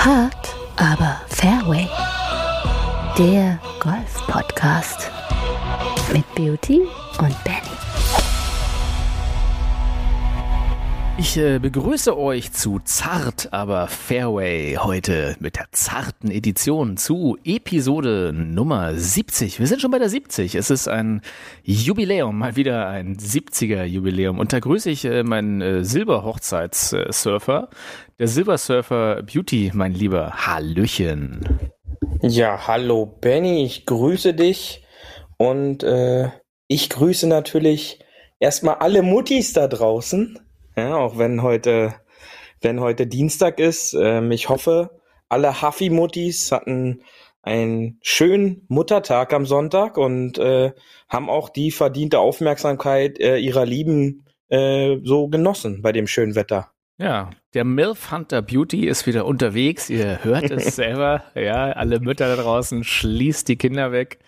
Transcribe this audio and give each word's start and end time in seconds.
Hart, 0.00 0.56
aber 0.76 1.20
Fairway. 1.28 1.86
Der 3.18 3.58
Golf-Podcast 3.80 5.10
mit 6.10 6.24
Beauty 6.34 6.80
und 7.18 7.44
Benny. 7.44 7.69
Ich 11.20 11.36
äh, 11.36 11.58
begrüße 11.58 12.16
euch 12.16 12.50
zu 12.50 12.80
Zart, 12.82 13.52
aber 13.52 13.88
Fairway 13.88 14.78
heute 14.80 15.36
mit 15.38 15.56
der 15.56 15.66
zarten 15.70 16.30
Edition 16.30 16.96
zu 16.96 17.36
Episode 17.44 18.32
Nummer 18.32 18.94
70. 18.94 19.60
Wir 19.60 19.66
sind 19.66 19.82
schon 19.82 19.90
bei 19.90 19.98
der 19.98 20.08
70. 20.08 20.54
Es 20.54 20.70
ist 20.70 20.88
ein 20.88 21.20
Jubiläum, 21.62 22.38
mal 22.38 22.56
wieder 22.56 22.88
ein 22.88 23.18
70er 23.18 23.84
Jubiläum. 23.84 24.38
Und 24.38 24.54
da 24.54 24.60
grüße 24.60 24.88
ich 24.88 25.04
äh, 25.04 25.22
meinen 25.22 25.60
äh, 25.60 25.84
Silberhochzeitssurfer, 25.84 27.68
der 28.18 28.26
Silbersurfer 28.26 29.22
Beauty, 29.22 29.72
mein 29.74 29.92
lieber 29.92 30.46
Hallöchen. 30.46 31.44
Ja, 32.22 32.66
hallo 32.66 33.04
Benny, 33.04 33.66
ich 33.66 33.84
grüße 33.84 34.32
dich 34.32 34.86
und 35.36 35.82
äh, 35.82 36.30
ich 36.66 36.88
grüße 36.88 37.26
natürlich 37.26 37.98
erstmal 38.38 38.76
alle 38.76 39.02
Muttis 39.02 39.52
da 39.52 39.68
draußen 39.68 40.38
ja, 40.80 40.96
auch 40.96 41.18
wenn 41.18 41.42
heute, 41.42 41.94
wenn 42.60 42.80
heute 42.80 43.06
Dienstag 43.06 43.60
ist. 43.60 43.94
Ähm, 43.94 44.30
ich 44.30 44.48
hoffe, 44.48 45.00
alle 45.28 45.62
Huffy-Muttis 45.62 46.52
hatten 46.52 47.02
einen 47.42 47.98
schönen 48.02 48.64
Muttertag 48.68 49.32
am 49.32 49.46
Sonntag 49.46 49.96
und 49.96 50.38
äh, 50.38 50.72
haben 51.08 51.30
auch 51.30 51.48
die 51.48 51.70
verdiente 51.70 52.18
Aufmerksamkeit 52.18 53.18
äh, 53.18 53.38
ihrer 53.38 53.64
Lieben 53.64 54.24
äh, 54.48 54.98
so 55.04 55.28
genossen 55.28 55.82
bei 55.82 55.92
dem 55.92 56.06
schönen 56.06 56.34
Wetter. 56.34 56.72
Ja, 56.98 57.30
der 57.54 57.64
MILF 57.64 58.12
Hunter 58.12 58.42
Beauty 58.42 58.86
ist 58.86 59.06
wieder 59.06 59.24
unterwegs. 59.24 59.88
Ihr 59.88 60.22
hört 60.22 60.50
es 60.50 60.76
selber. 60.76 61.24
Ja, 61.34 61.72
alle 61.72 61.98
Mütter 61.98 62.36
da 62.36 62.42
draußen, 62.42 62.84
schließt 62.84 63.48
die 63.48 63.56
Kinder 63.56 63.90
weg. 63.90 64.18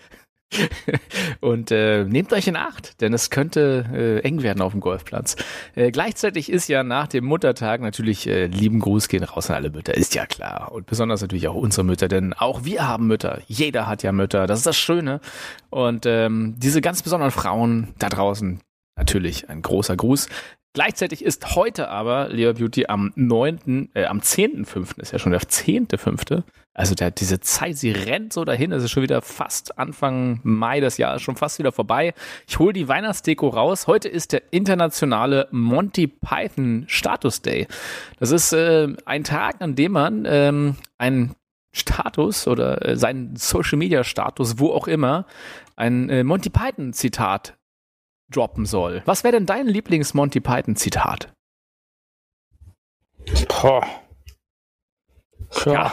und 1.40 1.70
äh, 1.70 2.04
nehmt 2.04 2.32
euch 2.32 2.46
in 2.46 2.56
Acht, 2.56 3.00
denn 3.00 3.12
es 3.12 3.30
könnte 3.30 3.84
äh, 3.92 4.18
eng 4.20 4.42
werden 4.42 4.62
auf 4.62 4.72
dem 4.72 4.80
Golfplatz. 4.80 5.36
Äh, 5.74 5.90
gleichzeitig 5.90 6.50
ist 6.50 6.68
ja 6.68 6.82
nach 6.82 7.08
dem 7.08 7.24
Muttertag 7.24 7.80
natürlich 7.80 8.26
äh, 8.26 8.46
lieben 8.46 8.80
Gruß 8.80 9.08
gehen 9.08 9.24
raus 9.24 9.50
an 9.50 9.56
alle 9.56 9.70
Mütter, 9.70 9.94
ist 9.94 10.14
ja 10.14 10.26
klar. 10.26 10.72
Und 10.72 10.86
besonders 10.86 11.20
natürlich 11.20 11.48
auch 11.48 11.54
unsere 11.54 11.84
Mütter, 11.84 12.08
denn 12.08 12.32
auch 12.34 12.64
wir 12.64 12.86
haben 12.86 13.06
Mütter. 13.06 13.40
Jeder 13.46 13.86
hat 13.86 14.02
ja 14.02 14.12
Mütter, 14.12 14.46
das 14.46 14.58
ist 14.58 14.66
das 14.66 14.76
Schöne. 14.76 15.20
Und 15.70 16.06
ähm, 16.06 16.54
diese 16.58 16.80
ganz 16.80 17.02
besonderen 17.02 17.32
Frauen 17.32 17.94
da 17.98 18.08
draußen, 18.08 18.60
natürlich 18.96 19.48
ein 19.48 19.62
großer 19.62 19.96
Gruß. 19.96 20.28
Gleichzeitig 20.74 21.22
ist 21.22 21.54
heute 21.54 21.88
aber, 21.88 22.28
lieber 22.30 22.54
Beauty, 22.54 22.86
am 22.86 23.12
9., 23.14 23.90
äh, 23.94 24.06
am 24.06 24.20
10.5., 24.20 24.98
ist 25.00 25.12
ja 25.12 25.18
schon 25.18 25.32
der 25.32 25.42
10.5., 25.42 26.44
also 26.74 26.94
der, 26.94 27.10
diese 27.10 27.40
Zeit, 27.40 27.76
sie 27.76 27.90
rennt 27.90 28.32
so 28.32 28.46
dahin, 28.46 28.72
es 28.72 28.82
ist 28.82 28.92
schon 28.92 29.02
wieder 29.02 29.20
fast 29.20 29.78
Anfang 29.78 30.40
Mai, 30.42 30.80
das 30.80 30.96
Jahr 30.96 31.14
ist 31.16 31.22
schon 31.22 31.36
fast 31.36 31.58
wieder 31.58 31.72
vorbei. 31.72 32.14
Ich 32.48 32.58
hole 32.58 32.72
die 32.72 32.88
Weihnachtsdeko 32.88 33.48
raus. 33.48 33.86
Heute 33.86 34.08
ist 34.08 34.32
der 34.32 34.42
internationale 34.52 35.48
Monty 35.50 36.06
Python 36.06 36.84
Status 36.86 37.42
Day. 37.42 37.66
Das 38.18 38.30
ist 38.30 38.54
äh, 38.54 38.88
ein 39.04 39.24
Tag, 39.24 39.56
an 39.60 39.74
dem 39.74 39.92
man 39.92 40.24
ähm, 40.26 40.76
einen 40.96 41.34
Status 41.72 42.48
oder 42.48 42.82
äh, 42.86 42.96
seinen 42.96 43.36
Social 43.36 43.76
Media 43.76 44.02
Status, 44.02 44.58
wo 44.58 44.70
auch 44.70 44.88
immer, 44.88 45.26
ein 45.76 46.08
äh, 46.08 46.24
Monty 46.24 46.48
Python 46.48 46.94
Zitat 46.94 47.58
droppen 48.32 48.66
soll. 48.66 49.02
Was 49.04 49.24
wäre 49.24 49.32
denn 49.32 49.46
dein 49.46 49.66
Lieblings-Monty 49.66 50.40
Python-Zitat? 50.40 51.32
Boah. 53.48 53.86
Ja. 55.64 55.72
ja. 55.72 55.92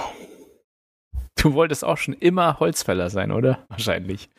Du 1.36 1.54
wolltest 1.54 1.86
auch 1.86 1.98
schon 1.98 2.16
immer 2.16 2.60
Holzfäller 2.60 3.10
sein, 3.10 3.32
oder? 3.32 3.60
Wahrscheinlich. 3.70 4.30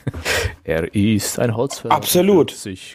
er 0.64 0.92
ist 0.94 1.38
ein 1.38 1.54
Holzfäller. 1.54 1.94
Absolut. 1.94 2.50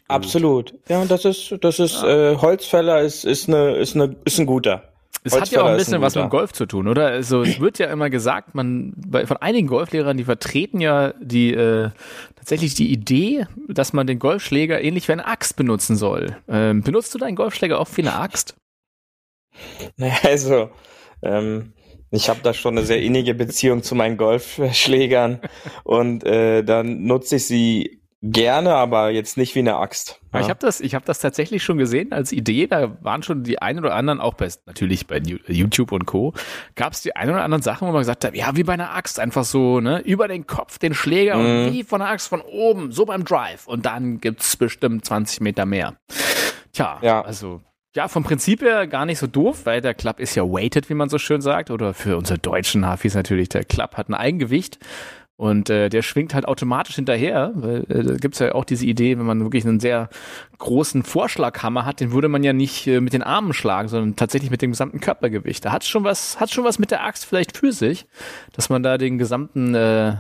Absolut. 0.10 0.74
Ja, 0.90 1.06
das 1.06 1.24
ist, 1.24 1.56
das 1.62 1.80
ist, 1.80 2.02
ja. 2.02 2.34
äh, 2.34 2.38
Holzfäller 2.38 3.02
ist, 3.02 3.24
ist 3.24 3.48
eine, 3.48 3.78
ist 3.78 3.96
eine, 3.96 4.16
ist 4.26 4.40
ein 4.40 4.46
guter. 4.46 4.95
Es 5.26 5.40
hat 5.40 5.50
ja 5.50 5.64
auch 5.64 5.70
ein 5.70 5.78
bisschen 5.78 5.96
ein 5.96 6.02
was 6.02 6.16
mit 6.16 6.30
Golf 6.30 6.54
zu 6.54 6.68
tun, 6.68 6.88
oder? 6.88 7.08
Also 7.08 7.42
es 7.42 7.60
wird 7.60 7.80
ja 7.80 7.88
immer 7.88 8.12
gesagt, 8.12 8.54
man 8.54 8.94
bei, 8.96 9.26
von 9.26 9.38
einigen 9.38 9.68
Golflehrern, 9.68 10.18
die 10.18 10.24
vertreten 10.24 10.80
ja 10.80 11.14
die 11.20 11.52
äh, 11.52 11.90
tatsächlich 12.36 12.76
die 12.76 12.92
Idee, 12.92 13.48
dass 13.68 13.92
man 13.92 14.06
den 14.06 14.20
Golfschläger 14.20 14.80
ähnlich 14.82 15.08
wie 15.08 15.14
eine 15.14 15.26
Axt 15.26 15.56
benutzen 15.56 15.96
soll. 15.96 16.38
Ähm, 16.48 16.84
benutzt 16.84 17.14
du 17.16 17.18
deinen 17.18 17.36
Golfschläger 17.36 17.80
auch 17.80 17.90
wie 17.96 18.02
eine 18.02 18.14
Axt? 18.14 18.56
Naja, 19.98 20.18
also 20.24 20.70
ähm, 21.24 21.74
ich 22.12 22.30
habe 22.30 22.42
da 22.44 22.54
schon 22.54 22.78
eine 22.78 22.86
sehr 22.86 23.02
innige 23.02 23.34
Beziehung 23.34 23.84
zu 23.84 23.96
meinen 23.96 24.18
Golfschlägern 24.18 25.40
und 25.84 26.24
äh, 26.24 26.64
dann 26.64 27.06
nutze 27.06 27.38
ich 27.38 27.48
sie 27.48 28.02
Gerne, 28.28 28.74
aber 28.74 29.12
jetzt 29.12 29.38
nicht 29.38 29.54
wie 29.54 29.60
eine 29.60 29.76
Axt. 29.76 30.20
Ja. 30.34 30.40
Ich 30.40 30.50
habe 30.50 30.60
das, 30.60 30.82
ich 30.82 30.96
habe 30.96 31.06
das 31.06 31.20
tatsächlich 31.20 31.64
schon 31.64 31.78
gesehen 31.78 32.12
als 32.12 32.32
Idee. 32.32 32.66
Da 32.66 32.98
waren 33.04 33.22
schon 33.22 33.44
die 33.44 33.62
ein 33.62 33.78
oder 33.78 33.94
anderen, 33.94 34.20
auch 34.20 34.34
bei, 34.34 34.50
natürlich 34.66 35.06
bei 35.06 35.20
YouTube 35.20 35.92
und 35.92 36.08
Co. 36.08 36.34
Gab 36.74 36.94
es 36.94 37.04
die 37.04 37.16
ein 37.16 37.30
oder 37.30 37.44
anderen 37.44 37.62
Sachen, 37.62 37.88
wo 37.88 37.92
man 37.92 38.02
gesagt 38.02 38.26
hat, 38.26 38.36
ja, 38.36 38.56
wie 38.56 38.64
bei 38.64 38.74
einer 38.74 38.96
Axt, 38.96 39.20
einfach 39.20 39.44
so, 39.44 39.80
ne, 39.80 40.00
über 40.00 40.28
den 40.28 40.48
Kopf 40.48 40.80
den 40.80 40.96
Schläger 40.96 41.36
mhm. 41.36 41.46
und 41.46 41.74
wie 41.74 41.84
von 41.84 42.00
der 42.00 42.10
Axt 42.10 42.28
von 42.28 42.42
oben, 42.42 42.92
so 42.92 43.06
beim 43.06 43.26
Drive. 43.26 43.68
Und 43.68 43.86
dann 43.86 44.20
gibt's 44.20 44.58
bestimmt 44.58 45.06
20 45.06 45.42
Meter 45.42 45.68
mehr. 45.68 45.96
Tja, 46.74 46.98
ja. 47.04 47.22
also 47.22 47.62
ja, 47.96 48.08
vom 48.08 48.24
Prinzip 48.24 48.62
her 48.62 48.88
gar 48.88 49.06
nicht 49.06 49.20
so 49.20 49.28
doof, 49.28 49.62
weil 49.66 49.82
der 49.82 49.94
Club 49.94 50.20
ist 50.20 50.34
ja 50.34 50.44
weighted, 50.44 50.90
wie 50.90 50.96
man 50.96 51.10
so 51.10 51.18
schön 51.20 51.42
sagt. 51.42 51.70
Oder 51.70 51.94
für 51.94 52.18
unsere 52.18 52.40
deutschen 52.40 52.86
Hafis 52.86 53.14
natürlich, 53.14 53.50
der 53.50 53.64
Club 53.64 53.96
hat 53.96 54.10
ein 54.10 54.16
Eigengewicht. 54.16 54.80
Und 55.38 55.70
äh, 55.70 55.90
der 55.90 56.02
schwingt 56.02 56.34
halt 56.34 56.48
automatisch 56.48 56.96
hinterher, 56.96 57.52
weil 57.56 57.86
äh, 57.90 58.04
da 58.04 58.16
gibt's 58.16 58.40
ja 58.40 58.56
auch 58.56 58.64
diese 58.64 58.86
Idee, 58.86 59.18
wenn 59.18 59.26
man 59.26 59.42
wirklich 59.42 59.66
einen 59.66 59.82
sehr 59.82 60.10
großen 60.60 61.04
Vorschlaghammer 61.04 61.86
hat, 61.86 62.00
den 62.00 62.14
würde 62.14 62.30
man 62.30 62.44
ja 62.44 62.54
nicht 62.54 62.88
äh, 62.88 63.02
mit 63.02 63.12
den 63.12 63.22
Armen 63.22 63.52
schlagen, 63.52 63.90
sondern 63.90 64.16
tatsächlich 64.16 64.50
mit 64.50 64.62
dem 64.62 64.72
gesamten 64.72 65.02
Körpergewicht. 65.02 65.66
Da 65.66 65.74
hat 65.74 65.84
schon 65.84 66.06
was, 66.06 66.40
hat 66.40 66.52
schon 66.52 66.64
was 66.64 66.80
mit 66.80 66.90
der 66.90 67.04
Axt 67.04 67.26
vielleicht 67.26 67.58
für 67.58 67.74
sich, 67.74 68.06
dass 68.54 68.70
man 68.70 68.82
da 68.82 68.98
den 68.98 69.18
gesamten, 69.18 69.76
äh, 69.76 70.16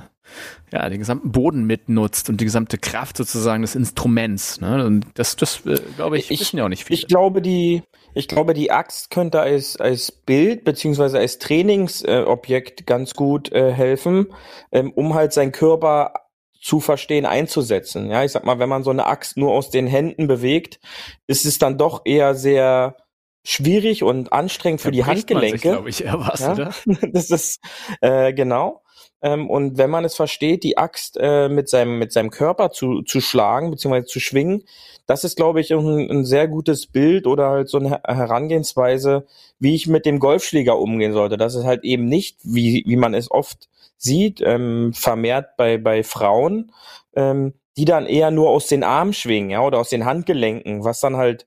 ja, 0.71 0.87
den 0.89 0.99
gesamten 0.99 1.31
Boden 1.31 1.65
mitnutzt 1.65 2.29
und 2.29 2.41
die 2.41 2.45
gesamte 2.45 2.77
Kraft 2.77 3.17
sozusagen 3.17 3.61
des 3.61 3.75
Instruments. 3.75 4.61
Ne? 4.61 4.85
Und 4.85 5.05
das, 5.15 5.35
das 5.35 5.65
äh, 5.65 5.79
glaube 5.95 6.17
ich, 6.17 6.31
ich, 6.31 6.39
wissen 6.39 6.57
ja 6.57 6.65
auch 6.65 6.69
nicht 6.69 6.85
viele. 6.85 6.99
Ich 6.99 7.07
glaube, 7.07 7.41
die 7.41 7.83
ich 8.17 8.29
glaube, 8.29 8.53
die 8.53 8.71
Axt 8.71 9.11
könnte 9.11 9.41
als, 9.41 9.75
als 9.75 10.11
Bild 10.11 10.63
beziehungsweise 10.63 11.19
als 11.19 11.37
Trainingsobjekt 11.37 12.81
äh, 12.81 12.83
ganz 12.85 13.13
gut 13.13 13.51
äh, 13.51 13.73
helfen, 13.73 14.27
ähm, 14.71 14.93
um 14.93 15.13
halt 15.13 15.33
seinen 15.33 15.51
Körper 15.51 16.13
zu 16.61 16.79
verstehen 16.79 17.25
einzusetzen. 17.25 18.09
Ja, 18.09 18.23
ich 18.23 18.31
sag 18.31 18.45
mal, 18.45 18.57
wenn 18.57 18.69
man 18.69 18.83
so 18.83 18.89
eine 18.89 19.05
Axt 19.05 19.35
nur 19.35 19.51
aus 19.51 19.69
den 19.69 19.85
Händen 19.85 20.27
bewegt, 20.27 20.79
ist 21.27 21.45
es 21.45 21.59
dann 21.59 21.77
doch 21.77 22.03
eher 22.05 22.35
sehr 22.35 22.95
schwierig 23.43 24.01
und 24.01 24.31
anstrengend 24.31 24.81
für 24.81 24.87
da 24.87 24.91
die 24.93 25.05
Handgelenke. 25.05 25.59
glaube 25.59 25.89
ich, 25.89 26.05
eher 26.05 26.19
was, 26.19 26.39
ja? 26.39 26.53
oder? 26.53 26.73
das 27.11 27.29
ist 27.29 27.59
äh, 27.99 28.33
genau. 28.33 28.81
Ähm, 29.21 29.49
und 29.49 29.77
wenn 29.77 29.89
man 29.89 30.05
es 30.05 30.15
versteht, 30.15 30.63
die 30.63 30.77
Axt 30.77 31.17
äh, 31.19 31.49
mit 31.49 31.69
seinem 31.69 31.99
mit 31.99 32.11
seinem 32.11 32.31
Körper 32.31 32.71
zu 32.71 33.01
zu 33.01 33.21
schlagen 33.21 33.71
beziehungsweise 33.71 34.05
zu 34.07 34.19
schwingen, 34.19 34.63
das 35.07 35.23
ist, 35.23 35.35
glaube 35.35 35.61
ich, 35.61 35.73
ein, 35.73 36.09
ein, 36.09 36.25
sehr 36.25 36.47
gutes 36.47 36.87
Bild 36.87 37.27
oder 37.27 37.49
halt 37.49 37.69
so 37.69 37.77
eine 37.77 38.01
Herangehensweise, 38.03 39.25
wie 39.59 39.75
ich 39.75 39.87
mit 39.87 40.05
dem 40.05 40.19
Golfschläger 40.19 40.77
umgehen 40.79 41.13
sollte. 41.13 41.37
Das 41.37 41.55
ist 41.55 41.65
halt 41.65 41.83
eben 41.83 42.05
nicht, 42.05 42.39
wie, 42.43 42.83
wie 42.87 42.95
man 42.95 43.13
es 43.13 43.29
oft 43.29 43.69
sieht, 43.97 44.41
ähm, 44.41 44.93
vermehrt 44.93 45.57
bei, 45.57 45.77
bei 45.77 46.03
Frauen, 46.03 46.71
ähm, 47.15 47.53
die 47.77 47.85
dann 47.85 48.07
eher 48.07 48.31
nur 48.31 48.49
aus 48.49 48.67
den 48.67 48.83
Armen 48.83 49.13
schwingen, 49.13 49.51
ja, 49.51 49.61
oder 49.61 49.79
aus 49.79 49.89
den 49.89 50.05
Handgelenken, 50.05 50.83
was 50.83 50.99
dann 50.99 51.17
halt 51.17 51.45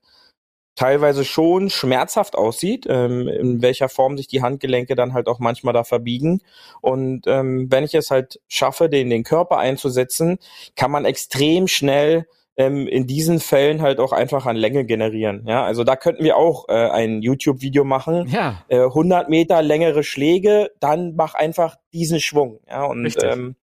teilweise 0.79 1.25
schon 1.25 1.69
schmerzhaft 1.69 2.37
aussieht, 2.37 2.85
ähm, 2.87 3.27
in 3.27 3.61
welcher 3.61 3.89
Form 3.89 4.15
sich 4.15 4.27
die 4.27 4.41
Handgelenke 4.41 4.95
dann 4.95 5.13
halt 5.13 5.27
auch 5.27 5.39
manchmal 5.39 5.73
da 5.73 5.83
verbiegen. 5.83 6.39
Und 6.79 7.27
ähm, 7.27 7.69
wenn 7.69 7.83
ich 7.83 7.95
es 7.95 8.11
halt 8.11 8.39
schaffe, 8.47 8.87
den, 8.87 9.09
den 9.09 9.25
Körper 9.25 9.57
einzusetzen, 9.57 10.39
kann 10.77 10.89
man 10.89 11.03
extrem 11.03 11.67
schnell 11.67 12.27
ähm, 12.55 12.87
in 12.87 13.07
diesen 13.07 13.41
Fällen 13.41 13.81
halt 13.81 13.99
auch 13.99 14.13
einfach 14.13 14.45
an 14.45 14.55
Länge 14.55 14.85
generieren. 14.85 15.43
Ja, 15.45 15.65
also 15.65 15.83
da 15.83 15.97
könnten 15.97 16.23
wir 16.23 16.37
auch 16.37 16.69
äh, 16.69 16.73
ein 16.73 17.21
YouTube-Video 17.21 17.83
machen. 17.83 18.29
Ja. 18.29 18.63
Äh, 18.69 18.83
100 18.83 19.27
Meter 19.27 19.61
längere 19.61 20.03
Schläge, 20.03 20.71
dann 20.79 21.13
mach 21.13 21.33
einfach 21.33 21.75
diesen 21.91 22.21
Schwung. 22.21 22.61
Ja, 22.69 22.85
und 22.85 23.21
ähm, 23.21 23.57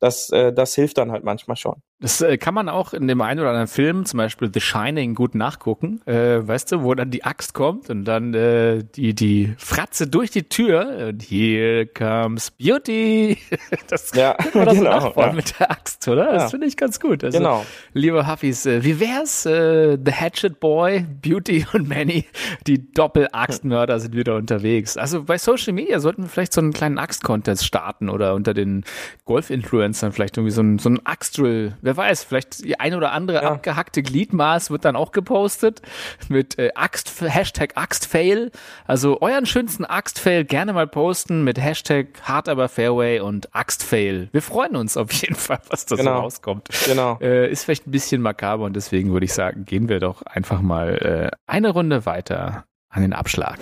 das, 0.00 0.30
äh, 0.30 0.50
das 0.50 0.74
hilft 0.74 0.96
dann 0.96 1.12
halt 1.12 1.24
manchmal 1.24 1.58
schon. 1.58 1.82
Das 2.00 2.20
äh, 2.20 2.36
kann 2.38 2.54
man 2.54 2.68
auch 2.68 2.92
in 2.92 3.06
dem 3.08 3.20
einen 3.20 3.40
oder 3.40 3.50
anderen 3.50 3.68
Film, 3.68 4.04
zum 4.04 4.18
Beispiel 4.18 4.50
The 4.52 4.60
Shining, 4.60 5.14
gut 5.14 5.34
nachgucken. 5.34 6.00
Äh, 6.06 6.46
weißt 6.46 6.72
du, 6.72 6.82
wo 6.82 6.94
dann 6.94 7.10
die 7.10 7.24
Axt 7.24 7.54
kommt 7.54 7.88
und 7.88 8.04
dann 8.04 8.34
äh, 8.34 8.82
die, 8.82 9.14
die 9.14 9.54
Fratze 9.58 10.06
durch 10.08 10.30
die 10.30 10.42
Tür 10.48 11.08
und 11.08 11.22
here 11.22 11.86
comes 11.86 12.50
Beauty. 12.50 13.38
Das 13.88 14.12
ja, 14.14 14.34
kann 14.38 14.50
man 14.54 14.64
das 14.66 14.74
genau, 14.78 14.90
nachbauen 14.90 15.28
ja. 15.28 15.32
mit 15.34 15.58
der 15.58 15.70
Axt, 15.70 16.06
oder? 16.08 16.32
Das 16.32 16.42
Ja. 16.44 16.48
finde 16.50 16.66
ich 16.66 16.76
ganz 16.76 16.98
gut. 17.00 17.22
Also, 17.24 17.38
Genau. 17.38 17.64
Liebe 17.92 18.26
Huffis, 18.30 18.66
äh, 18.66 18.82
wie 18.84 18.98
wär's? 19.00 19.46
Äh, 19.46 19.96
The 20.04 20.12
Hatchet 20.12 20.58
Boy, 20.60 21.06
Beauty 21.22 21.64
und 21.72 21.88
Manny, 21.88 22.24
die 22.66 22.92
Doppel-Axtmörder 22.92 24.00
sind 24.00 24.14
wieder 24.16 24.36
unterwegs. 24.36 24.96
Also 24.96 25.24
bei 25.24 25.38
Social 25.38 25.72
Media 25.72 26.00
sollten 26.00 26.22
wir 26.24 26.28
vielleicht 26.28 26.52
so 26.52 26.60
einen 26.60 26.72
kleinen 26.72 26.98
Axt-Contest 26.98 27.64
starten 27.64 28.08
oder 28.10 28.34
unter 28.34 28.52
den 28.52 28.84
Golf-Influencern 29.24 30.12
vielleicht 30.12 30.36
irgendwie 30.36 30.52
so 30.52 30.62
ein, 30.62 30.78
so 30.78 30.88
ein 30.90 31.04
Axt-Drill. 31.06 31.76
Wer 31.84 31.98
weiß, 31.98 32.24
vielleicht 32.24 32.64
die 32.64 32.80
ein 32.80 32.94
oder 32.94 33.12
andere 33.12 33.42
Ja. 33.42 33.50
abgehackte 33.52 34.02
Gliedmaß 34.02 34.70
wird 34.70 34.86
dann 34.86 34.96
auch 34.96 35.12
gepostet 35.12 35.82
mit 36.30 36.58
äh, 36.58 36.70
Axt, 36.74 37.12
Hashtag 37.20 37.72
Axtfail. 37.76 38.50
Also 38.86 39.20
euren 39.20 39.44
schönsten 39.44 39.84
Axtfail 39.84 40.46
gerne 40.46 40.72
mal 40.72 40.86
posten 40.86 41.44
mit 41.44 41.60
Hashtag 41.60 42.06
Hard 42.22 42.48
aber 42.48 42.70
Fairway 42.70 43.20
und 43.20 43.54
Axtfail. 43.54 44.30
Wir 44.32 44.40
freuen 44.40 44.76
uns 44.76 44.96
auf 44.96 45.12
jeden 45.12 45.34
Fall, 45.34 45.60
was 45.68 45.84
da 45.84 45.96
so 45.96 46.02
Genau. 46.02 46.20
rauskommt. 46.20 46.68
Genau. 46.86 47.18
Äh, 47.20 47.50
ist 47.50 47.64
vielleicht 47.64 47.86
ein 47.86 47.90
bisschen 47.90 48.22
makaber 48.22 48.64
und 48.64 48.74
deswegen 48.74 49.12
würde 49.12 49.26
ich 49.26 49.34
sagen, 49.34 49.66
gehen 49.66 49.90
wir 49.90 50.00
doch 50.00 50.22
einfach 50.22 50.62
mal 50.62 51.30
äh, 51.34 51.36
eine 51.46 51.68
Runde 51.68 52.06
weiter 52.06 52.64
an 52.88 53.02
den 53.02 53.12
Abschlag. 53.12 53.58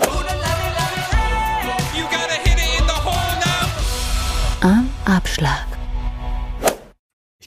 You 1.97 2.05
gotta 2.05 2.39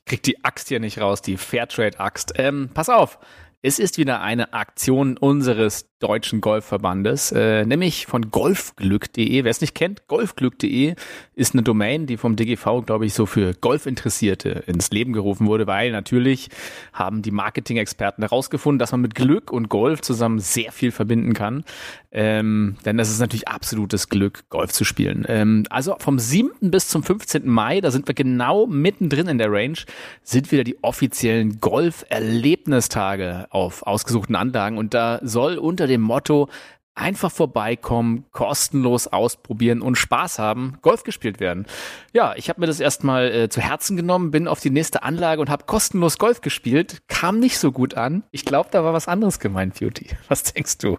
krieg 0.06 0.24
die 0.24 0.44
Axt 0.44 0.68
hier 0.68 0.80
nicht 0.80 1.00
raus, 1.00 1.22
die 1.22 1.38
Fairtrade-Axt. 1.38 2.34
Ähm, 2.38 2.70
pass 2.74 2.90
auf, 2.90 3.20
es 3.62 3.80
ist 3.80 3.98
wieder 3.98 4.22
eine 4.22 4.54
Aktion 4.54 5.18
unseres 5.18 5.90
deutschen 6.06 6.40
Golfverbandes, 6.40 7.32
äh, 7.32 7.66
nämlich 7.66 8.06
von 8.06 8.30
golfglück.de. 8.30 9.44
Wer 9.44 9.50
es 9.50 9.60
nicht 9.60 9.74
kennt, 9.74 10.08
golfglück.de 10.08 10.94
ist 11.34 11.54
eine 11.56 11.64
Domain, 11.64 12.06
die 12.06 12.18
vom 12.18 12.36
DGV, 12.36 12.86
glaube 12.86 13.08
ich, 13.08 13.16
so 13.16 13.26
für 13.26 13.56
Golfinteressierte 13.56 14.64
ins 14.68 14.92
Leben 14.92 15.14
gerufen 15.14 15.48
wurde, 15.48 15.66
weil 15.66 15.92
natürlich 15.92 16.50
haben 16.94 17.24
die 17.24 17.32
Marketing-Experten 17.32 18.22
herausgefunden, 18.22 18.78
dass 18.78 18.92
man 18.92 19.02
mit 19.02 19.16
Glück 19.16 19.52
und 19.52 19.68
Golf 19.70 20.02
zusammen 20.02 20.38
sehr 20.38 20.72
viel 20.72 20.92
verbinden 20.92 21.34
kann. 21.34 21.64
Ähm, 22.12 22.78
denn 22.86 22.98
das 22.98 23.10
ist 23.10 23.20
natürlich 23.20 23.50
absolutes 23.50 24.08
Glück, 24.08 24.48
Golf 24.50 24.72
zu 24.72 24.86
spielen. 24.86 25.26
Ähm, 25.28 25.66
also 25.70 25.98
vom 26.00 26.18
7. 26.18 26.72
bis 26.72 26.88
zum 26.88 27.04
15. 27.04 27.46
Mai, 27.46 27.82
da 27.82 27.92
sind 27.92 28.08
wir 28.08 28.16
genau 28.16 28.68
mittendrin 28.68 29.28
in 29.28 29.38
der 29.38 29.52
Range, 29.52 29.80
sind 30.24 30.52
wieder 30.52 30.64
die 30.64 30.82
offiziellen 30.82 31.60
Golf-Erlebnistage 31.60 33.48
auf 33.50 33.84
ausgesuchten 33.84 34.36
Anlagen. 34.36 34.78
Und 34.78 34.94
da 34.94 35.20
soll 35.24 35.58
unter 35.58 35.88
dem 35.88 35.95
Motto 36.02 36.50
einfach 36.96 37.32
vorbeikommen, 37.32 38.26
kostenlos 38.32 39.08
ausprobieren 39.08 39.82
und 39.82 39.96
Spaß 39.98 40.40
haben, 40.40 40.78
Golf 40.82 41.04
gespielt 41.04 41.40
werden. 41.40 41.66
Ja, 42.14 42.34
ich 42.38 42.50
habe 42.50 42.62
mir 42.62 42.68
das 42.68 42.80
erstmal 42.80 43.32
äh, 43.32 43.50
zu 43.50 43.62
Herzen 43.62 43.98
genommen, 43.98 44.32
bin 44.32 44.48
auf 44.48 44.62
die 44.62 44.70
nächste 44.70 45.04
Anlage 45.04 45.42
und 45.42 45.50
habe 45.50 45.66
kostenlos 45.66 46.18
Golf 46.18 46.42
gespielt. 46.42 47.04
Kam 47.08 47.40
nicht 47.40 47.60
so 47.60 47.72
gut 47.72 47.96
an. 47.96 48.24
Ich 48.32 48.46
glaube, 48.46 48.70
da 48.72 48.84
war 48.84 48.94
was 48.94 49.08
anderes 49.08 49.40
gemeint, 49.40 49.78
Beauty. 49.80 50.08
Was 50.30 50.44
denkst 50.44 50.78
du? 50.80 50.98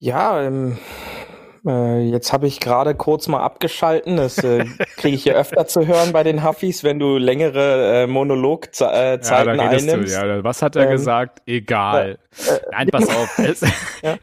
Ja, 0.00 0.42
ähm, 0.42 0.78
äh, 1.66 2.02
jetzt 2.10 2.32
habe 2.32 2.46
ich 2.46 2.60
gerade 2.60 2.94
kurz 2.94 3.28
mal 3.28 3.40
abgeschalten. 3.42 4.16
Das 4.16 4.38
äh, 4.38 4.64
kriege 4.96 5.14
ich 5.16 5.24
ja 5.24 5.34
öfter 5.34 5.66
zu 5.66 5.86
hören 5.86 6.12
bei 6.12 6.22
den 6.22 6.44
Huffis, 6.44 6.84
wenn 6.84 6.98
du 6.98 7.18
längere 7.18 8.02
äh, 8.04 8.06
Monologzeiten 8.06 9.18
äh, 9.18 9.20
Zeiten 9.20 9.60
einnimmst. 9.60 10.14
Ja, 10.14 10.44
was 10.44 10.62
hat 10.62 10.76
er 10.76 10.84
Ähm, 10.84 10.90
gesagt? 10.92 11.42
Egal. 11.46 12.18
Nein, 12.70 12.88
pass 12.90 13.08
auf. 13.08 13.38
Es, 13.38 13.62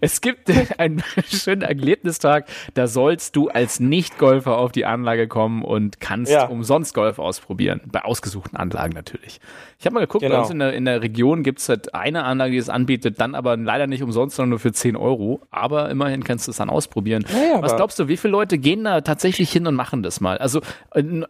es 0.01 0.21
gibt 0.21 0.49
einen 0.79 1.03
schönen 1.27 1.61
Erlebnistag, 1.63 2.45
da 2.75 2.87
sollst 2.87 3.35
du 3.35 3.49
als 3.49 3.79
Nicht-Golfer 3.79 4.57
auf 4.57 4.71
die 4.71 4.85
Anlage 4.85 5.27
kommen 5.27 5.63
und 5.63 5.99
kannst 5.99 6.31
Ja. 6.31 6.45
umsonst 6.45 6.93
Golf 6.93 7.19
ausprobieren. 7.19 7.81
Bei 7.91 8.03
ausgesuchten 8.05 8.57
Anlagen 8.57 8.93
natürlich. 8.93 9.39
Ich 9.79 9.85
habe 9.85 9.95
mal 9.95 9.99
geguckt, 10.01 10.21
bei 10.23 10.29
Genau. 10.29 10.41
uns 10.41 10.49
in 10.49 10.59
der, 10.59 10.73
in 10.73 10.85
der 10.85 11.01
Region 11.01 11.43
gibt 11.43 11.59
es 11.59 11.67
halt 11.69 11.93
eine 11.93 12.23
Anlage, 12.23 12.51
die 12.53 12.57
es 12.57 12.69
anbietet, 12.69 13.19
dann 13.19 13.35
aber 13.35 13.57
leider 13.57 13.87
nicht 13.87 14.03
umsonst, 14.03 14.35
sondern 14.37 14.51
nur 14.51 14.59
für 14.59 14.71
10 14.71 14.95
Euro. 14.95 15.41
Aber 15.51 15.89
immerhin 15.89 16.23
kannst 16.23 16.47
du 16.47 16.51
es 16.51 16.57
dann 16.57 16.69
ausprobieren. 16.69 17.24
Ja, 17.29 17.55
ja, 17.55 17.61
Was 17.61 17.75
glaubst 17.75 17.97
du, 17.99 18.07
wie 18.07 18.17
viele 18.17 18.31
Leute 18.31 18.57
gehen 18.57 18.83
da 18.83 19.01
tatsächlich 19.01 19.51
hin 19.51 19.67
und 19.67 19.75
machen 19.75 20.03
das 20.03 20.21
mal? 20.21 20.37
Also 20.37 20.61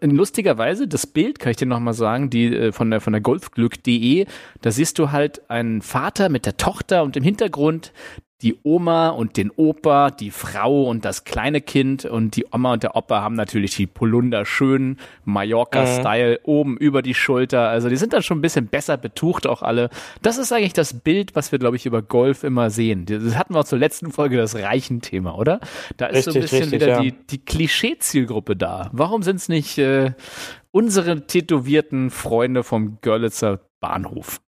lustigerweise, 0.02 0.88
das 0.88 1.08
Bild 1.08 1.40
kann 1.40 1.52
ich 1.52 1.58
dir 1.58 1.66
nochmal 1.66 1.94
sagen, 1.94 2.30
die 2.30 2.54
äh, 2.54 2.72
von 2.72 2.92
der 2.92 3.02
von 3.02 3.14
der 3.14 3.22
golfglück.de, 3.22 4.26
da 4.62 4.72
siehst 4.72 5.00
du 5.00 5.12
halt 5.12 5.50
einen 5.50 5.82
Vater 5.82 6.30
mit 6.30 6.46
der 6.46 6.58
Tochter 6.58 7.04
und 7.04 7.16
im 7.16 7.24
Hintergrund 7.24 7.92
die 8.42 8.58
Oma 8.64 9.10
und 9.10 9.38
den 9.38 9.50
Opa, 9.50 10.12
die 10.12 10.30
Frau 10.30 10.84
und 10.84 11.06
das 11.06 11.24
kleine 11.24 11.62
Kind 11.62 12.04
und 12.04 12.36
die 12.36 12.46
Oma 12.52 12.74
und 12.74 12.84
der 12.84 12.96
Opa 12.96 13.22
haben 13.22 13.36
natürlich 13.36 13.76
die 13.76 13.88
Polunder 13.88 14.46
schön 14.46 14.98
Mallorca-Style 15.24 16.42
oben 16.44 16.76
über 16.78 17.02
die 17.02 17.14
Schulter. 17.14 17.70
Also 17.70 17.88
die 17.88 17.96
sind 17.96 18.12
dann 18.12 18.24
schon 18.24 18.40
ein 18.40 18.42
bisschen 18.42 18.68
besser 18.68 18.98
betucht 18.98 19.48
auch 19.48 19.62
alle. 19.62 19.90
Das 20.22 20.38
ist 20.38 20.52
eigentlich 20.52 20.74
das 20.74 21.00
Bild, 21.00 21.36
was 21.36 21.54
wir, 21.54 21.60
glaube 21.60 21.78
ich, 21.78 21.86
über 21.86 22.02
Golf 22.02 22.44
immer 22.44 22.70
sehen. 22.70 23.06
Das 23.06 23.38
hatten 23.38 23.54
wir 23.54 23.62
auch 23.62 23.66
zur 23.66 23.80
letzten 23.80 24.12
Folge 24.12 24.36
das 24.36 24.56
Reichen-Thema, 24.56 25.38
oder? 25.38 25.62
Da 25.96 26.08
ist 26.08 26.26
so 26.26 26.32
ein 26.32 26.42
Richtig, 26.42 26.60
bisschen 26.60 26.74
richtig, 26.74 26.82
wieder 26.82 26.88
ja. 26.88 27.02
die, 27.02 27.14
die 27.14 27.46
Klischee-Zielgruppe 27.46 28.58
da. 28.58 28.90
Warum 28.92 29.24
sind 29.24 29.38
es 29.38 29.48
nicht 29.48 29.78
äh, 29.78 30.12
unsere 30.72 31.26
tätowierten 31.26 32.10
Freunde 32.10 32.64
vom 32.64 33.00
Görlitzer 33.00 33.62
Bahnhof? 33.80 34.42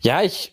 Ja, 0.00 0.22
ich 0.22 0.52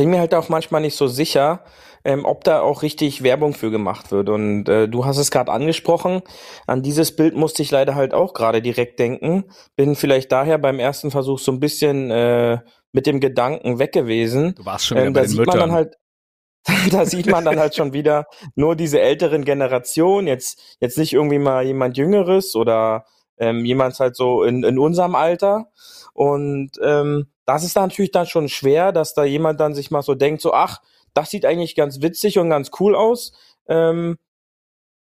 bin 0.00 0.08
mir 0.08 0.18
halt 0.20 0.34
auch 0.34 0.48
manchmal 0.48 0.80
nicht 0.80 0.96
so 0.96 1.08
sicher, 1.08 1.62
ähm, 2.04 2.24
ob 2.24 2.42
da 2.44 2.62
auch 2.62 2.80
richtig 2.80 3.22
Werbung 3.22 3.52
für 3.52 3.70
gemacht 3.70 4.10
wird. 4.10 4.30
Und 4.30 4.66
äh, 4.66 4.88
du 4.88 5.04
hast 5.04 5.18
es 5.18 5.30
gerade 5.30 5.52
angesprochen, 5.52 6.22
an 6.66 6.82
dieses 6.82 7.14
Bild 7.14 7.36
musste 7.36 7.60
ich 7.62 7.70
leider 7.70 7.94
halt 7.94 8.14
auch 8.14 8.32
gerade 8.32 8.62
direkt 8.62 8.98
denken. 8.98 9.44
Bin 9.76 9.96
vielleicht 9.96 10.32
daher 10.32 10.56
beim 10.56 10.78
ersten 10.78 11.10
Versuch 11.10 11.38
so 11.38 11.52
ein 11.52 11.60
bisschen 11.60 12.10
äh, 12.10 12.60
mit 12.92 13.06
dem 13.06 13.20
Gedanken 13.20 13.78
weg 13.78 13.92
gewesen. 13.92 14.54
Du 14.54 14.64
warst 14.64 14.86
schon 14.86 14.96
wieder 14.96 15.08
Ähm, 15.08 15.12
bei 15.12 15.20
da 15.20 15.26
den 15.26 15.28
sieht 15.28 15.38
Müttern. 15.40 15.58
man 15.58 15.68
dann 15.68 15.72
halt, 15.72 15.96
da 16.90 17.04
sieht 17.04 17.26
man 17.26 17.44
dann 17.44 17.58
halt 17.58 17.74
schon 17.74 17.92
wieder 17.92 18.24
nur 18.54 18.76
diese 18.76 19.02
älteren 19.02 19.44
Generationen, 19.44 20.26
jetzt, 20.26 20.78
jetzt 20.80 20.96
nicht 20.96 21.12
irgendwie 21.12 21.38
mal 21.38 21.62
jemand 21.66 21.98
Jüngeres 21.98 22.56
oder 22.56 23.04
ähm, 23.36 23.66
jemand 23.66 24.00
halt 24.00 24.16
so 24.16 24.44
in, 24.44 24.64
in 24.64 24.78
unserem 24.78 25.14
Alter. 25.14 25.66
Und 26.14 26.70
ähm, 26.82 27.26
das 27.50 27.64
ist 27.64 27.74
natürlich 27.74 28.12
dann 28.12 28.26
schon 28.26 28.48
schwer, 28.48 28.92
dass 28.92 29.12
da 29.12 29.24
jemand 29.24 29.58
dann 29.58 29.74
sich 29.74 29.90
mal 29.90 30.02
so 30.02 30.14
denkt, 30.14 30.40
so, 30.40 30.52
ach, 30.52 30.80
das 31.14 31.30
sieht 31.30 31.44
eigentlich 31.44 31.74
ganz 31.74 32.00
witzig 32.00 32.38
und 32.38 32.48
ganz 32.48 32.70
cool 32.78 32.94
aus. 32.94 33.32
Ähm, 33.66 34.18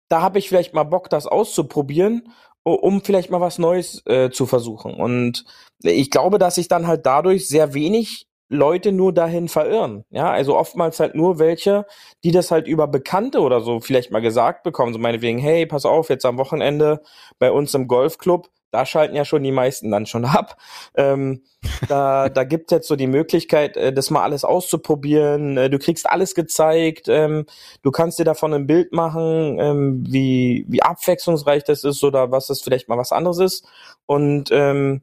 da 0.10 0.22
habe 0.24 0.40
ich 0.40 0.50
vielleicht 0.50 0.74
mal 0.74 0.84
Bock, 0.84 1.10
das 1.12 1.28
auszuprobieren, 1.28 2.34
um 2.64 3.02
vielleicht 3.04 3.30
mal 3.30 3.42
was 3.42 3.60
Neues 3.60 4.04
äh, 4.08 4.32
zu 4.32 4.48
versuchen. 4.48 4.96
Und 4.96 5.46
ich 5.84 6.10
glaube, 6.10 6.40
dass 6.40 6.56
sich 6.56 6.68
dann 6.68 6.88
halt 6.88 7.06
dadurch 7.06 7.48
sehr 7.48 7.76
wenig 7.76 8.28
Leute 8.50 8.92
nur 8.92 9.14
dahin 9.14 9.48
verirren. 9.48 10.04
Ja, 10.10 10.32
also 10.32 10.58
oftmals 10.58 11.00
halt 11.00 11.14
nur 11.14 11.38
welche, 11.38 11.86
die 12.24 12.32
das 12.32 12.50
halt 12.50 12.68
über 12.68 12.88
Bekannte 12.88 13.42
oder 13.42 13.62
so 13.62 13.80
vielleicht 13.82 14.10
mal 14.12 14.20
gesagt 14.20 14.64
bekommen. 14.64 14.94
So 14.94 15.00
meinetwegen, 15.00 15.38
hey, 15.38 15.68
pass 15.68 15.86
auf, 15.86 16.10
jetzt 16.10 16.26
am 16.26 16.40
Wochenende 16.40 17.04
bei 17.38 17.52
uns 17.52 17.74
im 17.76 17.88
Golfclub, 17.88 18.50
da 18.72 18.86
schalten 18.86 19.16
ja 19.16 19.26
schon 19.26 19.44
die 19.44 19.52
meisten 19.52 19.92
dann 19.92 20.06
schon 20.06 20.26
ab. 20.26 20.58
Ähm, 20.96 21.44
da, 21.88 22.30
da 22.30 22.44
gibt 22.44 22.72
jetzt 22.72 22.88
so 22.88 22.96
die 22.96 23.08
Möglichkeit, 23.08 23.78
äh, 23.78 23.94
das 23.94 24.10
mal 24.10 24.24
alles 24.24 24.44
auszuprobieren. 24.44 25.58
Äh, 25.58 25.70
Du 25.70 25.78
kriegst 25.80 26.10
alles 26.10 26.36
gezeigt. 26.36 27.08
Ähm, 27.08 27.46
du 27.82 27.92
kannst 27.92 28.20
dir 28.20 28.26
davon 28.26 28.54
ein 28.54 28.68
Bild 28.68 28.94
machen, 28.94 29.60
ähm, 29.60 30.04
wie, 30.08 30.66
wie 30.68 30.82
abwechslungsreich 30.82 31.64
das 31.64 31.84
ist 31.84 32.04
oder 32.04 32.32
was 32.32 32.48
das 32.48 32.62
vielleicht 32.62 32.90
mal 32.90 32.98
was 32.98 33.12
anderes 33.12 33.40
ist. 33.40 33.66
Und 34.06 34.50
ähm, 34.52 35.02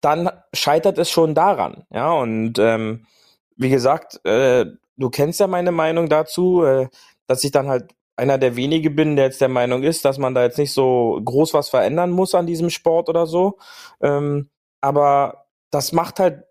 dann 0.00 0.30
scheitert 0.52 0.98
es 0.98 1.10
schon 1.10 1.34
daran. 1.34 1.84
Ja, 1.90 2.12
und 2.12 2.58
ähm, 2.58 3.06
wie 3.56 3.70
gesagt, 3.70 4.24
äh, 4.24 4.66
du 4.96 5.10
kennst 5.10 5.40
ja 5.40 5.46
meine 5.46 5.72
Meinung 5.72 6.08
dazu, 6.08 6.62
äh, 6.64 6.88
dass 7.26 7.44
ich 7.44 7.50
dann 7.50 7.68
halt 7.68 7.92
einer 8.16 8.38
der 8.38 8.56
wenige 8.56 8.90
bin, 8.90 9.16
der 9.16 9.26
jetzt 9.26 9.40
der 9.40 9.48
Meinung 9.48 9.82
ist, 9.82 10.04
dass 10.04 10.18
man 10.18 10.34
da 10.34 10.42
jetzt 10.42 10.58
nicht 10.58 10.72
so 10.72 11.20
groß 11.24 11.54
was 11.54 11.68
verändern 11.68 12.10
muss 12.10 12.34
an 12.34 12.46
diesem 12.46 12.70
Sport 12.70 13.08
oder 13.08 13.26
so. 13.26 13.58
Ähm, 14.00 14.48
aber 14.80 15.46
das 15.70 15.92
macht 15.92 16.18
halt 16.18 16.44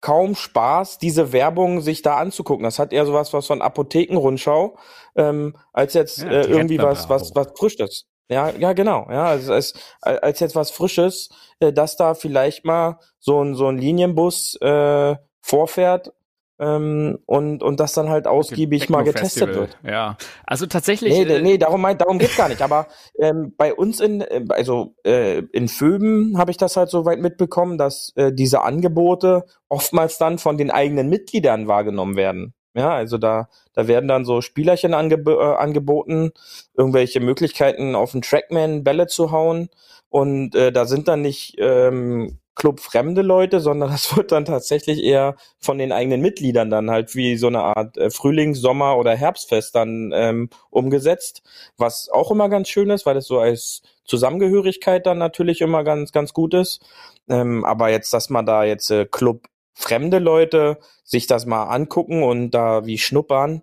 kaum 0.00 0.34
Spaß, 0.34 0.98
diese 0.98 1.32
Werbung 1.32 1.80
sich 1.80 2.02
da 2.02 2.16
anzugucken. 2.16 2.64
Das 2.64 2.78
hat 2.78 2.92
eher 2.92 3.06
sowas 3.06 3.32
was 3.32 3.46
von 3.46 3.62
Apothekenrundschau, 3.62 4.76
ähm, 5.16 5.56
als 5.72 5.94
jetzt 5.94 6.18
Ja, 6.18 6.30
äh, 6.30 6.46
irgendwie 6.46 6.78
was, 6.78 7.08
was, 7.08 7.34
was 7.34 7.48
Frisches. 7.56 8.06
Ja, 8.30 8.50
ja, 8.50 8.74
genau. 8.74 9.06
Ja, 9.10 9.26
also 9.26 9.54
als, 9.54 9.74
als 10.00 10.40
jetzt 10.40 10.54
was 10.54 10.70
Frisches, 10.70 11.30
äh, 11.60 11.72
dass 11.72 11.96
da 11.96 12.14
vielleicht 12.14 12.64
mal 12.64 13.00
so 13.18 13.42
ein, 13.42 13.54
so 13.54 13.66
ein 13.68 13.78
Linienbus 13.78 14.56
äh, 14.60 15.16
vorfährt 15.40 16.12
ähm, 16.58 17.18
und, 17.26 17.62
und 17.62 17.80
das 17.80 17.92
dann 17.92 18.08
halt 18.08 18.26
ausgiebig 18.26 18.90
mal 18.90 19.04
getestet 19.04 19.54
wird. 19.54 19.78
Ja, 19.84 20.16
also 20.46 20.66
tatsächlich. 20.66 21.12
Nee, 21.12 21.22
äh, 21.22 21.40
nee 21.40 21.58
darum, 21.58 21.86
darum 21.96 22.18
geht's 22.18 22.36
gar 22.36 22.48
nicht. 22.48 22.62
Aber 22.62 22.88
ähm, 23.18 23.54
bei 23.56 23.72
uns 23.72 24.00
in, 24.00 24.20
äh, 24.20 24.44
also 24.48 24.94
äh, 25.04 25.42
in 25.52 25.68
Föben 25.68 26.36
habe 26.38 26.50
ich 26.50 26.56
das 26.56 26.76
halt 26.76 26.90
so 26.90 27.04
weit 27.04 27.20
mitbekommen, 27.20 27.78
dass 27.78 28.12
äh, 28.16 28.32
diese 28.32 28.62
Angebote 28.62 29.44
oftmals 29.68 30.18
dann 30.18 30.38
von 30.38 30.58
den 30.58 30.70
eigenen 30.70 31.08
Mitgliedern 31.08 31.68
wahrgenommen 31.68 32.16
werden. 32.16 32.54
Ja, 32.74 32.90
also 32.90 33.18
da, 33.18 33.48
da 33.72 33.88
werden 33.88 34.08
dann 34.08 34.24
so 34.24 34.40
Spielerchen 34.40 34.94
angeb 34.94 35.26
äh, 35.26 35.32
angeboten, 35.32 36.32
irgendwelche 36.76 37.20
Möglichkeiten 37.20 37.94
auf 37.94 38.12
den 38.12 38.22
Trackman 38.22 38.84
Bälle 38.84 39.06
zu 39.06 39.32
hauen. 39.32 39.68
Und 40.10 40.54
äh, 40.54 40.72
da 40.72 40.86
sind 40.86 41.08
dann 41.08 41.22
nicht 41.22 41.56
ähm, 41.58 42.38
Club 42.58 42.80
fremde 42.80 43.22
Leute, 43.22 43.60
sondern 43.60 43.90
das 43.92 44.14
wird 44.14 44.32
dann 44.32 44.44
tatsächlich 44.44 45.02
eher 45.02 45.36
von 45.58 45.78
den 45.78 45.92
eigenen 45.92 46.20
Mitgliedern 46.20 46.68
dann 46.68 46.90
halt 46.90 47.14
wie 47.14 47.38
so 47.38 47.46
eine 47.46 47.62
Art 47.62 47.96
äh, 47.96 48.10
Frühlings-, 48.10 48.60
Sommer- 48.60 48.98
oder 48.98 49.16
Herbstfest 49.16 49.74
dann 49.74 50.12
ähm, 50.12 50.50
umgesetzt, 50.68 51.42
was 51.78 52.10
auch 52.10 52.30
immer 52.30 52.50
ganz 52.50 52.68
schön 52.68 52.90
ist, 52.90 53.06
weil 53.06 53.16
es 53.16 53.26
so 53.26 53.38
als 53.38 53.82
Zusammengehörigkeit 54.04 55.06
dann 55.06 55.18
natürlich 55.18 55.60
immer 55.60 55.84
ganz, 55.84 56.12
ganz 56.12 56.34
gut 56.34 56.52
ist. 56.54 56.84
Ähm, 57.28 57.64
aber 57.64 57.90
jetzt, 57.90 58.12
dass 58.12 58.28
man 58.28 58.44
da 58.44 58.64
jetzt 58.64 58.90
äh, 58.90 59.06
Club 59.06 59.46
fremde 59.74 60.18
Leute 60.18 60.78
sich 61.04 61.26
das 61.26 61.46
mal 61.46 61.64
angucken 61.64 62.22
und 62.22 62.50
da 62.50 62.84
wie 62.84 62.98
schnuppern, 62.98 63.62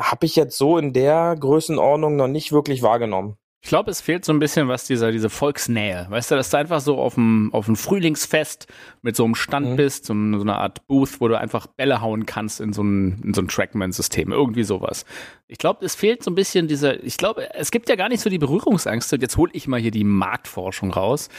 habe 0.00 0.26
ich 0.26 0.36
jetzt 0.36 0.58
so 0.58 0.78
in 0.78 0.92
der 0.92 1.34
Größenordnung 1.38 2.16
noch 2.16 2.28
nicht 2.28 2.52
wirklich 2.52 2.82
wahrgenommen. 2.82 3.38
Ich 3.60 3.70
glaube, 3.70 3.90
es 3.90 4.00
fehlt 4.00 4.24
so 4.24 4.32
ein 4.32 4.38
bisschen 4.38 4.68
was 4.68 4.84
dieser, 4.84 5.10
diese 5.10 5.28
Volksnähe. 5.28 6.06
Weißt 6.08 6.30
du, 6.30 6.36
dass 6.36 6.50
du 6.50 6.56
einfach 6.58 6.80
so 6.80 6.98
auf 6.98 7.14
dem, 7.14 7.52
auf 7.52 7.66
dem 7.66 7.74
Frühlingsfest 7.74 8.68
mit 9.02 9.16
so 9.16 9.24
einem 9.24 9.34
Stand 9.34 9.70
mhm. 9.70 9.76
bist, 9.76 10.04
so, 10.06 10.14
so 10.14 10.40
eine 10.40 10.56
Art 10.56 10.86
Booth, 10.86 11.20
wo 11.20 11.28
du 11.28 11.36
einfach 11.36 11.66
Bälle 11.66 12.00
hauen 12.00 12.24
kannst 12.24 12.60
in 12.60 12.72
so 12.72 12.82
ein, 12.82 13.20
in 13.24 13.34
so 13.34 13.42
ein 13.42 13.48
Trackman-System. 13.48 14.30
Irgendwie 14.30 14.62
sowas. 14.62 15.04
Ich 15.50 15.56
glaube, 15.56 15.84
es 15.86 15.94
fehlt 15.94 16.22
so 16.22 16.30
ein 16.30 16.34
bisschen 16.34 16.68
dieser, 16.68 17.02
ich 17.02 17.16
glaube, 17.16 17.54
es 17.54 17.70
gibt 17.70 17.88
ja 17.88 17.96
gar 17.96 18.10
nicht 18.10 18.20
so 18.20 18.28
die 18.28 18.36
Berührungsangst. 18.38 19.10
Und 19.14 19.22
jetzt 19.22 19.38
hole 19.38 19.50
ich 19.54 19.66
mal 19.66 19.80
hier 19.80 19.90
die 19.90 20.04
Marktforschung 20.04 20.92
raus. 20.92 21.30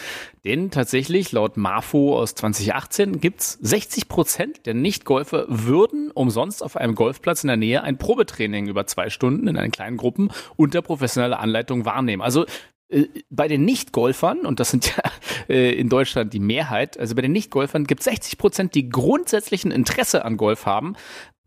Denn 0.43 0.71
tatsächlich, 0.71 1.31
laut 1.31 1.57
Marfo 1.57 2.17
aus 2.17 2.33
2018, 2.33 3.21
gibt's 3.21 3.59
60 3.61 4.07
Prozent 4.07 4.65
der 4.65 4.73
Nicht-Golfer 4.73 5.45
würden 5.47 6.09
umsonst 6.09 6.63
auf 6.63 6.75
einem 6.75 6.95
Golfplatz 6.95 7.43
in 7.43 7.49
der 7.49 7.57
Nähe 7.57 7.83
ein 7.83 7.99
Probetraining 7.99 8.67
über 8.67 8.87
zwei 8.87 9.11
Stunden 9.11 9.47
in 9.47 9.57
einen 9.57 9.71
kleinen 9.71 9.97
Gruppen 9.97 10.31
unter 10.55 10.81
professioneller 10.81 11.39
Anleitung 11.39 11.85
wahrnehmen. 11.85 12.23
Also 12.23 12.47
äh, 12.89 13.05
bei 13.29 13.47
den 13.47 13.63
Nicht-Golfern, 13.63 14.39
und 14.39 14.59
das 14.59 14.71
sind 14.71 14.87
ja 14.97 15.03
äh, 15.49 15.71
in 15.73 15.87
Deutschland 15.87 16.33
die 16.33 16.39
Mehrheit, 16.39 16.99
also 16.99 17.13
bei 17.13 17.21
den 17.21 17.31
Nicht-Golfern 17.31 17.85
gibt 17.85 18.01
es 18.01 18.05
60 18.05 18.39
Prozent, 18.39 18.73
die 18.73 18.89
grundsätzlichen 18.89 19.69
Interesse 19.69 20.25
an 20.25 20.35
Golf 20.35 20.65
haben, 20.65 20.95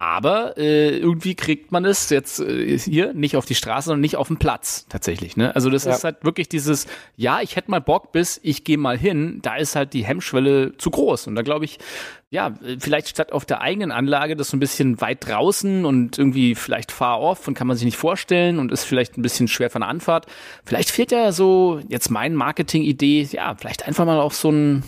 aber 0.02 0.58
äh, 0.58 0.98
irgendwie 0.98 1.36
kriegt 1.36 1.70
man 1.70 1.84
es 1.84 2.10
jetzt 2.10 2.40
äh, 2.40 2.76
hier 2.76 3.14
nicht 3.14 3.36
auf 3.36 3.46
die 3.46 3.54
Straße, 3.54 3.86
sondern 3.86 4.00
nicht 4.00 4.16
auf 4.16 4.26
den 4.26 4.36
Platz 4.36 4.84
tatsächlich. 4.88 5.36
Ne? 5.36 5.54
Also 5.54 5.70
das 5.70 5.84
ja. 5.84 5.92
ist 5.92 6.02
halt 6.02 6.24
wirklich 6.24 6.48
dieses, 6.48 6.88
ja, 7.16 7.40
ich 7.40 7.54
hätte 7.54 7.70
mal 7.70 7.80
Bock 7.80 8.10
bis, 8.10 8.40
ich 8.42 8.64
gehe 8.64 8.78
mal 8.78 8.98
hin, 8.98 9.38
da 9.42 9.54
ist 9.54 9.76
halt 9.76 9.92
die 9.92 10.04
Hemmschwelle 10.04 10.76
zu 10.76 10.90
groß. 10.90 11.28
Und 11.28 11.36
da 11.36 11.42
glaube 11.42 11.66
ich, 11.66 11.78
ja, 12.30 12.52
vielleicht 12.80 13.10
statt 13.10 13.30
auf 13.30 13.44
der 13.44 13.60
eigenen 13.60 13.92
Anlage 13.92 14.34
das 14.34 14.48
so 14.48 14.56
ein 14.56 14.60
bisschen 14.60 15.00
weit 15.00 15.24
draußen 15.24 15.84
und 15.84 16.18
irgendwie 16.18 16.56
vielleicht 16.56 16.90
far 16.90 17.20
off 17.20 17.46
und 17.46 17.54
kann 17.54 17.68
man 17.68 17.76
sich 17.76 17.84
nicht 17.84 17.96
vorstellen 17.96 18.58
und 18.58 18.72
ist 18.72 18.82
vielleicht 18.82 19.16
ein 19.16 19.22
bisschen 19.22 19.46
schwer 19.46 19.70
von 19.70 19.82
der 19.82 19.88
Anfahrt. 19.88 20.26
Vielleicht 20.64 20.90
fehlt 20.90 21.12
ja 21.12 21.30
so 21.30 21.80
jetzt 21.88 22.10
mein 22.10 22.34
Marketing-Idee, 22.34 23.28
ja, 23.30 23.54
vielleicht 23.54 23.86
einfach 23.86 24.04
mal 24.04 24.18
auf 24.18 24.34
so 24.34 24.50
ein 24.50 24.82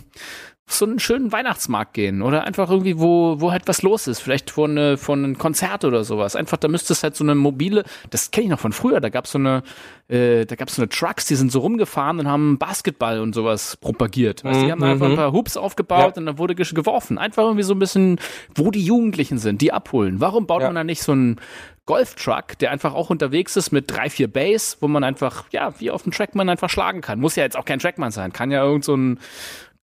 so 0.66 0.86
einen 0.86 0.98
schönen 0.98 1.30
Weihnachtsmarkt 1.30 1.92
gehen 1.92 2.22
oder 2.22 2.44
einfach 2.44 2.70
irgendwie, 2.70 2.98
wo, 2.98 3.40
wo 3.40 3.52
halt 3.52 3.68
was 3.68 3.82
los 3.82 4.06
ist, 4.06 4.20
vielleicht 4.20 4.50
von, 4.50 4.70
eine, 4.70 4.96
von 4.96 5.22
einem 5.22 5.36
Konzert 5.36 5.84
oder 5.84 6.04
sowas. 6.04 6.36
Einfach, 6.36 6.56
da 6.56 6.68
müsste 6.68 6.94
es 6.94 7.02
halt 7.02 7.16
so 7.16 7.24
eine 7.24 7.34
mobile, 7.34 7.84
das 8.10 8.30
kenne 8.30 8.44
ich 8.44 8.50
noch 8.50 8.60
von 8.60 8.72
früher, 8.72 9.00
da 9.00 9.10
gab 9.10 9.26
es 9.26 9.32
so 9.32 9.38
eine, 9.38 9.62
äh, 10.08 10.46
da 10.46 10.56
gab 10.56 10.68
es 10.68 10.76
so 10.76 10.82
eine 10.82 10.88
Trucks, 10.88 11.26
die 11.26 11.34
sind 11.34 11.52
so 11.52 11.60
rumgefahren 11.60 12.18
und 12.18 12.28
haben 12.28 12.58
Basketball 12.58 13.20
und 13.20 13.34
sowas 13.34 13.76
propagiert. 13.76 14.42
Weißt, 14.42 14.62
die 14.62 14.72
haben 14.72 14.78
mhm. 14.78 14.84
einfach 14.84 15.10
ein 15.10 15.16
paar 15.16 15.32
Hoops 15.32 15.58
aufgebaut 15.58 16.16
ja. 16.16 16.20
und 16.20 16.26
dann 16.26 16.38
wurde 16.38 16.54
geworfen. 16.54 17.18
Einfach 17.18 17.44
irgendwie 17.44 17.62
so 17.62 17.74
ein 17.74 17.78
bisschen, 17.78 18.18
wo 18.54 18.70
die 18.70 18.84
Jugendlichen 18.84 19.38
sind, 19.38 19.60
die 19.60 19.72
abholen. 19.72 20.20
Warum 20.20 20.46
baut 20.46 20.62
ja. 20.62 20.68
man 20.68 20.76
da 20.76 20.84
nicht 20.84 21.02
so 21.02 21.12
einen 21.12 21.40
Golftruck, 21.86 22.58
der 22.60 22.70
einfach 22.70 22.94
auch 22.94 23.10
unterwegs 23.10 23.56
ist 23.56 23.70
mit 23.70 23.90
drei, 23.90 24.08
vier 24.08 24.28
Bass, 24.28 24.78
wo 24.80 24.88
man 24.88 25.04
einfach, 25.04 25.44
ja, 25.50 25.74
wie 25.78 25.90
auf 25.90 26.04
dem 26.04 26.12
Trackman 26.12 26.48
einfach 26.48 26.70
schlagen 26.70 27.02
kann. 27.02 27.20
Muss 27.20 27.36
ja 27.36 27.42
jetzt 27.42 27.56
auch 27.56 27.66
kein 27.66 27.78
Trackman 27.78 28.10
sein, 28.10 28.32
kann 28.32 28.50
ja 28.50 28.64
irgend 28.64 28.84
so 28.84 28.96
ein 28.96 29.18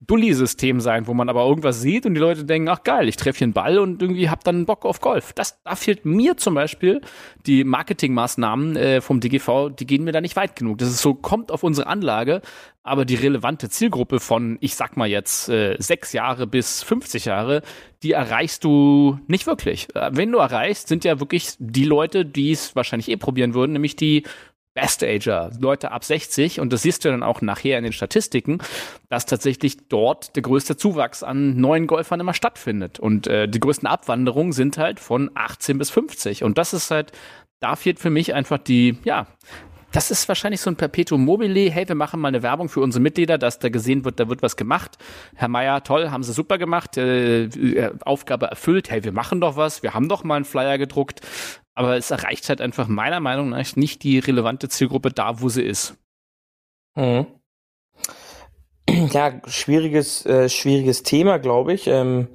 Dulli-System 0.06 0.80
sein, 0.80 1.06
wo 1.06 1.14
man 1.14 1.28
aber 1.28 1.46
irgendwas 1.46 1.80
sieht 1.80 2.06
und 2.06 2.14
die 2.14 2.20
Leute 2.20 2.44
denken, 2.44 2.68
ach 2.68 2.82
geil, 2.82 3.08
ich 3.08 3.16
treffe 3.16 3.38
hier 3.38 3.46
einen 3.46 3.52
Ball 3.52 3.78
und 3.78 4.02
irgendwie 4.02 4.28
hab 4.28 4.42
dann 4.42 4.66
Bock 4.66 4.84
auf 4.84 5.00
Golf. 5.00 5.32
Das, 5.32 5.62
da 5.62 5.76
fehlt 5.76 6.04
mir 6.04 6.36
zum 6.36 6.54
Beispiel 6.54 7.00
die 7.46 7.64
Marketingmaßnahmen 7.64 8.76
äh, 8.76 9.00
vom 9.00 9.20
DGV, 9.20 9.70
die 9.70 9.86
gehen 9.86 10.04
mir 10.04 10.12
da 10.12 10.20
nicht 10.20 10.36
weit 10.36 10.56
genug. 10.56 10.78
Das 10.78 10.88
ist 10.88 10.98
so, 10.98 11.14
kommt 11.14 11.52
auf 11.52 11.62
unsere 11.62 11.86
Anlage, 11.86 12.42
aber 12.82 13.04
die 13.04 13.14
relevante 13.14 13.68
Zielgruppe 13.68 14.18
von, 14.18 14.58
ich 14.60 14.74
sag 14.74 14.96
mal 14.96 15.08
jetzt, 15.08 15.48
äh, 15.48 15.76
sechs 15.78 16.12
Jahre 16.12 16.48
bis 16.48 16.82
50 16.82 17.26
Jahre, 17.26 17.62
die 18.02 18.12
erreichst 18.12 18.64
du 18.64 19.20
nicht 19.28 19.46
wirklich. 19.46 19.88
Äh, 19.94 20.10
wenn 20.12 20.32
du 20.32 20.38
erreichst, 20.38 20.88
sind 20.88 21.04
ja 21.04 21.20
wirklich 21.20 21.54
die 21.58 21.84
Leute, 21.84 22.24
die 22.26 22.50
es 22.50 22.74
wahrscheinlich 22.74 23.08
eh 23.08 23.16
probieren 23.16 23.54
würden, 23.54 23.72
nämlich 23.72 23.94
die 23.94 24.24
Best 24.74 25.04
Ager, 25.04 25.50
Leute 25.60 25.92
ab 25.92 26.02
60, 26.02 26.58
und 26.60 26.72
das 26.72 26.82
siehst 26.82 27.04
du 27.04 27.10
dann 27.10 27.22
auch 27.22 27.42
nachher 27.42 27.76
in 27.76 27.84
den 27.84 27.92
Statistiken, 27.92 28.58
dass 29.10 29.26
tatsächlich 29.26 29.88
dort 29.88 30.34
der 30.34 30.42
größte 30.42 30.76
Zuwachs 30.76 31.22
an 31.22 31.60
neuen 31.60 31.86
Golfern 31.86 32.20
immer 32.20 32.32
stattfindet. 32.32 32.98
Und 32.98 33.26
äh, 33.26 33.48
die 33.48 33.60
größten 33.60 33.86
Abwanderungen 33.86 34.52
sind 34.52 34.78
halt 34.78 34.98
von 34.98 35.30
18 35.34 35.76
bis 35.76 35.90
50. 35.90 36.42
Und 36.42 36.56
das 36.56 36.72
ist 36.72 36.90
halt, 36.90 37.12
da 37.60 37.76
fehlt 37.76 37.98
für 37.98 38.10
mich 38.10 38.32
einfach 38.32 38.58
die, 38.58 38.96
ja, 39.04 39.26
das 39.92 40.10
ist 40.10 40.26
wahrscheinlich 40.26 40.62
so 40.62 40.70
ein 40.70 40.76
Perpetuum 40.76 41.22
mobile. 41.24 41.70
Hey, 41.70 41.86
wir 41.86 41.94
machen 41.94 42.18
mal 42.18 42.28
eine 42.28 42.42
Werbung 42.42 42.70
für 42.70 42.80
unsere 42.80 43.02
Mitglieder, 43.02 43.36
dass 43.36 43.58
da 43.58 43.68
gesehen 43.68 44.06
wird, 44.06 44.18
da 44.18 44.28
wird 44.28 44.42
was 44.42 44.56
gemacht. 44.56 44.96
Herr 45.34 45.48
Meier, 45.48 45.84
toll, 45.84 46.10
haben 46.10 46.22
Sie 46.22 46.32
super 46.32 46.56
gemacht, 46.56 46.96
äh, 46.96 47.44
äh 47.44 47.92
Aufgabe 48.04 48.46
erfüllt. 48.46 48.90
Hey, 48.90 49.04
wir 49.04 49.12
machen 49.12 49.40
doch 49.42 49.56
was, 49.56 49.82
wir 49.82 49.92
haben 49.92 50.08
doch 50.08 50.24
mal 50.24 50.36
einen 50.36 50.44
Flyer 50.46 50.78
gedruckt. 50.78 51.20
Aber 51.74 51.96
es 51.96 52.10
erreicht 52.10 52.48
halt 52.48 52.60
einfach 52.60 52.88
meiner 52.88 53.20
Meinung 53.20 53.50
nach 53.50 53.76
nicht 53.76 54.02
die 54.02 54.18
relevante 54.18 54.68
Zielgruppe 54.68 55.10
da, 55.10 55.40
wo 55.40 55.48
sie 55.48 55.62
ist. 55.62 55.96
Mhm. 56.94 57.26
Ja, 58.88 59.40
schwieriges, 59.46 60.26
äh, 60.26 60.48
schwieriges 60.48 61.02
Thema, 61.02 61.38
glaube 61.38 61.72
ich. 61.72 61.86
Ähm, 61.86 62.28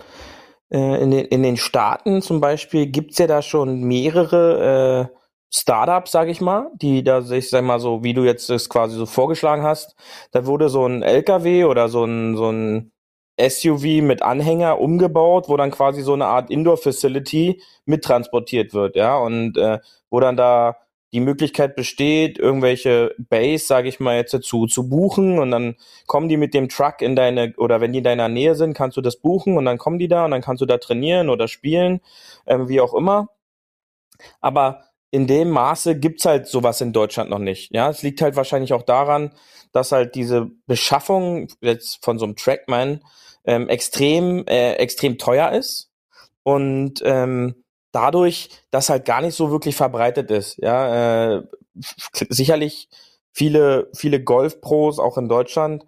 äh, 0.72 1.01
in, 1.01 1.12
den, 1.12 1.25
in 1.25 1.44
den 1.44 1.58
Staaten 1.58 2.22
zum 2.22 2.41
Beispiel 2.41 2.88
gibt's 2.88 3.17
ja 3.17 3.27
da 3.27 3.41
schon 3.41 3.84
mehrere 3.84 5.12
äh, 5.12 5.17
Startups, 5.53 6.12
sage 6.12 6.32
ich 6.32 6.41
mal, 6.41 6.72
die 6.75 7.03
da 7.03 7.22
sich, 7.22 7.50
sag 7.50 7.63
mal 7.63 7.79
so, 7.79 8.03
wie 8.03 8.13
du 8.13 8.24
jetzt 8.24 8.50
das 8.50 8.70
quasi 8.70 8.98
so 8.98 9.06
vorgeschlagen 9.06 9.63
hast, 9.63 9.96
da 10.32 10.46
wurde 10.46 10.70
so 10.70 10.86
ein 10.86 11.03
LKW 11.03 11.65
oder 11.65 11.88
so 11.88 12.03
ein, 12.03 12.36
so 12.36 12.51
ein 12.51 12.91
SUV 13.39 14.01
mit 14.01 14.22
Anhänger 14.24 14.79
umgebaut, 14.79 15.48
wo 15.48 15.58
dann 15.58 15.72
quasi 15.72 16.01
so 16.01 16.13
eine 16.13 16.25
Art 16.25 16.50
Indoor-Facility 16.50 17.62
mittransportiert 17.86 18.74
wird, 18.74 18.96
ja, 18.96 19.17
und 19.17 19.58
äh, 19.58 19.79
wo 20.10 20.20
dann 20.20 20.38
da 20.38 20.77
die 21.13 21.20
Möglichkeit 21.22 21.75
besteht, 21.75 22.38
irgendwelche 22.38 23.15
Base, 23.17 23.65
sage 23.65 23.88
ich 23.88 24.00
mal 24.00 24.17
jetzt 24.17 24.34
dazu, 24.34 24.67
zu 24.67 24.89
buchen 24.89 25.39
und 25.39 25.51
dann 25.51 25.75
kommen 26.06 26.27
die 26.27 26.36
mit 26.36 26.53
dem 26.53 26.67
Truck 26.67 27.01
in 27.01 27.15
deine, 27.15 27.53
oder 27.58 27.79
wenn 27.79 27.94
die 27.94 28.00
in 28.00 28.03
deiner 28.03 28.27
Nähe 28.27 28.56
sind, 28.56 28.74
kannst 28.74 28.98
du 28.98 29.01
das 29.01 29.17
buchen 29.17 29.58
und 29.58 29.65
dann 29.65 29.77
kommen 29.77 30.00
die 30.00 30.10
da 30.10 30.25
und 30.25 30.32
dann 30.32 30.41
kannst 30.41 30.62
du 30.62 30.65
da 30.65 30.77
trainieren 30.77 31.29
oder 31.29 31.48
spielen, 31.48 32.01
ähm, 32.46 32.67
wie 32.67 32.82
auch 32.82 32.94
immer. 32.94 33.29
Aber 34.41 34.84
in 35.12 35.27
dem 35.27 35.50
Maße 35.50 35.98
gibt's 35.98 36.25
halt 36.25 36.48
sowas 36.48 36.82
in 36.82 36.91
Deutschland 36.91 37.29
noch 37.29 37.39
nicht. 37.39 37.74
Ja, 37.74 37.89
es 37.89 38.03
liegt 38.03 38.22
halt 38.22 38.36
wahrscheinlich 38.36 38.74
auch 38.74 38.84
daran, 38.84 39.32
dass 39.72 39.91
halt 39.91 40.15
diese 40.15 40.51
Beschaffung 40.65 41.48
jetzt 41.62 42.03
von 42.03 42.20
so 42.20 42.25
einem 42.25 42.36
Trackman 42.36 43.01
ähm, 43.47 43.67
extrem, 43.69 44.45
äh, 44.45 44.73
extrem 44.73 45.17
teuer 45.17 45.51
ist 45.53 45.89
und 46.43 47.01
ähm, 47.03 47.63
dadurch 47.91 48.49
das 48.69 48.89
halt 48.89 49.05
gar 49.05 49.21
nicht 49.21 49.35
so 49.35 49.49
wirklich 49.49 49.75
verbreitet 49.75 50.29
ist. 50.29 50.57
Ja, 50.57 51.37
äh, 51.37 51.43
sicherlich 52.29 52.89
viele, 53.33 53.89
viele 53.95 54.23
Golfpros 54.23 54.99
auch 54.99 55.17
in 55.17 55.29
Deutschland 55.29 55.83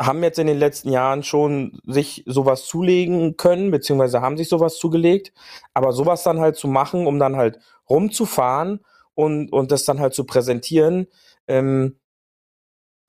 haben 0.00 0.22
jetzt 0.22 0.38
in 0.38 0.46
den 0.46 0.58
letzten 0.58 0.90
Jahren 0.90 1.22
schon 1.22 1.80
sich 1.86 2.22
sowas 2.26 2.66
zulegen 2.66 3.36
können, 3.36 3.70
beziehungsweise 3.70 4.20
haben 4.20 4.36
sich 4.36 4.48
sowas 4.48 4.76
zugelegt. 4.76 5.32
Aber 5.72 5.92
sowas 5.92 6.22
dann 6.22 6.40
halt 6.40 6.56
zu 6.56 6.68
machen, 6.68 7.06
um 7.06 7.18
dann 7.18 7.36
halt 7.36 7.58
rumzufahren 7.88 8.84
und, 9.14 9.52
und 9.52 9.72
das 9.72 9.84
dann 9.84 10.00
halt 10.00 10.12
zu 10.12 10.24
präsentieren, 10.24 11.06
ähm, 11.48 11.98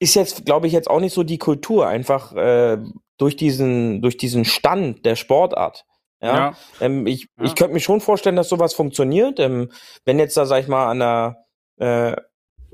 ist 0.00 0.14
jetzt, 0.14 0.46
glaube 0.46 0.66
ich, 0.66 0.72
jetzt 0.72 0.88
auch 0.88 1.00
nicht 1.00 1.12
so 1.12 1.24
die 1.24 1.38
Kultur, 1.38 1.86
einfach 1.88 2.32
äh, 2.34 2.78
durch 3.18 3.36
diesen, 3.36 4.00
durch 4.00 4.16
diesen 4.16 4.44
Stand 4.44 5.04
der 5.04 5.16
Sportart. 5.16 5.84
Ja, 6.20 6.36
ja. 6.36 6.56
Ähm, 6.80 7.06
ich, 7.06 7.28
ja. 7.38 7.44
ich 7.44 7.54
könnte 7.54 7.74
mir 7.74 7.80
schon 7.80 8.00
vorstellen, 8.00 8.36
dass 8.36 8.48
sowas 8.48 8.74
funktioniert. 8.74 9.38
Ähm, 9.38 9.70
wenn 10.04 10.18
jetzt 10.18 10.36
da, 10.36 10.46
sag 10.46 10.60
ich 10.60 10.68
mal, 10.68 10.88
an 10.90 10.98
der, 10.98 11.44
äh, 11.76 12.16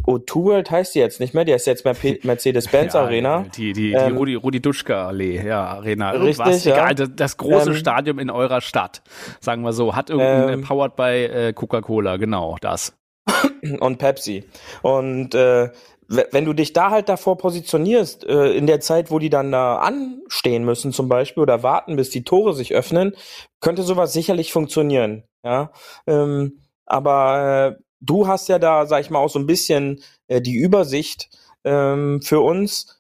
O2 0.07 0.45
World 0.45 0.71
heißt 0.71 0.95
die 0.95 0.99
jetzt 0.99 1.21
nicht 1.21 1.35
mehr, 1.35 1.45
die 1.45 1.53
heißt 1.53 1.67
jetzt 1.67 1.85
Mercedes-Benz 2.25 2.95
Ja, 2.95 3.03
Arena. 3.03 3.47
Die, 3.57 3.73
die, 3.73 3.91
die 3.91 3.93
Ähm, 3.93 4.17
Rudi, 4.17 4.35
Rudi 4.35 4.61
Duschka 4.61 5.07
Allee, 5.07 5.41
ja, 5.47 5.65
Arena. 5.65 6.11
Richtig, 6.11 6.39
Irgendwas, 6.39 6.65
ja. 6.65 6.75
egal. 6.75 6.95
Das, 6.95 7.11
das 7.15 7.37
große 7.37 7.71
Ähm, 7.71 7.77
Stadion 7.77 8.19
in 8.19 8.31
eurer 8.31 8.61
Stadt, 8.61 9.03
sagen 9.41 9.63
wir 9.63 9.73
so, 9.73 9.95
hat 9.97 10.11
irgendein 10.11 10.49
Ähm, 10.55 10.63
Powered 10.63 10.97
by 10.97 11.03
äh, 11.03 11.53
Coca-Cola, 11.53 12.17
genau, 12.17 12.57
das. 12.61 12.97
und 13.81 13.99
Pepsi. 13.99 14.45
Und 14.83 15.35
äh, 15.35 15.71
wenn 16.31 16.45
du 16.45 16.53
dich 16.53 16.73
da 16.73 16.91
halt 16.91 17.09
davor 17.09 17.39
positionierst, 17.39 18.25
äh, 18.25 18.53
in 18.53 18.67
der 18.67 18.81
Zeit, 18.81 19.11
wo 19.11 19.19
die 19.19 19.31
dann 19.31 19.53
da 19.53 19.77
anstehen 19.79 20.65
müssen 20.65 20.93
zum 20.93 21.09
Beispiel 21.09 21.43
oder 21.43 21.63
warten, 21.63 21.97
bis 21.97 22.11
die 22.11 22.25
Tore 22.25 22.55
sich 22.55 22.75
öffnen, 22.75 23.15
könnte 23.61 23.83
sowas 23.83 24.13
sicherlich 24.13 24.53
funktionieren. 24.53 25.25
Ja, 25.45 25.73
ähm, 26.07 26.61
aber 26.87 27.77
äh, 27.79 27.83
du 28.01 28.27
hast 28.27 28.49
ja 28.49 28.59
da, 28.59 28.87
sag 28.87 29.01
ich 29.01 29.11
mal, 29.11 29.19
auch 29.19 29.31
so 29.31 29.39
ein 29.39 29.47
bisschen 29.47 30.03
äh, 30.29 30.41
die 30.41 30.57
Übersicht 30.57 31.29
ähm, 31.65 32.21
für 32.23 32.41
uns. 32.41 32.94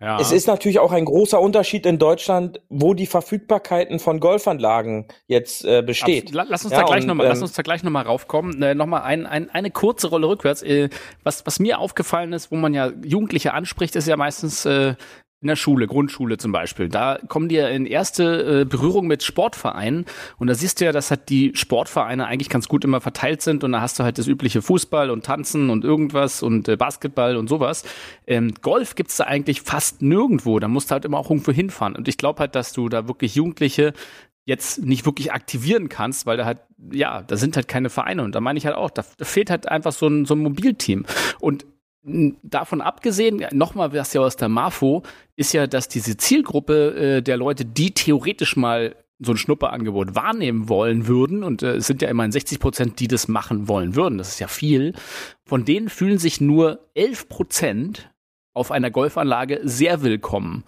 Ja. 0.00 0.18
Es 0.18 0.32
ist 0.32 0.46
natürlich 0.46 0.78
auch 0.78 0.92
ein 0.92 1.04
großer 1.04 1.38
Unterschied 1.38 1.84
in 1.84 1.98
Deutschland, 1.98 2.62
wo 2.70 2.94
die 2.94 3.04
Verfügbarkeiten 3.06 3.98
von 3.98 4.18
Golfanlagen 4.18 5.06
jetzt 5.26 5.62
äh, 5.66 5.82
besteht. 5.82 6.28
Abs- 6.28 6.32
la- 6.34 6.46
Lass 6.48 6.64
uns 6.64 6.72
Ja, 6.72 6.80
da 6.80 6.86
gleich 6.86 7.02
und, 7.02 7.08
nochmal, 7.08 7.26
lass 7.28 7.38
ähm, 7.38 7.42
uns 7.44 7.52
da 7.52 7.62
gleich 7.62 7.82
noch 7.82 7.90
mal 7.90 8.02
raufkommen. 8.06 8.62
Äh, 8.62 8.74
nochmal 8.74 9.02
ein, 9.02 9.26
ein, 9.26 9.50
eine 9.50 9.70
kurze 9.70 10.08
Rolle 10.08 10.26
rückwärts. 10.28 10.62
Äh, 10.62 10.88
was, 11.22 11.44
was 11.44 11.58
mir 11.60 11.78
aufgefallen 11.78 12.32
ist, 12.32 12.50
wo 12.50 12.56
man 12.56 12.72
ja 12.72 12.90
Jugendliche 13.04 13.52
anspricht, 13.52 13.94
ist 13.94 14.08
ja 14.08 14.16
meistens 14.16 14.64
äh, 14.64 14.94
in 15.42 15.48
der 15.48 15.56
Schule, 15.56 15.86
Grundschule 15.86 16.36
zum 16.36 16.52
Beispiel. 16.52 16.88
Da 16.88 17.18
kommen 17.28 17.48
die 17.48 17.54
ja 17.54 17.68
in 17.68 17.86
erste 17.86 18.60
äh, 18.60 18.64
Berührung 18.66 19.06
mit 19.06 19.22
Sportvereinen 19.22 20.04
und 20.36 20.48
da 20.48 20.54
siehst 20.54 20.80
du 20.80 20.84
ja, 20.84 20.92
dass 20.92 21.10
halt 21.10 21.30
die 21.30 21.52
Sportvereine 21.54 22.26
eigentlich 22.26 22.50
ganz 22.50 22.68
gut 22.68 22.84
immer 22.84 23.00
verteilt 23.00 23.40
sind 23.40 23.64
und 23.64 23.72
da 23.72 23.80
hast 23.80 23.98
du 23.98 24.02
halt 24.02 24.18
das 24.18 24.26
übliche 24.26 24.60
Fußball 24.60 25.08
und 25.08 25.24
Tanzen 25.24 25.70
und 25.70 25.82
irgendwas 25.82 26.42
und 26.42 26.68
äh, 26.68 26.76
Basketball 26.76 27.36
und 27.36 27.48
sowas. 27.48 27.84
Ähm, 28.26 28.52
Golf 28.60 28.94
gibt's 28.94 29.16
da 29.16 29.24
eigentlich 29.24 29.62
fast 29.62 30.02
nirgendwo. 30.02 30.58
Da 30.58 30.68
musst 30.68 30.90
du 30.90 30.92
halt 30.92 31.06
immer 31.06 31.18
auch 31.18 31.30
irgendwo 31.30 31.52
hinfahren. 31.52 31.96
Und 31.96 32.06
ich 32.06 32.18
glaube 32.18 32.40
halt, 32.40 32.54
dass 32.54 32.74
du 32.74 32.90
da 32.90 33.08
wirklich 33.08 33.34
Jugendliche 33.34 33.94
jetzt 34.44 34.84
nicht 34.84 35.06
wirklich 35.06 35.32
aktivieren 35.32 35.88
kannst, 35.88 36.26
weil 36.26 36.36
da 36.36 36.44
halt, 36.44 36.58
ja, 36.92 37.22
da 37.22 37.36
sind 37.36 37.56
halt 37.56 37.68
keine 37.68 37.88
Vereine. 37.88 38.24
Und 38.24 38.34
da 38.34 38.40
meine 38.40 38.58
ich 38.58 38.66
halt 38.66 38.74
auch, 38.76 38.90
da, 38.90 39.04
da 39.16 39.24
fehlt 39.24 39.48
halt 39.48 39.68
einfach 39.68 39.92
so 39.92 40.06
ein, 40.06 40.26
so 40.26 40.34
ein 40.34 40.40
Mobilteam. 40.40 41.06
Und 41.40 41.64
davon 42.02 42.80
abgesehen, 42.80 43.44
nochmal 43.52 43.92
was 43.92 44.12
ja 44.12 44.20
aus 44.20 44.36
der 44.36 44.48
MAFO, 44.48 45.02
ist 45.36 45.52
ja, 45.52 45.66
dass 45.66 45.88
diese 45.88 46.16
Zielgruppe 46.16 46.94
äh, 46.94 47.22
der 47.22 47.36
Leute, 47.36 47.64
die 47.64 47.92
theoretisch 47.92 48.56
mal 48.56 48.96
so 49.18 49.32
ein 49.32 49.36
Schnupperangebot 49.36 50.14
wahrnehmen 50.14 50.68
wollen 50.68 51.06
würden, 51.06 51.44
und 51.44 51.62
äh, 51.62 51.76
es 51.76 51.86
sind 51.86 52.00
ja 52.00 52.08
immerhin 52.08 52.32
60 52.32 52.58
Prozent, 52.58 53.00
die 53.00 53.08
das 53.08 53.28
machen 53.28 53.68
wollen 53.68 53.96
würden, 53.96 54.18
das 54.18 54.30
ist 54.30 54.38
ja 54.40 54.48
viel, 54.48 54.94
von 55.44 55.64
denen 55.64 55.90
fühlen 55.90 56.18
sich 56.18 56.40
nur 56.40 56.90
11 56.94 57.28
Prozent 57.28 58.10
auf 58.54 58.70
einer 58.70 58.90
Golfanlage 58.90 59.60
sehr 59.62 60.02
willkommen 60.02 60.64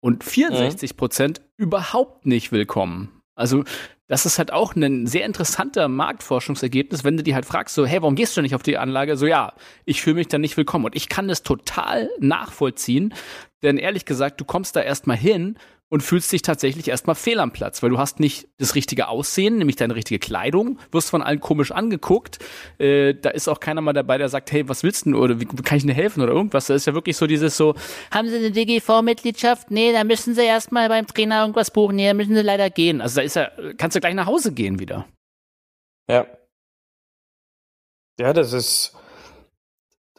und 0.00 0.22
64 0.22 0.96
Prozent 0.96 1.42
überhaupt 1.56 2.24
nicht 2.24 2.52
willkommen. 2.52 3.20
Also 3.34 3.64
das 4.08 4.26
ist 4.26 4.38
halt 4.38 4.52
auch 4.52 4.74
ein 4.74 5.06
sehr 5.06 5.26
interessanter 5.26 5.86
Marktforschungsergebnis, 5.86 7.04
wenn 7.04 7.16
du 7.16 7.22
die 7.22 7.34
halt 7.34 7.44
fragst, 7.44 7.74
so, 7.74 7.86
hey, 7.86 8.00
warum 8.02 8.14
gehst 8.14 8.36
du 8.36 8.42
nicht 8.42 8.54
auf 8.54 8.62
die 8.62 8.78
Anlage? 8.78 9.16
So, 9.16 9.26
ja, 9.26 9.52
ich 9.84 10.02
fühle 10.02 10.16
mich 10.16 10.28
da 10.28 10.38
nicht 10.38 10.56
willkommen. 10.56 10.86
Und 10.86 10.96
ich 10.96 11.08
kann 11.08 11.28
das 11.28 11.42
total 11.42 12.10
nachvollziehen, 12.18 13.14
denn 13.62 13.76
ehrlich 13.76 14.06
gesagt, 14.06 14.40
du 14.40 14.44
kommst 14.44 14.76
da 14.76 14.80
erstmal 14.80 15.16
hin 15.16 15.58
und 15.90 16.02
fühlst 16.02 16.30
dich 16.32 16.42
tatsächlich 16.42 16.88
erstmal 16.88 17.16
fehl 17.16 17.40
am 17.40 17.50
Platz, 17.50 17.82
weil 17.82 17.90
du 17.90 17.98
hast 17.98 18.20
nicht 18.20 18.48
das 18.58 18.74
richtige 18.74 19.08
Aussehen, 19.08 19.58
nämlich 19.58 19.76
deine 19.76 19.94
richtige 19.94 20.18
Kleidung, 20.18 20.78
wirst 20.92 21.10
von 21.10 21.22
allen 21.22 21.40
komisch 21.40 21.72
angeguckt. 21.72 22.38
Äh, 22.78 23.14
da 23.14 23.30
ist 23.30 23.48
auch 23.48 23.60
keiner 23.60 23.80
mal 23.80 23.94
dabei, 23.94 24.18
der 24.18 24.28
sagt, 24.28 24.52
hey, 24.52 24.68
was 24.68 24.82
willst 24.82 25.06
du 25.06 25.16
oder 25.16 25.40
wie 25.40 25.46
kann 25.46 25.78
ich 25.78 25.86
denn 25.86 25.94
helfen 25.94 26.22
oder 26.22 26.32
irgendwas. 26.32 26.66
Da 26.66 26.74
ist 26.74 26.86
ja 26.86 26.94
wirklich 26.94 27.16
so 27.16 27.26
dieses 27.26 27.56
so, 27.56 27.74
Haben 28.10 28.28
Sie 28.28 28.36
eine 28.36 28.50
DGV-Mitgliedschaft? 28.50 29.70
Nee, 29.70 29.92
da 29.92 30.04
müssen 30.04 30.34
Sie 30.34 30.44
erstmal 30.44 30.88
beim 30.88 31.06
Trainer 31.06 31.40
irgendwas 31.40 31.70
buchen. 31.70 31.96
Nee, 31.96 32.08
da 32.08 32.14
müssen 32.14 32.34
Sie 32.34 32.42
leider 32.42 32.68
gehen. 32.68 33.00
also 33.00 33.16
da 33.16 33.22
ist 33.22 33.36
ja, 33.36 33.50
kannst 33.78 33.96
du 33.96 34.00
gleich 34.00 34.14
nach 34.14 34.26
Hause 34.26 34.52
gehen 34.52 34.78
wieder. 34.78 35.06
Ja. 36.10 36.26
Ja, 38.18 38.32
das 38.32 38.52
ist. 38.52 38.94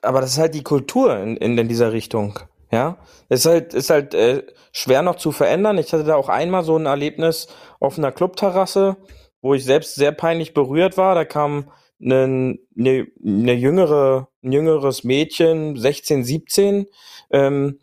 Aber 0.01 0.21
das 0.21 0.31
ist 0.31 0.37
halt 0.37 0.55
die 0.55 0.63
Kultur 0.63 1.17
in, 1.17 1.35
in, 1.37 1.57
in 1.57 1.67
dieser 1.67 1.91
Richtung. 1.91 2.39
Ja. 2.71 2.97
Ist 3.29 3.45
halt, 3.45 3.73
ist 3.73 3.89
halt 3.89 4.13
äh, 4.13 4.43
schwer 4.71 5.01
noch 5.01 5.15
zu 5.15 5.31
verändern. 5.31 5.77
Ich 5.77 5.91
hatte 5.93 6.03
da 6.03 6.15
auch 6.15 6.29
einmal 6.29 6.63
so 6.63 6.77
ein 6.77 6.85
Erlebnis 6.85 7.47
auf 7.79 7.97
einer 7.97 8.11
Clubterrasse, 8.11 8.97
wo 9.41 9.53
ich 9.53 9.65
selbst 9.65 9.95
sehr 9.95 10.11
peinlich 10.11 10.53
berührt 10.53 10.97
war. 10.97 11.15
Da 11.15 11.25
kam 11.25 11.71
eine, 12.01 12.57
eine, 12.77 13.07
eine 13.25 13.53
jüngere, 13.53 14.29
ein 14.43 14.51
jüngeres 14.51 15.03
Mädchen, 15.03 15.75
16, 15.75 16.23
17, 16.23 16.85
ähm, 17.31 17.79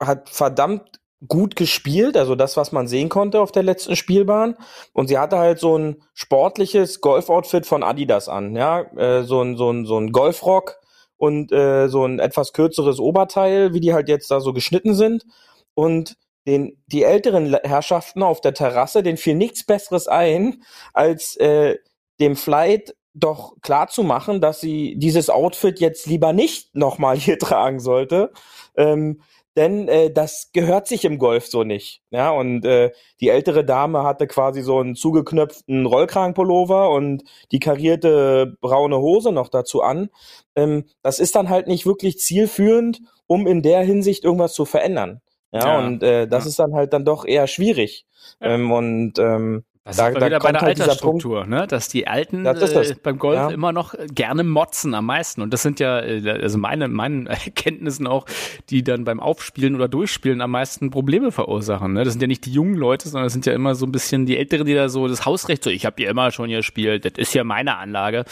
hat 0.00 0.28
verdammt 0.28 1.00
gut 1.28 1.54
gespielt, 1.54 2.16
also 2.16 2.34
das, 2.34 2.56
was 2.56 2.72
man 2.72 2.88
sehen 2.88 3.08
konnte 3.08 3.40
auf 3.40 3.52
der 3.52 3.62
letzten 3.62 3.94
Spielbahn. 3.94 4.56
Und 4.92 5.06
sie 5.06 5.18
hatte 5.18 5.38
halt 5.38 5.60
so 5.60 5.78
ein 5.78 6.02
sportliches 6.14 7.00
Golf-Outfit 7.00 7.64
von 7.66 7.82
Adidas 7.84 8.28
an, 8.28 8.56
ja, 8.56 8.80
äh, 8.96 9.22
so 9.22 9.40
ein, 9.40 9.56
so 9.56 9.70
ein, 9.70 9.86
so 9.86 9.98
ein 9.98 10.10
Golfrock 10.10 10.81
und 11.22 11.52
äh, 11.52 11.86
so 11.86 12.04
ein 12.04 12.18
etwas 12.18 12.52
kürzeres 12.52 12.98
Oberteil, 12.98 13.72
wie 13.74 13.78
die 13.78 13.94
halt 13.94 14.08
jetzt 14.08 14.28
da 14.32 14.40
so 14.40 14.52
geschnitten 14.52 14.92
sind. 14.92 15.24
Und 15.72 16.16
den, 16.48 16.82
die 16.88 17.04
älteren 17.04 17.56
Herrschaften 17.62 18.24
auf 18.24 18.40
der 18.40 18.54
Terrasse, 18.54 19.04
denen 19.04 19.18
fiel 19.18 19.36
nichts 19.36 19.64
Besseres 19.64 20.08
ein, 20.08 20.64
als 20.92 21.36
äh, 21.36 21.76
dem 22.18 22.34
Flight 22.34 22.96
doch 23.14 23.54
klar 23.62 23.86
zu 23.86 24.02
machen, 24.02 24.40
dass 24.40 24.60
sie 24.60 24.96
dieses 24.96 25.30
Outfit 25.30 25.78
jetzt 25.78 26.06
lieber 26.06 26.32
nicht 26.32 26.74
nochmal 26.74 27.16
hier 27.20 27.38
tragen 27.38 27.78
sollte. 27.78 28.32
Ähm, 28.76 29.22
denn 29.56 29.88
äh, 29.88 30.10
das 30.10 30.50
gehört 30.52 30.86
sich 30.86 31.04
im 31.04 31.18
Golf 31.18 31.46
so 31.46 31.62
nicht. 31.64 32.02
Ja, 32.10 32.30
und 32.30 32.64
äh, 32.64 32.90
die 33.20 33.28
ältere 33.28 33.64
Dame 33.64 34.02
hatte 34.04 34.26
quasi 34.26 34.62
so 34.62 34.78
einen 34.78 34.94
zugeknöpften 34.94 35.86
Rollkragenpullover 35.86 36.90
und 36.90 37.24
die 37.52 37.60
karierte 37.60 38.56
braune 38.60 38.98
Hose 38.98 39.32
noch 39.32 39.48
dazu 39.48 39.82
an. 39.82 40.08
Ähm, 40.56 40.84
das 41.02 41.18
ist 41.18 41.34
dann 41.34 41.48
halt 41.48 41.66
nicht 41.66 41.86
wirklich 41.86 42.18
zielführend, 42.18 43.00
um 43.26 43.46
in 43.46 43.62
der 43.62 43.80
Hinsicht 43.80 44.24
irgendwas 44.24 44.54
zu 44.54 44.64
verändern. 44.64 45.20
Ja, 45.52 45.60
Ja, 45.60 45.78
und 45.86 46.02
äh, 46.02 46.26
das 46.26 46.44
ja. 46.44 46.48
ist 46.48 46.58
dann 46.58 46.74
halt 46.74 46.92
dann 46.92 47.04
doch 47.04 47.26
eher 47.26 47.46
schwierig. 47.46 48.06
Ja. 48.40 48.54
Ähm, 48.54 48.72
und 48.72 49.18
ähm, 49.18 49.64
Das 49.84 49.96
Da- 49.96 50.08
ist 50.08 50.14
da 50.20 50.26
wieder 50.26 50.38
bei 50.38 50.52
der 50.52 50.60
halt 50.60 50.80
Altersstruktur, 50.80 51.44
ne? 51.44 51.66
dass 51.66 51.88
die 51.88 52.06
Alten 52.06 52.44
Das 52.44 52.60
das. 52.60 52.90
Äh, 52.90 52.94
beim 53.02 53.18
Golf 53.18 53.34
Ja. 53.36 53.50
immer 53.50 53.72
noch 53.72 53.94
gerne 54.14 54.44
motzen 54.44 54.94
am 54.94 55.06
meisten. 55.06 55.42
Und 55.42 55.52
das 55.52 55.62
sind 55.62 55.80
ja, 55.80 55.98
äh, 55.98 56.38
also 56.40 56.56
meine, 56.56 56.86
meinen 56.86 57.26
Erkenntnissen 57.66 58.06
auch, 58.06 58.26
die 58.70 58.84
dann 58.84 59.02
beim 59.02 59.18
Aufspielen 59.18 59.74
oder 59.74 59.88
Durchspielen 59.88 60.40
am 60.40 60.52
meisten 60.52 60.90
Probleme 60.90 61.32
verursachen. 61.32 61.94
Ne? 61.94 62.04
Das 62.04 62.12
sind 62.14 62.20
ja 62.20 62.28
nicht 62.28 62.46
die 62.46 62.52
jungen 62.52 62.76
Leute, 62.76 63.08
sondern 63.08 63.24
das 63.26 63.32
sind 63.32 63.44
ja 63.44 63.54
immer 63.54 63.74
so 63.74 63.84
ein 63.84 63.90
bisschen 63.90 64.24
die 64.24 64.36
Älteren, 64.38 64.66
die 64.66 64.74
da 64.74 64.88
so 64.88 65.08
das 65.08 65.26
Hausrecht, 65.26 65.64
so 65.64 65.70
ich 65.70 65.84
habe 65.84 66.00
ja 66.00 66.10
immer 66.10 66.30
schon 66.30 66.48
gespielt, 66.50 67.04
das 67.04 67.14
ist 67.16 67.34
ja 67.34 67.42
meine 67.42 67.76
Anlage. 67.76 68.24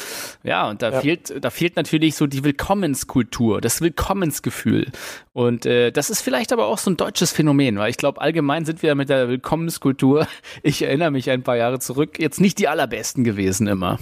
Ja, 0.44 0.68
und 0.70 0.82
da 0.82 0.90
Ja. 0.92 1.00
fehlt, 1.00 1.34
da 1.44 1.50
fehlt 1.50 1.74
natürlich 1.74 2.14
so 2.14 2.28
die 2.28 2.44
Willkommenskultur, 2.44 3.60
das 3.60 3.80
Willkommensgefühl. 3.80 4.86
Und 5.32 5.66
äh, 5.66 5.90
das 5.90 6.10
ist 6.10 6.22
vielleicht 6.22 6.52
aber 6.52 6.66
auch 6.66 6.78
so 6.78 6.90
ein 6.90 6.96
deutsches 6.96 7.32
Phänomen, 7.32 7.76
weil 7.78 7.90
ich 7.90 7.96
glaube, 7.96 8.20
allgemein 8.20 8.64
sind 8.64 8.82
wir 8.84 8.94
mit 8.94 9.08
der 9.08 9.28
Willkommenskultur, 9.28 10.28
ich 10.62 10.82
erinnere 10.82 11.10
mich 11.10 11.28
ein 11.40 11.44
paar 11.44 11.56
Jahre 11.56 11.78
zurück, 11.78 12.18
jetzt 12.18 12.40
nicht 12.40 12.58
die 12.58 12.68
allerbesten 12.68 13.24
gewesen 13.24 13.66
immer. 13.66 13.98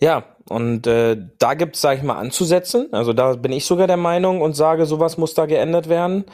Ja, 0.00 0.36
und 0.48 0.86
äh, 0.86 1.16
da 1.38 1.54
gibt's, 1.54 1.82
sag 1.82 1.98
ich 1.98 2.02
mal, 2.02 2.18
anzusetzen. 2.18 2.88
Also 2.92 3.12
da 3.12 3.34
bin 3.34 3.52
ich 3.52 3.66
sogar 3.66 3.86
der 3.86 3.98
Meinung 3.98 4.40
und 4.40 4.54
sage, 4.54 4.86
sowas 4.86 5.18
muss 5.18 5.34
da 5.34 5.44
geändert 5.46 5.88
werden. 5.88 6.24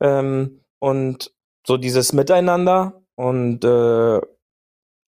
Ähm, 0.00 0.60
und 0.78 1.32
so 1.66 1.76
dieses 1.76 2.12
Miteinander 2.12 3.02
und 3.16 3.64
äh, 3.64 4.20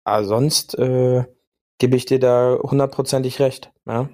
ah, 0.06 0.24
sonst 0.24 0.78
äh, 0.80 1.26
gebe 1.80 1.98
ich 1.98 2.06
dir 2.06 2.20
da 2.20 2.58
hundertprozentig 2.62 3.40
recht. 3.40 3.72
Ja. 3.86 4.10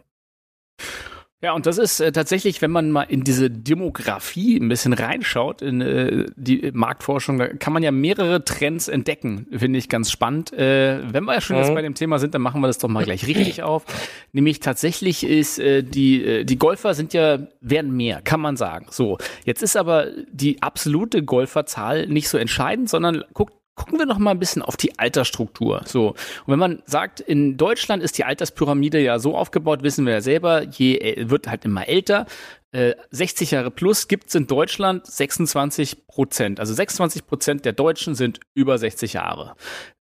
Ja, 1.43 1.54
und 1.54 1.65
das 1.65 1.80
ist 1.80 1.99
äh, 1.99 2.12
tatsächlich, 2.12 2.62
wenn 2.62 2.69
man 2.69 2.91
mal 2.91 3.01
in 3.04 3.23
diese 3.23 3.49
Demografie 3.49 4.58
ein 4.58 4.69
bisschen 4.69 4.93
reinschaut, 4.93 5.63
in 5.63 5.82
äh, 5.82 6.25
die 6.36 6.69
Marktforschung, 6.71 7.39
da 7.39 7.47
kann 7.47 7.73
man 7.73 7.82
ja 7.82 7.89
mehrere 7.91 8.45
Trends 8.45 8.88
entdecken, 8.88 9.47
finde 9.51 9.80
ich 9.80 9.89
ganz 9.89 10.12
spannend. 10.12 10.54
Äh, 10.54 10.99
wenn 11.12 11.23
wir 11.23 11.34
ja 11.34 11.41
schon 11.41 11.58
jetzt 11.58 11.69
Mhm. 11.69 11.73
bei 11.75 11.82
dem 11.82 11.95
Thema 11.95 12.19
sind, 12.19 12.36
dann 12.36 12.43
machen 12.43 12.62
wir 12.62 12.67
das 12.67 12.77
doch 12.77 12.89
mal 12.89 13.04
gleich 13.04 13.25
richtig 13.25 13.63
auf. 13.63 13.86
Nämlich 14.34 14.60
tatsächlich 14.60 15.23
ist 15.23 15.58
äh, 15.58 15.82
die, 15.84 16.23
äh, 16.23 16.43
die 16.45 16.58
Golfer 16.60 16.93
sind 16.93 17.13
ja, 17.13 17.39
werden 17.60 17.91
mehr, 17.95 18.21
kann 18.21 18.39
man 18.39 18.56
sagen. 18.56 18.86
So, 18.91 19.17
jetzt 19.43 19.63
ist 19.63 19.75
aber 19.75 20.08
die 20.32 20.62
absolute 20.62 21.23
Golferzahl 21.23 22.06
nicht 22.08 22.30
so 22.30 22.38
entscheidend, 22.38 22.88
sondern 22.88 23.23
guckt 23.34 23.54
Gucken 23.75 23.99
wir 23.99 24.05
noch 24.05 24.17
mal 24.17 24.31
ein 24.31 24.39
bisschen 24.39 24.62
auf 24.62 24.75
die 24.75 24.99
Altersstruktur. 24.99 25.81
So. 25.86 26.10
Und 26.10 26.47
wenn 26.47 26.60
man 26.60 26.84
sagt, 26.86 27.19
in 27.21 27.57
Deutschland 27.57 28.03
ist 28.03 28.17
die 28.17 28.25
Alterspyramide 28.25 28.99
ja 28.99 29.17
so 29.17 29.36
aufgebaut, 29.36 29.81
wissen 29.81 30.05
wir 30.05 30.13
ja 30.13 30.21
selber, 30.21 30.63
je 30.63 30.97
äh, 30.97 31.29
wird 31.29 31.47
halt 31.47 31.63
immer 31.63 31.88
älter. 31.88 32.25
Äh, 32.73 32.95
60 33.12 33.51
Jahre 33.51 33.71
plus 33.71 34.07
gibt 34.07 34.27
es 34.27 34.36
in 34.36 34.47
Deutschland 34.47 35.05
26 35.05 36.07
Prozent. 36.07 36.60
Also 36.60 36.73
26 36.73 37.25
Prozent 37.25 37.65
der 37.65 37.73
Deutschen 37.73 38.13
sind 38.13 38.39
über 38.53 38.77
60 38.77 39.13
Jahre. 39.13 39.55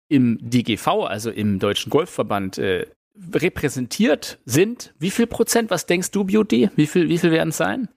Im 0.08 0.38
DGV, 0.40 0.86
also 1.06 1.30
im 1.30 1.58
Deutschen 1.58 1.90
Golfverband, 1.90 2.58
äh, 2.58 2.86
repräsentiert 3.32 4.38
sind, 4.44 4.94
wie 4.98 5.10
viel 5.10 5.26
Prozent? 5.26 5.70
Was 5.70 5.86
denkst 5.86 6.10
du, 6.10 6.24
Beauty? 6.24 6.70
Wie 6.76 6.86
viel, 6.86 7.08
wie 7.08 7.18
viel 7.18 7.30
werden 7.30 7.50
es 7.50 7.56
sein? 7.56 7.88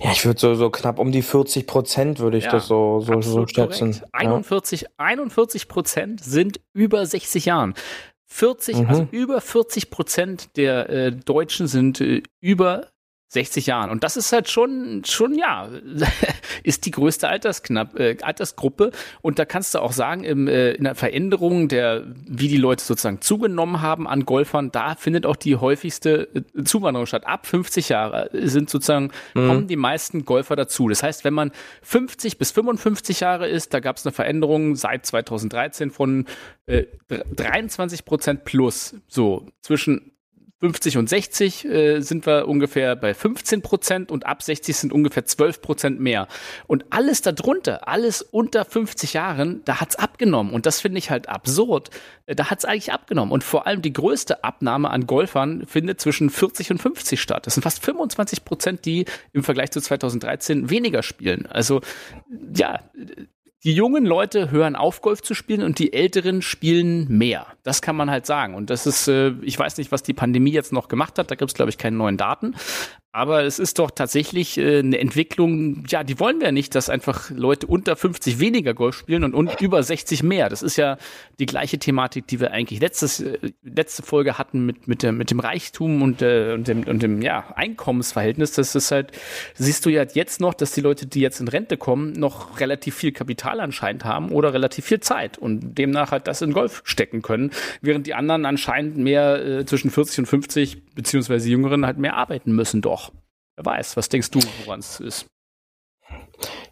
Ja, 0.00 0.12
ich 0.12 0.24
würde 0.24 0.38
so, 0.38 0.54
so 0.54 0.70
knapp 0.70 0.98
um 0.98 1.10
die 1.12 1.22
40 1.22 1.66
Prozent 1.66 2.18
würde 2.20 2.38
ich 2.38 2.44
Ja, 2.44 2.52
das 2.52 2.68
so, 2.68 3.00
so, 3.00 3.20
so 3.20 3.46
schätzen. 3.46 3.92
korrekt. 3.92 4.04
41, 4.12 4.86
41 4.96 5.68
Prozent 5.68 6.22
sind 6.22 6.60
über 6.72 7.04
60 7.04 7.44
Jahren. 7.46 7.74
40, 8.26 8.76
Mhm. 8.78 8.86
also 8.88 9.08
über 9.10 9.40
40 9.40 9.90
Prozent 9.90 10.56
der 10.56 10.88
äh, 10.90 11.12
Deutschen 11.12 11.66
sind 11.66 12.00
äh, 12.00 12.22
über 12.40 12.88
60 13.28 13.66
Jahren. 13.66 13.90
Und 13.90 14.04
das 14.04 14.16
ist 14.16 14.32
halt 14.32 14.48
schon, 14.48 15.02
schon 15.04 15.34
ja, 15.34 15.68
ist 16.62 16.86
die 16.86 16.90
größte 16.90 17.28
Altersknapp, 17.28 17.98
äh, 17.98 18.16
Altersgruppe. 18.22 18.90
Und 19.20 19.38
da 19.38 19.44
kannst 19.44 19.74
du 19.74 19.80
auch 19.80 19.92
sagen, 19.92 20.24
im, 20.24 20.48
äh, 20.48 20.72
in 20.72 20.84
der 20.84 20.94
Veränderung 20.94 21.68
der, 21.68 22.04
wie 22.26 22.48
die 22.48 22.56
Leute 22.56 22.82
sozusagen 22.82 23.20
zugenommen 23.20 23.82
haben 23.82 24.08
an 24.08 24.24
Golfern, 24.24 24.70
da 24.72 24.94
findet 24.94 25.26
auch 25.26 25.36
die 25.36 25.56
häufigste 25.56 26.28
äh, 26.34 26.64
Zuwanderung 26.64 27.06
statt. 27.06 27.26
Ab 27.26 27.46
50 27.46 27.90
Jahre 27.90 28.30
sind 28.32 28.70
sozusagen, 28.70 29.10
kommen 29.34 29.66
die 29.66 29.76
meisten 29.76 30.24
Golfer 30.24 30.56
dazu. 30.56 30.88
Das 30.88 31.02
heißt, 31.02 31.24
wenn 31.24 31.34
man 31.34 31.52
50 31.82 32.38
bis 32.38 32.50
55 32.52 33.20
Jahre 33.20 33.48
ist, 33.48 33.74
da 33.74 33.80
gab 33.80 33.96
es 33.96 34.06
eine 34.06 34.12
Veränderung 34.12 34.74
seit 34.74 35.04
2013 35.04 35.90
von 35.90 36.26
äh, 36.66 36.84
23 37.08 38.04
Prozent 38.04 38.44
plus. 38.44 38.94
So, 39.06 39.46
zwischen 39.60 40.12
50 40.60 40.96
und 40.96 41.08
60 41.08 41.64
äh, 41.64 42.00
sind 42.00 42.26
wir 42.26 42.48
ungefähr 42.48 42.96
bei 42.96 43.14
15 43.14 43.62
Prozent 43.62 44.10
und 44.10 44.26
ab 44.26 44.42
60 44.42 44.76
sind 44.76 44.92
ungefähr 44.92 45.24
12 45.24 45.62
Prozent 45.62 46.00
mehr. 46.00 46.26
Und 46.66 46.86
alles 46.90 47.22
darunter, 47.22 47.86
alles 47.86 48.22
unter 48.22 48.64
50 48.64 49.12
Jahren, 49.12 49.62
da 49.64 49.80
hat's 49.80 49.94
abgenommen. 49.96 50.52
Und 50.52 50.66
das 50.66 50.80
finde 50.80 50.98
ich 50.98 51.10
halt 51.10 51.28
absurd. 51.28 51.90
Äh, 52.26 52.34
Da 52.34 52.50
hat's 52.50 52.64
eigentlich 52.64 52.92
abgenommen. 52.92 53.32
Und 53.32 53.44
vor 53.44 53.66
allem 53.66 53.82
die 53.82 53.92
größte 53.92 54.42
Abnahme 54.42 54.90
an 54.90 55.06
Golfern 55.06 55.64
findet 55.66 56.00
zwischen 56.00 56.28
40 56.28 56.72
und 56.72 56.78
50 56.78 57.20
statt. 57.20 57.46
Das 57.46 57.54
sind 57.54 57.62
fast 57.62 57.84
25 57.84 58.44
Prozent, 58.44 58.84
die 58.84 59.04
im 59.32 59.44
Vergleich 59.44 59.70
zu 59.70 59.80
2013 59.80 60.70
weniger 60.70 61.04
spielen. 61.04 61.46
Also 61.46 61.80
ja, 62.56 62.80
die 63.64 63.74
jungen 63.74 64.06
Leute 64.06 64.50
hören 64.50 64.76
auf, 64.76 65.02
Golf 65.02 65.22
zu 65.22 65.34
spielen 65.34 65.62
und 65.62 65.78
die 65.78 65.92
Älteren 65.92 66.42
spielen 66.42 67.08
mehr. 67.08 67.46
Das 67.68 67.82
kann 67.82 67.96
man 67.96 68.10
halt 68.10 68.24
sagen. 68.24 68.54
Und 68.54 68.70
das 68.70 68.86
ist, 68.86 69.08
äh, 69.08 69.34
ich 69.42 69.58
weiß 69.58 69.76
nicht, 69.76 69.92
was 69.92 70.02
die 70.02 70.14
Pandemie 70.14 70.52
jetzt 70.52 70.72
noch 70.72 70.88
gemacht 70.88 71.18
hat. 71.18 71.30
Da 71.30 71.34
gibt 71.34 71.50
es, 71.50 71.54
glaube 71.54 71.68
ich, 71.68 71.76
keine 71.76 71.98
neuen 71.98 72.16
Daten. 72.16 72.54
Aber 73.12 73.42
es 73.44 73.58
ist 73.58 73.78
doch 73.78 73.90
tatsächlich 73.90 74.56
äh, 74.56 74.78
eine 74.78 74.98
Entwicklung, 74.98 75.84
ja, 75.88 76.04
die 76.04 76.20
wollen 76.20 76.40
wir 76.40 76.52
nicht, 76.52 76.74
dass 76.74 76.88
einfach 76.88 77.30
Leute 77.30 77.66
unter 77.66 77.96
50 77.96 78.38
weniger 78.38 78.74
Golf 78.74 78.96
spielen 78.96 79.34
und, 79.34 79.60
über 79.60 79.82
60 79.82 80.22
mehr. 80.22 80.48
Das 80.48 80.62
ist 80.62 80.76
ja 80.76 80.96
die 81.38 81.46
gleiche 81.46 81.78
Thematik, 81.78 82.26
die 82.26 82.40
wir 82.40 82.52
eigentlich 82.52 82.80
letztes, 82.80 83.20
äh, 83.20 83.38
letzte 83.62 84.02
Folge 84.02 84.38
hatten 84.38 84.64
mit, 84.64 84.88
mit, 84.88 85.02
der, 85.02 85.12
mit 85.12 85.30
dem 85.30 85.40
Reichtum 85.40 86.00
und, 86.00 86.22
und 86.22 86.68
dem, 86.68 86.84
und 86.84 87.02
dem 87.02 87.20
ja, 87.20 87.52
Einkommensverhältnis. 87.54 88.52
Das 88.52 88.74
ist 88.74 88.90
halt, 88.92 89.12
siehst 89.54 89.84
du 89.84 89.90
ja 89.90 90.04
jetzt 90.14 90.40
noch, 90.40 90.54
dass 90.54 90.72
die 90.72 90.80
Leute, 90.80 91.06
die 91.06 91.20
jetzt 91.20 91.40
in 91.40 91.48
Rente 91.48 91.76
kommen, 91.76 92.12
noch 92.12 92.60
relativ 92.60 92.94
viel 92.94 93.12
Kapital 93.12 93.60
anscheinend 93.60 94.04
haben 94.04 94.30
oder 94.30 94.54
relativ 94.54 94.86
viel 94.86 95.00
Zeit 95.00 95.36
und 95.36 95.76
demnach 95.76 96.12
halt 96.12 96.28
das 96.28 96.40
in 96.40 96.52
Golf 96.52 96.82
stecken 96.84 97.22
können, 97.22 97.50
während 97.80 98.06
die 98.06 98.14
anderen 98.14 98.46
anscheinend 98.46 98.96
mehr 98.96 99.44
äh, 99.44 99.66
zwischen 99.66 99.90
40 99.90 100.20
und 100.20 100.26
50 100.26 100.94
beziehungsweise 100.94 101.48
Jüngeren 101.48 101.86
halt 101.86 101.98
mehr 101.98 102.16
arbeiten 102.16 102.52
müssen 102.52 102.80
doch. 102.80 103.12
Wer 103.56 103.66
weiß, 103.66 103.96
was 103.96 104.08
denkst 104.08 104.30
du, 104.30 104.40
woran 104.64 104.80
es 104.80 105.00
ist? 105.00 105.26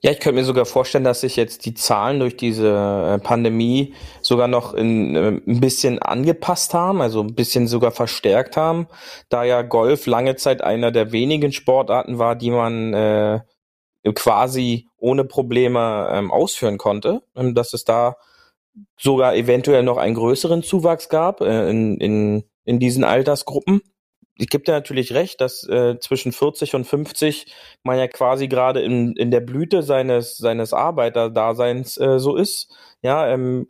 Ja, 0.03 0.13
ich 0.13 0.21
könnte 0.21 0.37
mir 0.37 0.45
sogar 0.45 0.67
vorstellen, 0.67 1.05
dass 1.05 1.23
sich 1.23 1.37
jetzt 1.37 1.67
die 1.67 1.75
Zahlen 1.75 2.21
durch 2.21 2.37
diese 2.37 2.69
äh, 2.69 3.19
Pandemie 3.19 3.95
sogar 4.21 4.47
noch 4.47 4.75
in, 4.75 5.17
äh, 5.17 5.29
ein 5.47 5.61
bisschen 5.61 5.99
angepasst 6.01 6.75
haben, 6.75 7.01
also 7.01 7.23
ein 7.23 7.35
bisschen 7.35 7.67
sogar 7.67 7.91
verstärkt 7.91 8.57
haben, 8.57 8.87
da 9.29 9.45
ja 9.45 9.63
Golf 9.63 10.07
lange 10.07 10.37
Zeit 10.37 10.63
einer 10.63 10.93
der 10.93 11.13
wenigen 11.13 11.53
Sportarten 11.53 12.19
war, 12.19 12.37
die 12.37 12.51
man 12.51 12.95
äh, 12.95 13.41
quasi 14.15 14.87
ohne 14.97 15.25
Probleme 15.25 16.09
ähm, 16.13 16.31
ausführen 16.31 16.79
konnte, 16.79 17.23
ähm, 17.35 17.55
dass 17.55 17.73
es 17.73 17.85
da 17.85 18.17
sogar 18.99 19.35
eventuell 19.35 19.83
noch 19.83 19.97
einen 19.97 20.15
größeren 20.15 20.63
Zuwachs 20.63 21.09
gab 21.09 21.41
äh, 21.41 21.69
in, 21.71 21.99
in, 21.99 22.45
in 22.65 22.79
diesen 22.79 23.05
Altersgruppen. 23.05 23.83
Ich 24.39 24.49
gebe 24.49 24.65
dir 24.65 24.73
natürlich 24.73 25.15
recht, 25.15 25.41
dass 25.41 25.67
äh, 25.67 25.99
zwischen 25.99 26.33
40 26.33 26.75
und 26.75 26.85
50 26.85 27.47
man 27.83 27.99
ja 27.99 28.07
quasi 28.07 28.49
gerade 28.49 28.83
in, 28.83 29.15
in 29.17 29.31
der 29.31 29.41
Blüte 29.41 29.83
seines, 29.83 30.37
seines 30.37 30.73
Arbeiterdaseins 30.75 31.97
äh, 31.97 32.19
so 32.19 32.37
ist. 32.37 32.71
Ja, 33.03 33.29
ähm, 33.29 33.69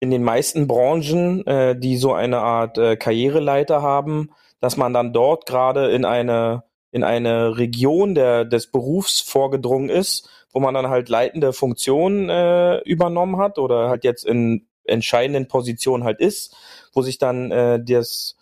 in 0.00 0.10
den 0.10 0.22
meisten 0.22 0.66
Branchen, 0.66 1.46
äh, 1.46 1.78
die 1.78 1.96
so 1.96 2.12
eine 2.12 2.38
Art 2.38 2.78
äh, 2.78 2.96
Karriereleiter 2.96 3.82
haben, 3.82 4.30
dass 4.60 4.76
man 4.76 4.92
dann 4.92 5.12
dort 5.12 5.46
gerade 5.46 5.90
in 5.90 6.04
eine, 6.04 6.64
in 6.96 7.04
eine 7.04 7.58
Region 7.58 8.14
der, 8.14 8.46
des 8.46 8.68
Berufs 8.68 9.20
vorgedrungen 9.20 9.90
ist, 9.90 10.30
wo 10.50 10.60
man 10.60 10.72
dann 10.72 10.88
halt 10.88 11.10
leitende 11.10 11.52
Funktionen 11.52 12.30
äh, 12.30 12.78
übernommen 12.84 13.36
hat 13.36 13.58
oder 13.58 13.90
halt 13.90 14.02
jetzt 14.02 14.24
in 14.24 14.66
entscheidenden 14.84 15.46
Positionen 15.46 16.04
halt 16.04 16.20
ist, 16.20 16.56
wo 16.94 17.02
sich 17.02 17.18
dann 17.18 17.50
äh, 17.50 17.84
das, 17.84 18.38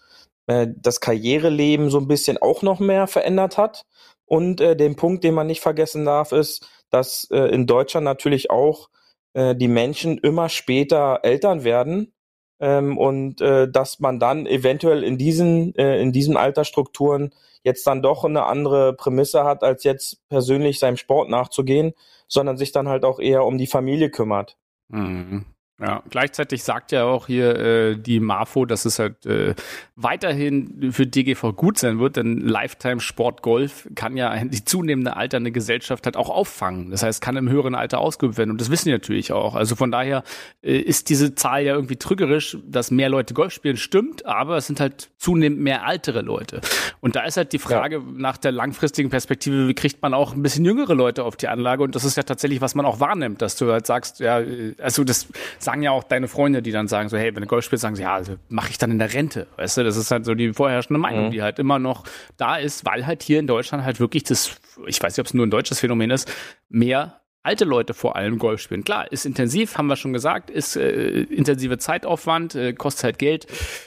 äh, 0.46 0.68
das 0.76 1.00
Karriereleben 1.00 1.90
so 1.90 1.98
ein 1.98 2.06
bisschen 2.06 2.38
auch 2.38 2.62
noch 2.62 2.78
mehr 2.78 3.08
verändert 3.08 3.58
hat. 3.58 3.82
Und 4.24 4.60
äh, 4.60 4.76
den 4.76 4.94
Punkt, 4.94 5.24
den 5.24 5.34
man 5.34 5.48
nicht 5.48 5.60
vergessen 5.60 6.04
darf, 6.04 6.30
ist, 6.30 6.68
dass 6.90 7.28
äh, 7.32 7.48
in 7.48 7.66
Deutschland 7.66 8.04
natürlich 8.04 8.52
auch 8.52 8.88
äh, 9.32 9.56
die 9.56 9.66
Menschen 9.66 10.18
immer 10.18 10.48
später 10.48 11.18
Eltern 11.24 11.64
werden 11.64 12.12
ähm, 12.60 12.98
und 12.98 13.40
äh, 13.40 13.68
dass 13.68 13.98
man 13.98 14.20
dann 14.20 14.46
eventuell 14.46 15.02
in 15.02 15.18
diesen 15.18 15.74
äh, 15.74 16.00
in 16.00 16.12
diesen 16.12 16.36
Altersstrukturen 16.36 17.34
jetzt 17.64 17.86
dann 17.86 18.02
doch 18.02 18.24
eine 18.24 18.44
andere 18.44 18.94
Prämisse 18.94 19.44
hat, 19.44 19.64
als 19.64 19.82
jetzt 19.84 20.28
persönlich 20.28 20.78
seinem 20.78 20.96
Sport 20.96 21.28
nachzugehen, 21.28 21.94
sondern 22.28 22.56
sich 22.56 22.70
dann 22.72 22.88
halt 22.88 23.04
auch 23.04 23.18
eher 23.18 23.44
um 23.44 23.58
die 23.58 23.66
Familie 23.66 24.10
kümmert. 24.10 24.56
Mhm. 24.88 25.46
Ja, 25.80 26.04
gleichzeitig 26.08 26.62
sagt 26.62 26.92
ja 26.92 27.02
auch 27.02 27.26
hier 27.26 27.56
äh, 27.58 27.96
die 27.96 28.20
Marfo, 28.20 28.64
dass 28.64 28.84
es 28.84 29.00
halt 29.00 29.26
äh, 29.26 29.56
weiterhin 29.96 30.92
für 30.92 31.04
DGV 31.04 31.52
gut 31.56 31.78
sein 31.78 31.98
wird, 31.98 32.14
denn 32.14 32.38
Lifetime 32.38 33.00
Sport 33.00 33.42
Golf 33.42 33.88
kann 33.96 34.16
ja 34.16 34.44
die 34.44 34.64
zunehmende 34.64 35.16
alternde 35.16 35.50
Gesellschaft 35.50 36.06
halt 36.06 36.16
auch 36.16 36.30
auffangen. 36.30 36.92
Das 36.92 37.02
heißt, 37.02 37.20
kann 37.20 37.36
im 37.36 37.48
höheren 37.48 37.74
Alter 37.74 37.98
ausgeübt 37.98 38.38
werden 38.38 38.52
und 38.52 38.60
das 38.60 38.70
wissen 38.70 38.84
die 38.84 38.92
natürlich 38.92 39.32
auch. 39.32 39.56
Also 39.56 39.74
von 39.74 39.90
daher 39.90 40.22
äh, 40.62 40.78
ist 40.78 41.08
diese 41.08 41.34
Zahl 41.34 41.64
ja 41.64 41.74
irgendwie 41.74 41.96
trügerisch, 41.96 42.56
dass 42.64 42.92
mehr 42.92 43.08
Leute 43.08 43.34
Golf 43.34 43.52
spielen, 43.52 43.76
stimmt, 43.76 44.26
aber 44.26 44.58
es 44.58 44.68
sind 44.68 44.78
halt 44.78 45.10
zunehmend 45.18 45.60
mehr 45.60 45.82
ältere 45.88 46.20
Leute. 46.20 46.60
Und 47.00 47.16
da 47.16 47.24
ist 47.24 47.36
halt 47.36 47.52
die 47.52 47.58
Frage 47.58 48.00
nach 48.14 48.36
der 48.36 48.52
langfristigen 48.52 49.10
Perspektive, 49.10 49.66
wie 49.66 49.74
kriegt 49.74 50.00
man 50.02 50.14
auch 50.14 50.34
ein 50.34 50.42
bisschen 50.42 50.64
jüngere 50.64 50.94
Leute 50.94 51.24
auf 51.24 51.34
die 51.34 51.48
Anlage 51.48 51.82
und 51.82 51.96
das 51.96 52.04
ist 52.04 52.16
ja 52.16 52.22
tatsächlich, 52.22 52.60
was 52.60 52.76
man 52.76 52.86
auch 52.86 53.00
wahrnimmt, 53.00 53.42
dass 53.42 53.56
du 53.56 53.72
halt 53.72 53.86
sagst, 53.86 54.20
ja, 54.20 54.38
äh, 54.38 54.76
also 54.80 55.02
das 55.02 55.26
sagen 55.64 55.82
ja 55.82 55.90
auch 55.90 56.04
deine 56.04 56.28
Freunde, 56.28 56.62
die 56.62 56.70
dann 56.70 56.86
sagen 56.88 57.08
so, 57.08 57.16
hey, 57.16 57.34
wenn 57.34 57.42
du 57.42 57.46
Golf 57.48 57.64
spielst, 57.64 57.82
sagen 57.82 57.96
sie, 57.96 58.02
ja, 58.02 58.14
also 58.14 58.36
mache 58.48 58.70
ich 58.70 58.78
dann 58.78 58.90
in 58.90 58.98
der 58.98 59.12
Rente. 59.12 59.46
Weißt 59.56 59.76
du, 59.78 59.84
das 59.84 59.96
ist 59.96 60.10
halt 60.10 60.24
so 60.24 60.34
die 60.34 60.52
vorherrschende 60.52 61.00
Meinung, 61.00 61.26
Mhm. 61.26 61.30
die 61.32 61.42
halt 61.42 61.58
immer 61.58 61.78
noch 61.78 62.04
da 62.36 62.56
ist, 62.56 62.84
weil 62.86 63.06
halt 63.06 63.22
hier 63.22 63.40
in 63.40 63.46
Deutschland 63.46 63.84
halt 63.84 63.98
wirklich 64.00 64.22
das, 64.24 64.56
ich 64.86 65.02
weiß 65.02 65.16
nicht, 65.16 65.20
ob 65.20 65.26
es 65.26 65.34
nur 65.34 65.46
ein 65.46 65.50
deutsches 65.50 65.80
Phänomen 65.80 66.10
ist, 66.10 66.30
mehr 66.68 67.20
alte 67.44 67.64
Leute 67.64 67.94
vor 67.94 68.16
allem 68.16 68.38
Golf 68.38 68.60
spielen. 68.60 68.82
Klar, 68.84 69.12
ist 69.12 69.26
intensiv, 69.26 69.78
haben 69.78 69.86
wir 69.86 69.96
schon 69.96 70.12
gesagt, 70.12 70.50
ist 70.50 70.76
äh, 70.76 71.20
intensive 71.22 71.78
Zeitaufwand, 71.78 72.54
äh, 72.54 72.72
kostet 72.72 73.04
halt 73.04 73.18
Geld 73.18 73.46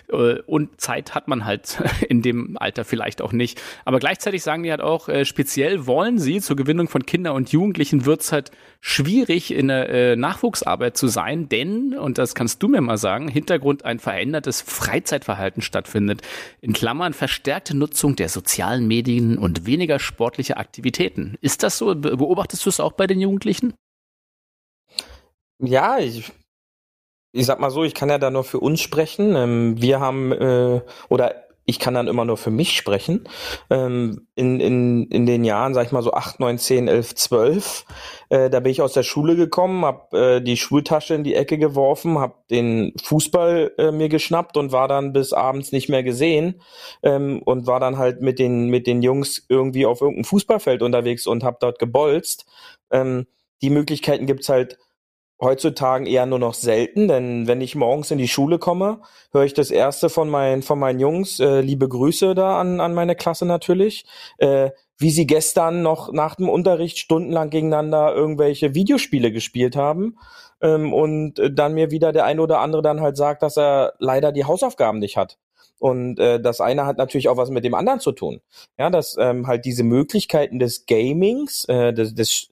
äh, 0.10 0.39
und 0.46 0.80
Zeit 0.80 1.15
hat 1.15 1.28
man 1.28 1.43
halt 1.43 1.78
in 2.08 2.22
dem 2.22 2.56
Alter 2.60 2.86
vielleicht 2.86 3.22
auch 3.22 3.34
nicht. 3.34 3.60
Aber 3.84 4.00
gleichzeitig 4.00 4.43
sagen 4.43 4.63
die 4.63 4.70
halt 4.72 4.82
auch, 4.82 5.10
äh, 5.10 5.26
speziell 5.26 5.88
wollen 5.88 6.20
sie 6.20 6.39
zur 6.39 6.56
Gewinnung 6.56 6.88
von 6.88 7.06
Kindern 7.06 7.36
und 7.36 7.52
Jugendlichen 7.52 8.06
wird's 8.06 8.32
halt 8.32 8.52
schwierig 8.80 9.52
in 9.52 9.70
der 9.70 9.89
äh, 9.89 10.15
Nachwuchsarbeit 10.15 10.96
zu 10.96 11.08
sein, 11.08 11.50
denn, 11.50 11.98
und 11.98 12.20
das 12.20 12.36
kannst 12.36 12.62
du 12.62 12.67
mir 12.67 12.80
mal 12.82 12.98
sagen, 12.98 13.28
Hintergrund 13.28 13.84
ein 13.86 13.98
verändertes 13.98 14.62
Freizeitverhalten 14.62 15.63
stattfindet. 15.63 16.22
In 16.62 16.74
Klammern 16.74 17.13
verstärkte 17.13 17.76
Nutzung 17.76 18.15
der 18.15 18.30
sozialen 18.30 18.88
Medien 18.88 19.39
und 19.39 19.65
weniger 19.65 19.98
sportliche 19.98 20.58
Aktivitäten. 20.58 21.38
Ist 21.41 21.63
das 21.63 21.80
so? 21.80 21.96
Be- 21.96 22.17
Beobachtest 22.17 22.63
du 22.65 22.70
es 22.70 22.80
auch 22.80 22.91
bei 22.93 23.08
den 23.08 23.20
Jugendlichen? 23.20 23.46
Ja, 25.60 25.97
ich, 25.97 26.31
ich 27.31 27.45
sag 27.45 27.60
mal 27.60 27.71
so, 27.71 27.83
ich 27.83 27.93
kann 27.93 28.10
ja 28.10 28.17
da 28.17 28.29
nur 28.31 28.43
für 28.43 28.60
uns 28.60 28.81
sprechen. 28.81 29.36
Ähm, 29.36 29.81
wir 29.81 29.99
haben, 29.99 30.31
äh, 30.31 30.81
oder 31.10 31.47
ich 31.69 31.79
kann 31.79 31.93
dann 31.93 32.07
immer 32.07 32.23
nur 32.23 32.38
für 32.38 32.49
mich 32.49 32.77
sprechen. 32.77 33.27
Ähm, 33.69 34.27
in, 34.36 34.62
in, 34.62 35.07
in 35.07 35.25
den 35.25 35.43
Jahren, 35.43 35.73
sag 35.73 35.86
ich 35.86 35.91
mal 35.91 36.01
so 36.01 36.13
8, 36.13 36.39
9, 36.39 36.57
10, 36.57 36.88
11, 36.88 37.15
12, 37.15 37.86
äh, 38.29 38.49
da 38.49 38.62
bin 38.62 38.71
ich 38.71 38.81
aus 38.81 38.93
der 38.93 39.03
Schule 39.03 39.36
gekommen, 39.36 39.83
hab 39.83 40.13
äh, 40.13 40.39
die 40.39 40.55
Schultasche 40.55 41.13
in 41.13 41.25
die 41.25 41.36
Ecke 41.36 41.57
geworfen, 41.57 42.19
hab 42.19 42.47
den 42.47 42.93
Fußball 43.03 43.73
äh, 43.77 43.91
mir 43.91 44.07
geschnappt 44.07 44.55
und 44.55 44.71
war 44.71 44.88
dann 44.88 45.12
bis 45.12 45.33
abends 45.33 45.73
nicht 45.73 45.89
mehr 45.89 46.03
gesehen 46.03 46.62
ähm, 47.03 47.41
und 47.43 47.67
war 47.67 47.81
dann 47.81 47.97
halt 47.97 48.21
mit 48.21 48.39
den, 48.39 48.69
mit 48.69 48.88
den 48.88 49.01
Jungs 49.01 49.45
irgendwie 49.49 49.86
auf 49.86 49.99
irgendeinem 49.99 50.23
Fußballfeld 50.23 50.81
unterwegs 50.81 51.27
und 51.27 51.43
hab 51.43 51.60
dort 51.60 51.79
gebolzt. 51.79 52.45
Ähm, 52.91 53.27
die 53.62 53.70
Möglichkeiten 53.70 54.26
gibt's 54.26 54.50
halt 54.50 54.78
heutzutage 55.39 56.10
eher 56.10 56.26
nur 56.26 56.39
noch 56.39 56.56
selten, 56.56 57.08
denn 57.08 57.48
wenn 57.48 57.62
ich 57.62 57.76
morgens 57.76 58.10
in 58.10 58.17
die 58.17 58.28
Schule 58.28 58.58
komme, 58.58 59.02
höre 59.32 59.43
ich 59.43 59.54
das 59.54 59.70
erste 59.70 60.10
von 60.10 60.30
meinen 60.30 60.63
von 60.63 60.80
meinen 60.80 61.00
Jungs, 61.00 61.39
äh, 61.39 61.62
liebe 61.62 61.88
Grüße 61.88 62.34
da 62.34 62.60
an 62.60 62.80
an 62.80 62.93
meine 62.96 63.15
Klasse 63.15 63.46
natürlich, 63.46 64.06
äh, 64.39 64.72
wie 64.98 65.12
sie 65.12 65.28
gestern 65.28 65.84
noch 65.84 66.12
nach 66.12 66.36
dem 66.36 66.50
Unterricht 66.50 66.98
stundenlang 66.98 67.52
gegeneinander 67.52 68.15
irgendwelche 68.15 68.74
Videospiele 68.74 69.32
gespielt 69.32 69.76
haben 69.76 70.17
ähm, 70.62 70.91
und 70.91 71.36
dann 71.52 71.74
mir 71.74 71.91
wieder 71.91 72.12
der 72.12 72.26
eine 72.26 72.41
oder 72.41 72.60
andere 72.60 72.82
dann 72.82 73.02
halt 73.02 73.15
sagt, 73.15 73.43
dass 73.43 73.58
er 73.58 73.93
leider 74.00 74.32
die 74.32 74.46
Hausaufgaben 74.46 75.00
nicht 75.00 75.17
hat. 75.17 75.38
Und 75.80 76.20
äh, 76.20 76.41
das 76.41 76.60
eine 76.60 76.88
hat 76.88 76.98
natürlich 76.98 77.30
auch 77.30 77.38
was 77.38 77.52
mit 77.52 77.63
dem 77.63 77.76
anderen 77.76 78.00
zu 78.00 78.12
tun. 78.12 78.41
Ja, 78.80 78.89
dass 78.89 79.15
ähm, 79.20 79.46
halt 79.46 79.65
diese 79.65 79.84
Möglichkeiten 79.84 80.58
des 80.58 80.88
Gamings, 80.88 81.65
äh, 81.65 81.93
des, 81.93 82.15
des 82.15 82.50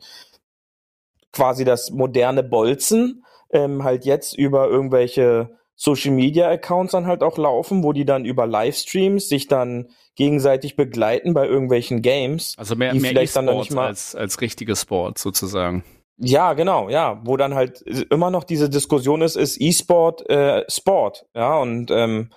quasi 1.36 1.66
das 1.66 1.92
moderne 1.92 2.42
Bolzen 2.44 3.24
ähm, 3.52 3.84
halt 3.84 4.06
jetzt 4.06 4.38
über 4.38 4.68
irgendwelche 4.68 5.50
Social 5.76 6.12
Media 6.12 6.50
Accounts 6.50 6.94
dann 6.94 7.06
halt 7.06 7.22
auch 7.22 7.38
laufen, 7.38 7.84
wo 7.84 7.92
die 7.92 8.06
dann 8.06 8.24
über 8.24 8.48
Livestreams 8.48 9.28
sich 9.28 9.48
dann 9.48 9.90
gegenseitig 10.16 10.78
begleiten 10.78 11.34
bei 11.34 11.46
irgendwelchen 11.46 12.02
Games. 12.02 12.56
Also 12.58 12.76
mehr, 12.76 12.94
mehr 12.94 13.02
vielleicht 13.10 13.36
dann 13.36 13.46
noch 13.46 13.52
E-Sport 13.52 13.66
nicht 13.68 13.76
mal 13.76 13.88
als, 13.88 14.16
als 14.16 14.40
richtige 14.40 14.76
Sport 14.78 15.18
sozusagen. 15.18 15.84
ja, 16.18 16.54
genau, 16.54 16.88
ja, 16.90 17.22
wo 17.26 17.36
dann 17.36 17.56
halt 17.56 17.82
immer 17.82 18.32
noch 18.32 18.46
diese 18.46 18.70
Diskussion 18.70 19.22
ist, 19.22 19.36
ist 19.36 19.60
E-Sport 19.60 20.30
äh, 20.30 20.64
Sport, 20.70 21.26
ja, 21.36 21.58
und 21.60 21.92
ähm, 21.92 22.30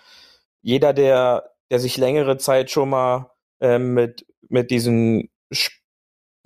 jeder, 0.60 0.92
der, 0.92 1.52
der 1.70 1.78
sich 1.78 1.96
längere 1.96 2.38
Zeit 2.38 2.72
schon 2.72 2.90
mal 2.90 3.30
ähm, 3.60 3.94
mit, 3.94 4.26
mit 4.48 4.72
diesen 4.72 5.30
Sp- 5.54 5.78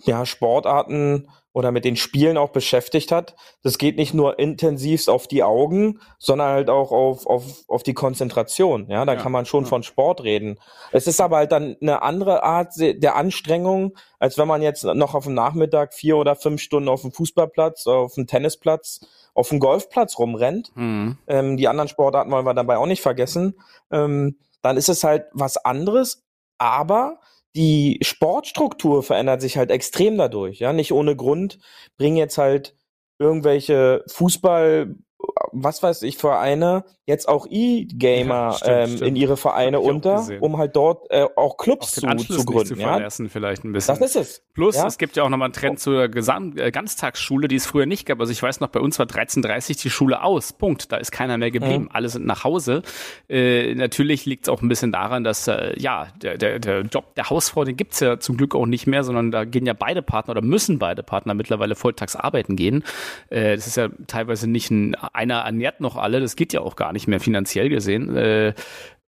ja, 0.04 0.26
Sportarten 0.26 1.28
oder 1.54 1.70
mit 1.70 1.84
den 1.84 1.96
Spielen 1.96 2.38
auch 2.38 2.48
beschäftigt 2.48 3.12
hat, 3.12 3.36
das 3.62 3.76
geht 3.76 3.96
nicht 3.96 4.14
nur 4.14 4.38
intensivst 4.38 5.10
auf 5.10 5.26
die 5.26 5.42
Augen, 5.42 6.00
sondern 6.18 6.48
halt 6.48 6.70
auch 6.70 6.92
auf, 6.92 7.26
auf, 7.26 7.44
auf 7.68 7.82
die 7.82 7.92
Konzentration. 7.92 8.86
Ja, 8.88 9.04
da 9.04 9.14
Ja, 9.14 9.20
kann 9.20 9.32
man 9.32 9.44
schon 9.44 9.64
ja. 9.64 9.68
von 9.68 9.82
Sport 9.82 10.22
reden. 10.22 10.58
Es 10.92 11.06
ist 11.06 11.20
aber 11.20 11.36
halt 11.36 11.52
dann 11.52 11.76
eine 11.80 12.00
andere 12.02 12.42
Art 12.42 12.72
der 12.78 13.16
Anstrengung, 13.16 13.94
als 14.18 14.38
wenn 14.38 14.48
man 14.48 14.62
jetzt 14.62 14.84
noch 14.84 15.14
auf 15.14 15.24
dem 15.24 15.34
Nachmittag 15.34 15.92
vier 15.92 16.16
oder 16.16 16.36
fünf 16.36 16.62
Stunden 16.62 16.88
auf 16.88 17.02
dem 17.02 17.12
Fußballplatz, 17.12 17.86
auf 17.86 18.14
dem 18.14 18.26
Tennisplatz, 18.26 19.00
auf 19.34 19.50
dem 19.50 19.60
Golfplatz 19.60 20.18
rumrennt. 20.18 20.72
Hm. 20.74 21.18
Ähm, 21.26 21.56
die 21.58 21.68
anderen 21.68 21.88
Sportarten 21.88 22.30
wollen 22.30 22.46
wir 22.46 22.54
dabei 22.54 22.78
auch 22.78 22.86
nicht 22.86 23.02
vergessen. 23.02 23.60
Ähm, 23.90 24.38
dann 24.62 24.76
ist 24.78 24.88
es 24.88 25.04
halt 25.04 25.26
was 25.32 25.58
anderes, 25.58 26.22
aber 26.56 27.18
die 27.56 27.98
Sportstruktur 28.02 29.02
verändert 29.02 29.40
sich 29.40 29.56
halt 29.56 29.70
extrem 29.70 30.16
dadurch. 30.16 30.58
Ja, 30.58 30.72
nicht 30.72 30.92
ohne 30.92 31.16
Grund 31.16 31.58
bringen 31.96 32.16
jetzt 32.16 32.38
halt 32.38 32.74
irgendwelche 33.18 34.04
Fußball, 34.08 34.94
was 35.52 35.82
weiß 35.82 36.02
ich, 36.02 36.16
Vereine 36.16 36.84
jetzt 37.12 37.28
auch 37.28 37.46
E-Gamer 37.48 38.56
Ja, 38.64 38.84
ähm, 38.84 39.02
in 39.02 39.16
ihre 39.16 39.36
Vereine 39.36 39.78
auch 39.78 39.84
unter, 39.84 40.16
gesehen. 40.16 40.40
um 40.40 40.56
halt 40.58 40.74
dort 40.76 41.10
äh, 41.10 41.22
auch 41.36 41.52
Auch 41.52 41.56
Clubs 41.56 41.92
den 41.92 42.00
zu, 42.02 42.06
Anschluss 42.08 42.38
zu 42.38 42.44
gründen. 42.44 42.74
zu 42.76 42.80
ja, 42.80 43.08
vielleicht 43.28 43.64
ein 43.64 43.72
bisschen. 43.72 43.98
das 43.98 44.10
ist 44.10 44.16
es. 44.16 44.42
Plus, 44.54 44.76
Ja. 44.76 44.86
es 44.86 44.98
gibt 44.98 45.16
ja 45.16 45.22
auch 45.22 45.28
nochmal 45.28 45.46
einen 45.46 45.54
Trend 45.54 45.80
zur 45.80 46.08
Gesam 46.08 46.56
äh, 46.56 46.70
Ganztagsschule, 46.70 47.48
die 47.48 47.56
es 47.56 47.66
früher 47.66 47.86
nicht 47.86 48.06
gab. 48.06 48.20
Also 48.20 48.32
ich 48.32 48.42
weiß 48.42 48.60
noch, 48.60 48.68
bei 48.68 48.80
uns 48.80 48.98
war 48.98 49.06
13.30 49.06 49.80
die 49.82 49.90
Schule 49.90 50.22
aus. 50.22 50.52
Punkt. 50.52 50.92
Da 50.92 50.96
ist 50.96 51.10
keiner 51.12 51.38
mehr 51.38 51.50
geblieben. 51.50 51.88
Alle 51.92 52.08
sind 52.08 52.26
nach 52.26 52.44
Hause. 52.44 52.82
Äh, 53.28 53.74
natürlich 53.74 54.26
liegt 54.26 54.44
es 54.44 54.48
auch 54.48 54.62
ein 54.62 54.68
bisschen 54.68 54.92
daran, 54.92 55.24
dass 55.24 55.48
äh, 55.48 55.78
ja, 55.78 56.08
der, 56.20 56.38
der, 56.38 56.58
der 56.58 56.80
Job 56.82 57.14
der 57.14 57.30
Hausfrau, 57.30 57.64
den 57.64 57.76
gibt's 57.76 58.00
ja 58.00 58.18
zum 58.18 58.36
Glück 58.36 58.54
auch 58.54 58.66
nicht 58.66 58.86
mehr, 58.86 59.04
sondern 59.04 59.30
da 59.30 59.44
gehen 59.44 59.66
ja 59.66 59.72
beide 59.74 60.02
Partner 60.02 60.32
oder 60.32 60.42
müssen 60.42 60.78
beide 60.78 61.02
Partner 61.02 61.34
mittlerweile 61.34 61.74
volltags 61.74 62.16
arbeiten 62.16 62.56
gehen. 62.56 62.84
Äh, 63.30 63.56
das 63.56 63.66
ist 63.66 63.76
ja 63.76 63.88
teilweise 64.06 64.48
nicht 64.48 64.70
ein, 64.70 64.94
einer 65.12 65.40
ernährt 65.40 65.80
noch 65.80 65.96
alle, 65.96 66.20
das 66.20 66.36
geht 66.36 66.52
ja 66.52 66.60
auch 66.60 66.76
gar 66.76 66.92
nicht 66.92 67.01
mehr 67.08 67.20
finanziell 67.20 67.68
gesehen. 67.68 68.16
Äh, 68.16 68.54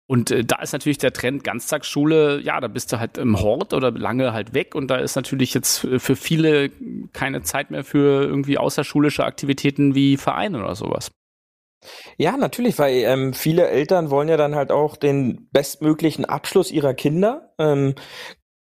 und 0.05 0.31
äh, 0.31 0.43
da 0.43 0.61
ist 0.61 0.73
natürlich 0.73 0.97
der 0.97 1.13
Trend 1.13 1.43
Ganztagsschule, 1.43 2.41
ja, 2.41 2.59
da 2.59 2.67
bist 2.67 2.91
du 2.91 2.99
halt 2.99 3.17
im 3.17 3.39
Hort 3.41 3.73
oder 3.73 3.91
lange 3.91 4.33
halt 4.33 4.53
weg 4.53 4.75
und 4.75 4.89
da 4.89 4.97
ist 4.97 5.15
natürlich 5.15 5.53
jetzt 5.53 5.87
für 5.97 6.15
viele 6.15 6.69
keine 7.13 7.41
Zeit 7.41 7.71
mehr 7.71 7.83
für 7.83 8.23
irgendwie 8.23 8.57
außerschulische 8.57 9.23
Aktivitäten 9.23 9.95
wie 9.95 10.17
Vereine 10.17 10.59
oder 10.59 10.75
sowas. 10.75 11.11
Ja, 12.17 12.37
natürlich, 12.37 12.79
weil 12.79 12.95
ähm, 13.03 13.33
viele 13.33 13.67
Eltern 13.67 14.09
wollen 14.09 14.29
ja 14.29 14.37
dann 14.37 14.55
halt 14.55 14.71
auch 14.71 14.95
den 14.95 15.49
bestmöglichen 15.51 16.25
Abschluss 16.25 16.71
ihrer 16.71 16.93
Kinder. 16.93 17.53
Ähm, 17.57 17.95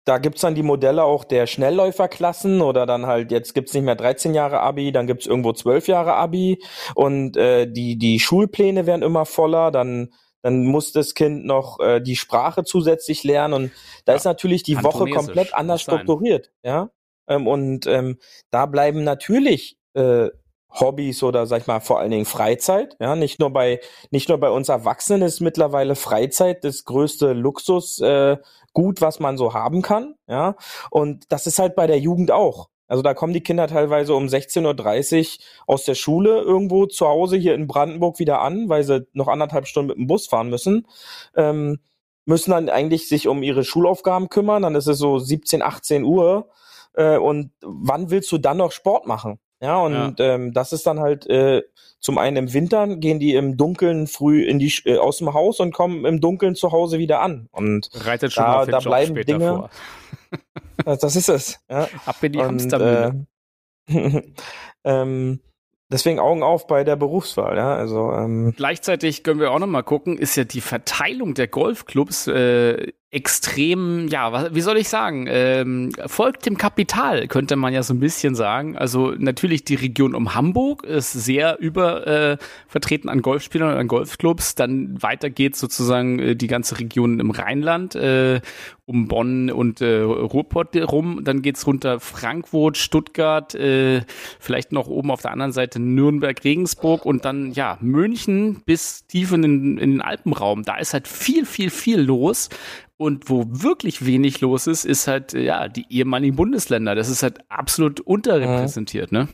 da 0.05 0.17
gibt's 0.17 0.41
dann 0.41 0.55
die 0.55 0.63
Modelle 0.63 1.03
auch 1.03 1.23
der 1.23 1.47
Schnellläuferklassen 1.47 2.61
oder 2.61 2.85
dann 2.85 3.05
halt, 3.05 3.31
jetzt 3.31 3.53
gibt's 3.53 3.73
nicht 3.73 3.83
mehr 3.83 3.95
13 3.95 4.33
Jahre 4.33 4.59
Abi, 4.59 4.91
dann 4.91 5.07
gibt's 5.07 5.25
irgendwo 5.25 5.53
12 5.53 5.87
Jahre 5.87 6.13
Abi. 6.15 6.61
Und 6.95 7.37
äh, 7.37 7.67
die, 7.71 7.97
die 7.97 8.19
Schulpläne 8.19 8.85
werden 8.85 9.01
immer 9.01 9.25
voller, 9.25 9.71
dann, 9.71 10.13
dann 10.41 10.65
muss 10.65 10.91
das 10.91 11.13
Kind 11.13 11.45
noch 11.45 11.79
äh, 11.79 12.01
die 12.01 12.15
Sprache 12.17 12.63
zusätzlich 12.63 13.23
lernen. 13.23 13.53
Und 13.53 13.71
da 14.05 14.13
Ja, 14.13 14.17
ist 14.17 14.25
natürlich 14.25 14.63
die 14.63 14.83
Woche 14.83 15.07
komplett 15.07 15.53
anders 15.53 15.81
strukturiert, 15.81 16.51
ja. 16.63 16.89
Ähm, 17.27 17.47
und 17.47 17.87
ähm, 17.87 18.19
da 18.51 18.65
bleiben 18.65 19.03
natürlich 19.05 19.77
äh, 19.93 20.29
Hobbys 20.69 21.21
oder 21.23 21.45
sag 21.45 21.61
ich 21.61 21.67
mal 21.67 21.79
vor 21.79 21.99
allen 21.99 22.11
Dingen 22.11 22.25
Freizeit, 22.25 22.97
ja, 22.99 23.15
nicht 23.15 23.39
nur 23.39 23.51
bei 23.51 23.79
nicht 24.11 24.27
nur 24.29 24.39
bei 24.39 24.49
uns 24.49 24.69
Erwachsenen 24.69 25.21
ist 25.21 25.39
mittlerweile 25.39 25.95
Freizeit 25.95 26.63
das 26.63 26.83
größte 26.83 27.33
Luxus 27.33 27.99
äh, 27.99 28.37
gut, 28.73 29.01
was 29.01 29.19
man 29.19 29.37
so 29.37 29.53
haben 29.53 29.81
kann, 29.81 30.15
ja, 30.27 30.55
und 30.89 31.31
das 31.31 31.47
ist 31.47 31.59
halt 31.59 31.75
bei 31.75 31.87
der 31.87 31.99
Jugend 31.99 32.31
auch. 32.31 32.69
Also 32.87 33.01
da 33.01 33.13
kommen 33.13 33.33
die 33.33 33.41
Kinder 33.41 33.67
teilweise 33.67 34.13
um 34.13 34.27
16:30 34.27 35.39
Uhr 35.39 35.45
aus 35.67 35.85
der 35.85 35.95
Schule 35.95 36.41
irgendwo 36.41 36.85
zu 36.85 37.07
Hause 37.07 37.37
hier 37.37 37.55
in 37.55 37.67
Brandenburg 37.67 38.19
wieder 38.19 38.41
an, 38.41 38.69
weil 38.69 38.83
sie 38.83 39.07
noch 39.13 39.27
anderthalb 39.27 39.67
Stunden 39.67 39.87
mit 39.89 39.97
dem 39.97 40.07
Bus 40.07 40.27
fahren 40.27 40.49
müssen. 40.49 40.85
Ähm, 41.35 41.79
müssen 42.25 42.51
dann 42.51 42.69
eigentlich 42.69 43.09
sich 43.09 43.27
um 43.27 43.43
ihre 43.43 43.63
Schulaufgaben 43.63 44.29
kümmern, 44.29 44.61
dann 44.63 44.75
ist 44.75 44.87
es 44.87 44.97
so 44.97 45.19
17, 45.19 45.61
18 45.61 46.03
Uhr 46.03 46.49
äh, 46.93 47.17
und 47.17 47.51
wann 47.61 48.09
willst 48.11 48.31
du 48.31 48.37
dann 48.37 48.57
noch 48.57 48.71
Sport 48.71 49.07
machen? 49.07 49.39
Ja, 49.63 49.77
und 49.79 50.19
Ähm, 50.19 50.51
das 50.53 50.73
ist 50.73 50.85
dann 50.85 50.99
halt 50.99 51.25
äh, 51.27 51.61
zum 51.99 52.17
einen 52.17 52.35
im 52.35 52.53
Winter 52.53 52.97
gehen 52.97 53.19
die 53.19 53.33
im 53.33 53.55
Dunkeln 53.55 54.07
früh 54.07 54.43
in 54.43 54.59
die 54.59 54.73
äh, 54.85 54.97
aus 54.97 55.19
dem 55.19 55.33
Haus 55.33 55.59
und 55.61 55.73
kommen 55.73 56.03
im 56.05 56.19
Dunkeln 56.19 56.53
zu 56.55 56.71
Hause 56.73 56.97
wieder 56.99 57.21
an. 57.21 57.47
Und 57.51 57.89
Reitet 57.93 58.33
schon 58.33 58.43
Da- 58.43 58.59
auf 58.59 58.65
den 58.65 58.71
da 58.73 58.77
Job 58.79 58.91
bleiben 58.91 59.11
später 59.15 59.25
Dinge- 59.37 59.55
vor. 59.55 59.69
das, 60.85 60.99
das 60.99 61.15
ist 61.15 61.29
es. 61.29 61.59
Ja. 61.69 61.87
Ab 62.05 62.17
in 62.21 62.31
die 62.33 62.39
und, 62.39 62.45
Hamstermühle. 62.45 63.25
äh, 63.89 64.21
ähm, 64.83 65.39
deswegen 65.91 66.19
Augen 66.19 66.43
auf 66.43 66.67
bei 66.67 66.83
der 66.83 66.95
Berufswahl. 66.97 67.55
Ja, 67.55 67.73
also 67.75 68.11
ähm, 68.11 68.53
Gleichzeitig 68.57 69.23
können 69.23 69.39
wir 69.39 69.51
auch 69.51 69.59
noch 69.59 69.67
mal 69.67 69.81
gucken, 69.83 70.17
ist 70.17 70.35
ja 70.35 70.43
die 70.43 70.61
Verteilung 70.61 71.33
der 71.35 71.47
Golfclubs 71.47 72.27
äh, 72.27 72.91
extrem, 73.13 74.07
ja, 74.07 74.31
was, 74.31 74.55
wie 74.55 74.61
soll 74.61 74.75
ich 74.77 74.89
sagen, 74.89 75.27
ähm, 75.29 75.91
folgt 76.07 76.47
dem 76.47 76.57
Kapital, 76.57 77.27
könnte 77.27 77.55
man 77.55 77.71
ja 77.71 77.83
so 77.83 77.93
ein 77.93 77.99
bisschen 77.99 78.33
sagen. 78.33 78.75
Also 78.75 79.13
natürlich 79.15 79.63
die 79.63 79.75
Region 79.75 80.15
um 80.15 80.33
Hamburg 80.33 80.83
ist 80.83 81.11
sehr 81.11 81.59
über 81.59 82.07
äh, 82.07 82.37
an 83.05 83.21
Golfspielern 83.21 83.73
und 83.73 83.77
an 83.77 83.87
Golfclubs. 83.87 84.55
Dann 84.55 84.99
weiter 85.01 85.29
geht 85.29 85.55
sozusagen 85.55 86.17
äh, 86.17 86.35
die 86.35 86.47
ganze 86.47 86.79
Region 86.79 87.19
im 87.19 87.29
Rheinland, 87.29 87.93
äh, 87.93 88.41
um 88.85 89.07
Bonn 89.07 89.51
und 89.51 89.79
äh, 89.81 89.99
Ruhrpott 89.99 90.75
rum. 90.75 91.21
Dann 91.23 91.43
geht's 91.43 91.67
runter 91.67 91.99
Frankfurt, 91.99 92.77
Stuttgart, 92.77 93.53
äh, 93.53 94.01
vielleicht 94.39 94.71
noch 94.71 94.87
oben 94.87 95.11
auf 95.11 95.21
der 95.21 95.31
anderen 95.31 95.51
Seite 95.51 95.79
Nürnberg, 95.79 96.43
Regensburg 96.43 97.05
und 97.05 97.25
dann 97.25 97.53
ja 97.53 97.77
München 97.79 98.63
bis 98.65 99.05
tief 99.05 99.31
in 99.33 99.43
den, 99.43 99.77
in 99.77 99.91
den 99.91 100.01
Alpenraum. 100.01 100.63
Da 100.63 100.77
ist 100.77 100.93
halt 100.93 101.07
viel, 101.07 101.45
viel, 101.45 101.69
viel 101.69 102.01
los. 102.01 102.49
Und 103.03 103.29
wo 103.29 103.43
wirklich 103.47 104.05
wenig 104.05 104.39
los 104.39 104.65
ist, 104.65 104.85
ist 104.85 105.07
halt, 105.07 105.33
äh, 105.33 105.43
ja, 105.43 105.67
die 105.67 105.85
ehemaligen 105.89 106.37
Bundesländer. 106.37 106.95
Das 106.95 107.09
ist 107.09 107.21
halt 107.21 107.39
absolut 107.49 107.99
unterrepräsentiert, 107.99 109.11
ne? 109.11 109.27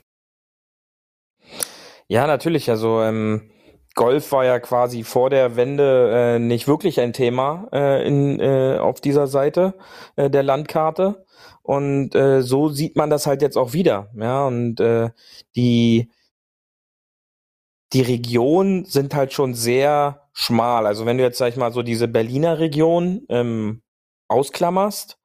ja, 2.08 2.26
natürlich. 2.26 2.70
Also 2.70 3.02
ähm, 3.02 3.52
Golf 3.94 4.32
war 4.32 4.44
ja 4.44 4.60
quasi 4.60 5.04
vor 5.04 5.30
der 5.30 5.56
Wende 5.56 6.36
äh, 6.36 6.40
nicht 6.40 6.68
wirklich 6.68 7.00
ein 7.00 7.14
Thema 7.14 7.68
äh, 7.72 8.08
in, 8.08 8.40
äh, 8.40 8.78
auf 8.80 9.00
dieser 9.02 9.28
Seite 9.28 9.76
äh, 10.16 10.30
der 10.30 10.42
Landkarte. 10.44 11.26
Und 11.62 12.16
äh, 12.16 12.42
so 12.42 12.70
sieht 12.70 12.96
man 12.96 13.12
das 13.12 13.28
halt 13.28 13.44
jetzt 13.44 13.58
auch 13.58 13.74
wieder. 13.74 14.10
Ja, 14.16 14.48
und 14.48 14.80
äh, 14.80 15.12
die 15.56 16.10
die 17.94 18.02
Regionen 18.02 18.86
sind 18.86 19.16
halt 19.16 19.34
schon 19.34 19.54
sehr 19.54 20.30
schmal. 20.34 20.86
Also 20.86 21.06
wenn 21.06 21.18
du 21.18 21.24
jetzt, 21.24 21.38
sag 21.38 21.50
ich 21.50 21.58
mal, 21.58 21.74
so 21.74 21.82
diese 21.82 22.08
Berliner 22.08 22.60
Region 22.60 23.26
ähm, 23.30 23.82
ausklammerst, 24.28 25.18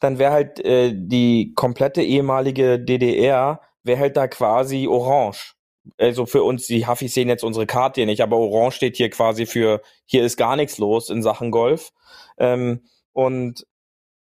dann 0.00 0.18
wäre 0.18 0.32
halt 0.32 0.64
äh, 0.64 0.92
die 0.94 1.52
komplette 1.54 2.02
ehemalige 2.02 2.78
DDR, 2.78 3.60
wäre 3.82 4.00
halt 4.00 4.16
da 4.16 4.28
quasi 4.28 4.88
orange. 4.88 5.54
Also 5.98 6.26
für 6.26 6.42
uns, 6.42 6.66
die 6.66 6.86
Hafis 6.86 7.14
sehen 7.14 7.28
jetzt 7.28 7.44
unsere 7.44 7.66
Karte 7.66 8.00
hier 8.00 8.06
nicht, 8.06 8.22
aber 8.22 8.38
orange 8.38 8.76
steht 8.76 8.96
hier 8.96 9.10
quasi 9.10 9.46
für, 9.46 9.82
hier 10.04 10.24
ist 10.24 10.36
gar 10.36 10.56
nichts 10.56 10.78
los 10.78 11.10
in 11.10 11.22
Sachen 11.22 11.50
Golf. 11.50 11.92
Ähm, 12.38 12.82
und 13.12 13.66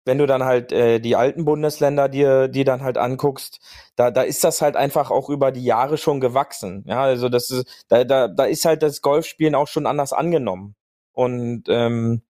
wenn 0.05 0.17
du 0.17 0.25
dann 0.27 0.43
halt 0.43 0.71
äh, 0.71 0.99
die 0.99 1.15
alten 1.15 1.45
Bundesländer 1.45 2.09
dir 2.09 2.47
die 2.47 2.63
dann 2.63 2.83
halt 2.83 2.97
anguckst, 2.97 3.59
da 3.95 4.11
da 4.11 4.21
ist 4.21 4.43
das 4.43 4.61
halt 4.61 4.75
einfach 4.75 5.11
auch 5.11 5.29
über 5.29 5.51
die 5.51 5.63
Jahre 5.63 5.97
schon 5.97 6.19
gewachsen. 6.19 6.83
Ja, 6.87 7.03
also 7.03 7.29
das 7.29 7.49
ist 7.51 7.85
da 7.89 8.03
da 8.03 8.27
da 8.27 8.45
ist 8.45 8.65
halt 8.65 8.83
das 8.83 9.01
Golfspielen 9.01 9.55
auch 9.55 9.67
schon 9.67 9.85
anders 9.87 10.13
angenommen 10.13 10.75
und 11.13 11.63
ähm, 11.69 12.21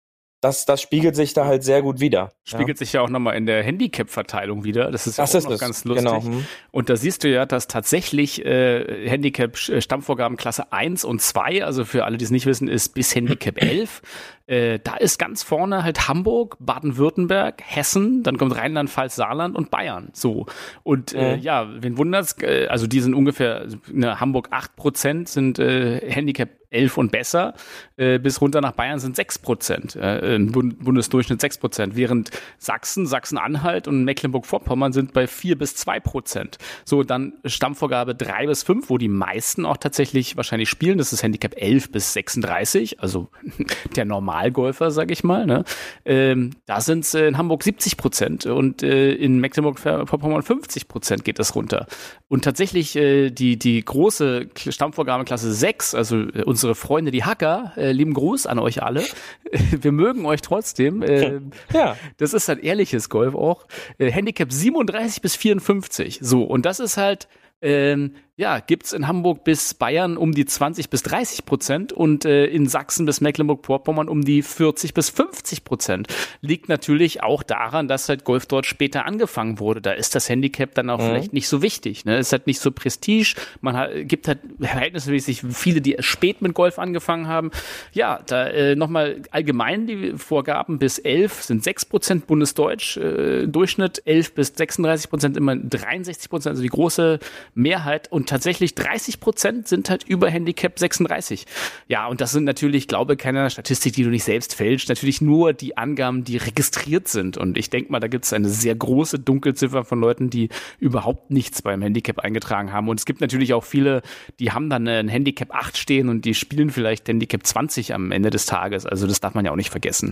das, 0.46 0.66
das 0.66 0.80
spiegelt 0.80 1.16
sich 1.16 1.34
da 1.34 1.46
halt 1.46 1.64
sehr 1.64 1.82
gut 1.82 2.00
wieder. 2.00 2.32
Spiegelt 2.44 2.78
ja. 2.78 2.86
sich 2.86 2.94
ja 2.94 3.02
auch 3.02 3.10
nochmal 3.10 3.36
in 3.36 3.48
der 3.48 3.64
Handicap-Verteilung 3.64 4.64
wieder. 4.64 4.92
Das 4.92 5.08
ist, 5.08 5.18
das 5.18 5.32
auch 5.32 5.38
ist 5.40 5.46
noch 5.46 5.52
es. 5.54 5.60
ganz 5.60 5.86
lustig. 5.86 6.06
Genau. 6.06 6.24
Hm. 6.24 6.46
Und 6.70 6.90
da 6.90 6.96
siehst 6.96 7.24
du 7.24 7.32
ja, 7.32 7.48
dass 7.48 7.68
tatsächlich 7.68 8.46
äh, 8.46 9.10
Handicap-Stammvorgaben 9.10 10.38
Klasse 10.38 10.72
1 10.72 11.04
und 11.04 11.20
2, 11.20 11.66
also 11.66 11.84
für 11.84 12.06
alle, 12.06 12.18
die 12.18 12.26
es 12.26 12.30
nicht 12.30 12.46
wissen, 12.46 12.68
ist 12.68 12.94
bis 12.94 13.16
Handicap 13.16 13.58
11. 13.62 14.04
Äh, 14.46 14.80
da 14.84 14.98
ist 14.98 15.18
ganz 15.18 15.42
vorne 15.42 15.84
halt 15.84 16.08
Hamburg, 16.08 16.58
Baden-Württemberg, 16.60 17.64
Hessen, 17.66 18.22
dann 18.22 18.38
kommt 18.38 18.56
Rheinland-Pfalz, 18.56 19.16
Saarland 19.16 19.56
und 19.56 19.72
Bayern. 19.72 20.10
So. 20.14 20.46
Und 20.84 21.14
äh, 21.16 21.38
mhm. 21.38 21.42
ja, 21.42 21.68
wen 21.82 21.98
wundert's, 21.98 22.36
äh, 22.44 22.68
also 22.68 22.86
die 22.86 23.00
sind 23.00 23.16
ungefähr, 23.16 23.66
ne, 23.92 24.20
Hamburg 24.20 24.50
8% 24.54 25.28
sind 25.28 25.58
äh, 25.58 26.12
Handicap 26.12 26.50
11 26.76 26.98
und 26.98 27.12
besser, 27.12 27.54
äh, 27.98 28.20
bis 28.20 28.42
runter 28.42 28.62
nach 28.62 28.74
Bayern 28.74 29.00
sind 29.00 29.16
6 29.16 29.40
Prozent, 29.40 29.96
äh, 29.96 30.38
Bundesdurchschnitt 30.40 31.42
6 31.42 31.58
Prozent, 31.60 31.96
während 31.96 32.32
Sachsen, 32.58 33.08
Sachsen-Anhalt 33.08 33.88
und 33.88 34.04
Mecklenburg-Vorpommern 34.04 34.94
sind 34.94 35.14
bei 35.14 35.28
4 35.28 35.58
bis 35.58 35.76
2 35.76 36.00
Prozent. 36.00 36.58
So, 36.84 37.04
dann 37.04 37.34
Stammvorgabe 37.46 38.16
3 38.16 38.48
bis 38.48 38.64
5, 38.64 38.90
wo 38.90 38.98
die 38.98 39.08
meisten 39.08 39.66
auch 39.66 39.78
tatsächlich 39.78 40.38
wahrscheinlich 40.38 40.70
spielen, 40.70 40.98
das 40.98 41.14
ist 41.14 41.24
Handicap 41.24 41.56
11 41.56 41.92
bis 41.92 42.14
36, 42.14 43.00
also 43.00 43.30
der 43.96 44.06
Normalgolfer, 44.06 44.92
sag 44.92 45.12
ich 45.12 45.24
mal. 45.24 45.46
Ne? 45.46 45.64
Ähm, 46.04 46.52
da 46.66 46.82
sind 46.82 47.06
es 47.06 47.14
in 47.14 47.38
Hamburg 47.38 47.64
70 47.64 47.98
Prozent 47.98 48.46
und 48.46 48.84
äh, 48.84 49.14
in 49.14 49.40
Mecklenburg-Vorpommern 49.40 50.44
50 50.44 50.88
Prozent 50.88 51.24
geht 51.24 51.40
das 51.40 51.56
runter. 51.56 51.88
Und 52.28 52.44
tatsächlich 52.44 52.96
äh, 52.96 53.30
die, 53.30 53.58
die 53.58 53.84
große 53.84 54.48
Stammvorgabe 54.70 55.26
Klasse 55.26 55.54
6, 55.54 55.96
also 55.96 56.18
äh, 56.18 56.44
unsere 56.44 56.65
unsere 56.66 56.76
Freunde, 56.76 57.12
die 57.12 57.24
Hacker, 57.24 57.74
äh, 57.78 57.92
lieben 57.92 58.16
Gruß 58.16 58.48
an 58.48 58.58
euch 58.58 58.82
alle. 58.82 59.04
Wir 59.52 59.92
mögen 59.92 60.26
euch 60.26 60.42
trotzdem. 60.42 61.04
Äh, 61.16 61.40
ja. 61.72 61.96
Das 62.18 62.34
ist 62.34 62.50
ein 62.50 62.60
ehrliches 62.60 63.10
Golf 63.10 63.36
auch. 63.36 63.68
Äh, 64.00 64.12
Handicap 64.12 64.52
37 64.52 65.22
bis 65.22 65.36
54. 65.36 66.20
So, 66.22 66.44
und 66.44 66.66
das 66.66 66.80
ist 66.80 66.98
halt 66.98 67.28
ähm, 67.62 68.16
ja, 68.38 68.60
gibt's 68.60 68.92
in 68.92 69.08
Hamburg 69.08 69.46
bis 69.46 69.74
Bayern 69.74 70.18
um 70.18 70.34
die 70.34 70.46
20 70.46 70.90
bis 70.90 71.04
30 71.04 71.46
Prozent 71.46 71.94
und 71.94 72.26
äh, 72.26 72.48
in 72.48 72.68
Sachsen 72.68 73.06
bis 73.06 73.22
Mecklenburg-Vorpommern 73.22 74.10
um 74.10 74.26
die 74.26 74.42
40 74.42 74.94
bis 74.94 75.10
50 75.10 75.64
Prozent. 75.64 76.08
Liegt 76.42 76.68
natürlich 76.68 77.24
auch 77.24 77.44
daran, 77.44 77.88
dass 77.88 78.10
halt 78.10 78.26
Golf 78.26 78.46
dort 78.46 78.66
später 78.66 79.06
angefangen 79.06 79.60
wurde. 79.60 79.80
Da 79.80 79.92
ist 79.94 80.16
das 80.16 80.28
Handicap 80.28 80.76
dann 80.76 80.90
auch 80.90 81.00
mhm. 81.00 81.04
vielleicht 81.04 81.32
nicht 81.32 81.48
so 81.48 81.62
wichtig. 81.62 82.04
Ne? 82.04 82.18
Ist 82.18 82.34
halt 82.34 82.46
nicht 82.46 82.60
so 82.60 82.72
Prestige. 82.72 83.36
Man 83.62 83.78
hat, 83.78 83.92
gibt 84.02 84.28
halt 84.28 84.40
verhältnismäßig 84.60 85.44
viele, 85.52 85.80
die 85.80 85.96
spät 86.00 86.42
mit 86.42 86.54
Golf 86.54 86.78
angefangen 86.78 87.30
haben. 87.30 87.52
Ja, 87.94 88.20
da 88.26 88.48
äh, 88.48 88.76
nochmal 88.76 89.22
allgemein 89.32 89.88
die 89.88 90.18
Vorgaben 90.18 90.78
bis 90.78 91.00
11 91.00 91.42
sind 91.42 91.64
6 91.64 91.86
Prozent 91.86 92.28
Bundesdeutsch 92.28 92.98
äh, 92.98 93.48
Durchschnitt, 93.48 94.02
11 94.04 94.34
bis 94.34 94.48
36 94.58 95.10
Prozent 95.10 95.38
immer 95.38 95.56
63 95.56 96.30
Prozent, 96.30 96.52
also 96.52 96.64
die 96.64 96.68
große 96.68 97.20
Mehrheit 97.54 98.12
und 98.12 98.25
tatsächlich 98.26 98.76
30 98.76 99.20
Prozent 99.20 99.68
sind 99.68 99.90
halt 99.90 100.04
über 100.04 100.30
Handicap 100.30 100.78
36. 100.78 101.46
Ja, 101.88 102.08
und 102.08 102.22
das 102.22 102.32
sind 102.32 102.44
natürlich, 102.44 102.88
glaube 102.88 103.18
keine 103.18 103.50
Statistik, 103.50 103.94
die 103.94 104.04
du 104.04 104.10
nicht 104.10 104.24
selbst 104.24 104.56
fälschst, 104.56 104.90
natürlich 104.90 105.22
nur 105.22 105.54
die 105.54 105.78
Angaben, 105.78 106.24
die 106.24 106.38
registriert 106.38 107.08
sind. 107.08 107.38
Und 107.38 107.58
ich 107.58 107.70
denke 107.70 107.92
mal, 107.92 108.00
da 108.00 108.08
gibt 108.08 108.26
es 108.26 108.34
eine 108.34 108.50
sehr 108.50 108.76
große 108.76 109.20
Dunkelziffer 109.20 109.84
von 109.84 110.00
Leuten, 110.00 110.30
die 110.30 110.50
überhaupt 110.80 111.32
nichts 111.32 111.62
beim 111.62 111.82
Handicap 111.82 112.20
eingetragen 112.20 112.72
haben. 112.72 112.90
Und 112.90 113.00
es 113.00 113.06
gibt 113.06 113.22
natürlich 113.22 113.54
auch 113.54 113.64
viele, 113.64 114.02
die 114.40 114.52
haben 114.52 114.70
dann 114.70 114.88
ein 114.88 115.08
Handicap 115.08 115.54
8 115.54 115.78
stehen 115.78 116.10
und 116.10 116.26
die 116.26 116.34
spielen 116.34 116.70
vielleicht 116.70 117.08
Handicap 117.08 117.46
20 117.46 117.94
am 117.94 118.12
Ende 118.12 118.30
des 118.30 118.46
Tages. 118.46 118.86
Also 118.86 119.08
das 119.08 119.20
darf 119.20 119.34
man 119.34 119.46
ja 119.46 119.52
auch 119.52 119.56
nicht 119.56 119.70
vergessen. 119.70 120.12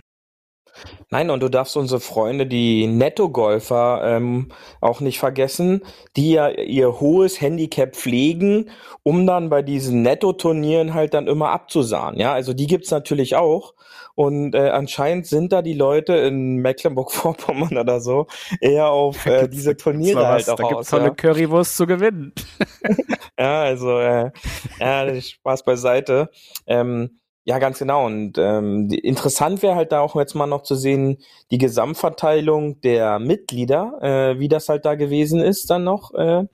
Nein, 1.09 1.29
und 1.29 1.41
du 1.41 1.49
darfst 1.49 1.77
unsere 1.77 1.99
Freunde, 1.99 2.45
die 2.45 2.87
Netto-Golfer, 2.87 4.01
ähm, 4.03 4.49
auch 4.81 4.99
nicht 4.99 5.19
vergessen, 5.19 5.83
die 6.15 6.31
ja 6.31 6.49
ihr 6.49 6.99
hohes 6.99 7.39
Handicap 7.41 7.95
pflegen, 7.95 8.69
um 9.03 9.27
dann 9.27 9.49
bei 9.49 9.61
diesen 9.61 10.01
Netto-Turnieren 10.01 10.93
halt 10.93 11.13
dann 11.13 11.27
immer 11.27 11.49
abzusahen. 11.49 12.17
Ja, 12.17 12.33
also 12.33 12.53
die 12.53 12.67
gibt's 12.67 12.91
natürlich 12.91 13.35
auch. 13.35 13.73
Und 14.15 14.53
äh, 14.53 14.69
anscheinend 14.69 15.25
sind 15.25 15.51
da 15.51 15.61
die 15.61 15.73
Leute 15.73 16.13
in 16.13 16.57
Mecklenburg-Vorpommern 16.57 17.77
oder 17.77 17.99
so 17.99 18.27
eher 18.61 18.89
auf 18.89 19.25
äh, 19.25 19.47
diese 19.47 19.75
Turniere 19.75 20.27
halt 20.27 20.49
auch 20.49 20.55
da 20.55 20.67
gibt's 20.67 20.79
aus. 20.79 20.89
Da 20.89 20.97
ja. 20.97 21.03
tolle 21.03 21.15
Currywurst 21.15 21.77
zu 21.77 21.87
gewinnen. 21.87 22.33
ja, 23.39 23.63
also 23.63 23.99
äh, 23.99 24.31
ja, 24.79 25.21
Spaß 25.21 25.63
beiseite. 25.63 26.29
Ähm, 26.67 27.19
ja, 27.45 27.59
ganz 27.59 27.79
genau. 27.79 28.05
Und 28.05 28.37
ähm, 28.37 28.89
interessant 28.89 29.61
wäre 29.61 29.75
halt 29.75 29.91
da 29.91 29.99
auch 29.99 30.15
jetzt 30.15 30.33
mal 30.33 30.47
noch 30.47 30.63
zu 30.63 30.75
sehen, 30.75 31.17
die 31.51 31.57
Gesamtverteilung 31.57 32.79
der 32.81 33.19
Mitglieder, 33.19 33.99
äh, 34.01 34.39
wie 34.39 34.47
das 34.47 34.69
halt 34.69 34.85
da 34.85 34.95
gewesen 34.95 35.41
ist 35.41 35.69
dann 35.69 35.83
noch. 35.83 36.13
Äh, 36.13 36.45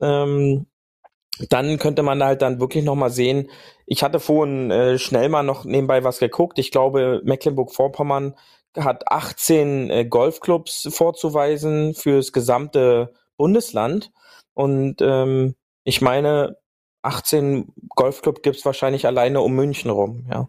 ähm, 0.00 0.66
dann 1.48 1.78
könnte 1.78 2.02
man 2.02 2.22
halt 2.22 2.42
dann 2.42 2.60
wirklich 2.60 2.84
noch 2.84 2.94
mal 2.94 3.10
sehen. 3.10 3.50
Ich 3.86 4.02
hatte 4.04 4.20
vorhin 4.20 4.70
äh, 4.70 4.98
schnell 4.98 5.28
mal 5.28 5.42
noch 5.42 5.64
nebenbei 5.64 6.04
was 6.04 6.18
geguckt. 6.18 6.58
Ich 6.58 6.70
glaube, 6.70 7.20
Mecklenburg-Vorpommern 7.24 8.34
hat 8.78 9.08
18 9.08 9.90
äh, 9.90 10.04
Golfclubs 10.04 10.88
vorzuweisen 10.92 11.94
fürs 11.94 12.32
gesamte 12.32 13.12
Bundesland. 13.36 14.12
Und 14.54 14.96
ähm, 15.00 15.56
ich 15.84 16.00
meine, 16.00 16.58
18 17.02 17.72
Golfclub 17.90 18.42
gibt's 18.42 18.64
wahrscheinlich 18.64 19.06
alleine 19.06 19.40
um 19.40 19.54
München 19.54 19.90
rum, 19.90 20.26
ja. 20.30 20.48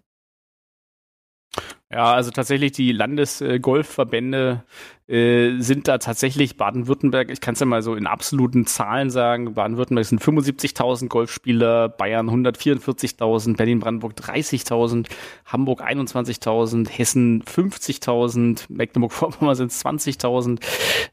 Ja, 1.92 2.13
also 2.13 2.32
tatsächlich 2.32 2.72
die 2.72 2.92
Landesgolfverbände 2.92 4.63
äh, 5.08 5.60
sind 5.60 5.88
da 5.88 5.98
tatsächlich 5.98 6.56
Baden-Württemberg, 6.56 7.30
ich 7.30 7.42
kann 7.42 7.54
es 7.54 7.60
ja 7.60 7.66
mal 7.66 7.82
so 7.82 7.96
in 7.96 8.08
absoluten 8.08 8.66
Zahlen 8.66 9.10
sagen, 9.10 9.54
Baden-Württemberg 9.54 10.06
sind 10.06 10.22
75.000 10.22 11.10
Golfspieler, 11.10 11.89
Bayern 11.89 12.30
144.000, 12.30 13.58
Berlin-Brandenburg 13.58 14.13
30.000, 14.13 15.08
Hamburg 15.46 15.82
21.000, 15.82 16.89
Hessen 16.89 17.44
50.000, 17.44 18.66
Mecklenburg-Vorpommern 18.70 19.56
sind 19.56 19.72
20.000, 19.72 20.60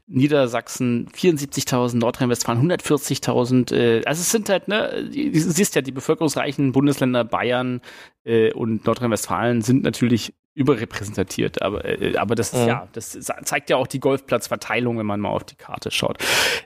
Niedersachsen 0.07 1.09
74.000, 1.09 1.97
Nordrhein-Westfalen 1.97 2.71
140.000. 2.71 3.75
Äh, 3.75 4.05
also 4.05 4.21
es 4.21 4.31
sind 4.31 4.49
halt, 4.49 4.69
ne, 4.69 5.11
du 5.13 5.41
siehst 5.41 5.75
ja, 5.75 5.83
die 5.83 5.93
bevölkerungsreichen 5.93 6.73
Bundesländer 6.73 7.25
Bayern 7.25 7.81
äh, 8.25 8.53
und 8.53 8.87
Nordrhein-Westfalen 8.87 9.63
sind 9.63 9.83
natürlich 9.83 10.33
überrepräsentiert, 10.55 11.63
aber, 11.63 11.85
äh, 11.85 12.17
aber 12.17 12.35
das 12.35 12.53
ist 12.53 12.63
mhm. 12.63 12.69
ja, 12.69 12.89
das 12.93 13.19
zeigt 13.45 13.71
ja 13.71 13.77
auch 13.77 13.87
die 13.87 14.01
Golfplatzverteilung, 14.01 14.99
wenn 14.99 15.07
man 15.07 15.21
mal 15.21 15.29
auf 15.29 15.45
die 15.45 15.55
Karte 15.55 15.93
schaut. 15.93 16.19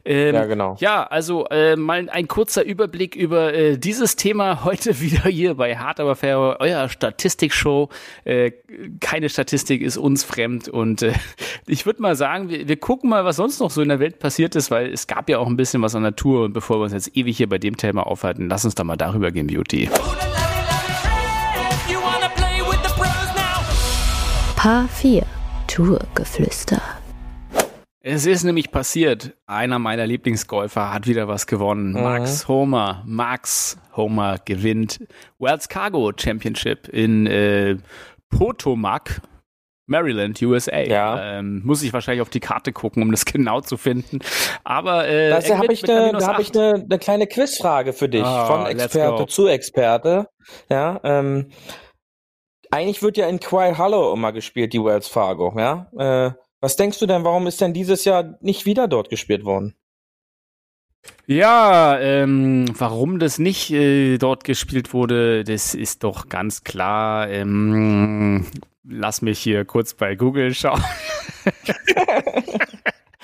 Ähm, 0.06 0.34
ja, 0.34 0.46
genau. 0.46 0.76
Ja, 0.80 1.04
also 1.04 1.46
äh, 1.48 1.76
mal 1.76 2.08
ein 2.08 2.26
kurzer 2.26 2.64
Überblick 2.64 3.14
über 3.14 3.52
äh, 3.52 3.76
dieses 3.76 4.16
Thema 4.16 4.64
heute 4.64 5.00
wieder 5.00 5.28
hier 5.28 5.54
bei 5.54 5.76
Hard 5.76 6.00
aber 6.00 6.16
fair, 6.16 6.56
euer 6.60 6.88
Statistikshow. 6.88 7.90
Äh, 8.24 8.52
keine 9.00 9.28
Statistik 9.28 9.82
ist 9.82 9.98
uns 9.98 10.24
fremd 10.24 10.68
und 10.68 11.02
äh, 11.02 11.12
ich 11.66 11.84
würde 11.84 12.00
mal 12.00 12.16
sagen, 12.16 12.48
wir, 12.48 12.66
wir 12.66 12.76
gucken 12.76 13.10
mal, 13.10 13.26
was 13.26 13.36
sonst 13.36 13.60
noch 13.60 13.70
so 13.70 13.82
in 13.82 13.88
der 13.90 14.00
Welt 14.00 14.18
passiert 14.18 14.56
ist, 14.56 14.70
weil 14.70 14.92
es 14.92 15.06
gab 15.06 15.28
ja 15.28 15.38
auch 15.38 15.46
ein 15.46 15.56
bisschen 15.56 15.82
was 15.82 15.94
an 15.94 16.04
der 16.04 16.16
Tour 16.16 16.44
und 16.44 16.54
bevor 16.54 16.78
wir 16.78 16.84
uns 16.84 16.92
jetzt 16.94 17.14
ewig 17.16 17.36
hier 17.36 17.48
bei 17.48 17.58
dem 17.58 17.76
Thema 17.76 18.06
aufhalten, 18.06 18.48
lass 18.48 18.64
uns 18.64 18.74
da 18.74 18.82
mal 18.82 18.96
darüber 18.96 19.30
gehen, 19.30 19.46
Beauty. 19.46 19.90
Paar 24.64 24.88
4 24.88 25.22
Tourgeflüster. 25.66 26.81
Es 28.00 28.24
ist 28.24 28.44
nämlich 28.44 28.70
passiert. 28.70 29.35
Einer 29.44 29.79
meiner 29.79 30.07
Lieblingsgolfer 30.07 30.90
hat 30.90 31.07
wieder 31.07 31.29
was 31.29 31.46
gewonnen. 31.46 31.92
Mhm. 31.92 32.03
Max 32.03 32.48
Homer. 32.48 33.03
Max 33.05 33.77
Homer 33.94 34.38
gewinnt 34.42 35.07
Wells 35.38 35.68
Cargo 35.68 36.11
Championship 36.16 36.88
in 36.88 37.27
äh, 37.27 37.77
Potomac, 38.31 39.20
Maryland, 39.85 40.40
USA. 40.40 40.79
Ja. 40.79 41.40
Ähm, 41.40 41.61
muss 41.62 41.83
ich 41.83 41.92
wahrscheinlich 41.92 42.22
auf 42.22 42.31
die 42.31 42.40
Karte 42.40 42.72
gucken, 42.72 43.03
um 43.03 43.11
das 43.11 43.24
genau 43.27 43.61
zu 43.61 43.77
finden. 43.77 44.20
Aber 44.64 45.07
äh, 45.07 45.29
da 45.29 45.59
habe 45.59 45.74
ich 45.74 45.87
eine 45.87 46.27
hab 46.27 46.38
ich 46.38 46.55
ne, 46.55 46.87
ne 46.88 46.98
kleine 46.98 47.27
Quizfrage 47.27 47.92
für 47.92 48.09
dich, 48.09 48.24
oh, 48.24 48.46
von 48.46 48.64
Experte 48.64 49.27
zu 49.27 49.46
Experte. 49.46 50.31
Ja, 50.70 51.00
ähm, 51.05 51.50
eigentlich 52.74 53.02
wird 53.02 53.16
ja 53.16 53.28
in 53.28 53.40
Quail 53.40 53.78
Hollow 53.78 54.12
immer 54.12 54.32
gespielt, 54.32 54.72
die 54.72 54.82
Wells 54.82 55.08
Fargo, 55.08 55.54
ja? 55.56 55.87
Äh, 55.96 56.32
was 56.60 56.76
denkst 56.76 56.98
du 56.98 57.06
denn, 57.06 57.24
warum 57.24 57.46
ist 57.46 57.60
denn 57.60 57.72
dieses 57.72 58.04
Jahr 58.04 58.37
nicht 58.40 58.66
wieder 58.66 58.88
dort 58.88 59.10
gespielt 59.10 59.44
worden? 59.44 59.74
Ja, 61.26 61.98
ähm, 62.00 62.66
warum 62.76 63.18
das 63.18 63.38
nicht 63.38 63.70
äh, 63.70 64.16
dort 64.18 64.44
gespielt 64.44 64.92
wurde, 64.94 65.44
das 65.44 65.74
ist 65.74 66.02
doch 66.02 66.28
ganz 66.28 66.64
klar. 66.64 67.28
Ähm, 67.28 68.46
lass 68.82 69.22
mich 69.22 69.38
hier 69.38 69.64
kurz 69.64 69.94
bei 69.94 70.14
Google 70.14 70.54
schauen. 70.54 70.82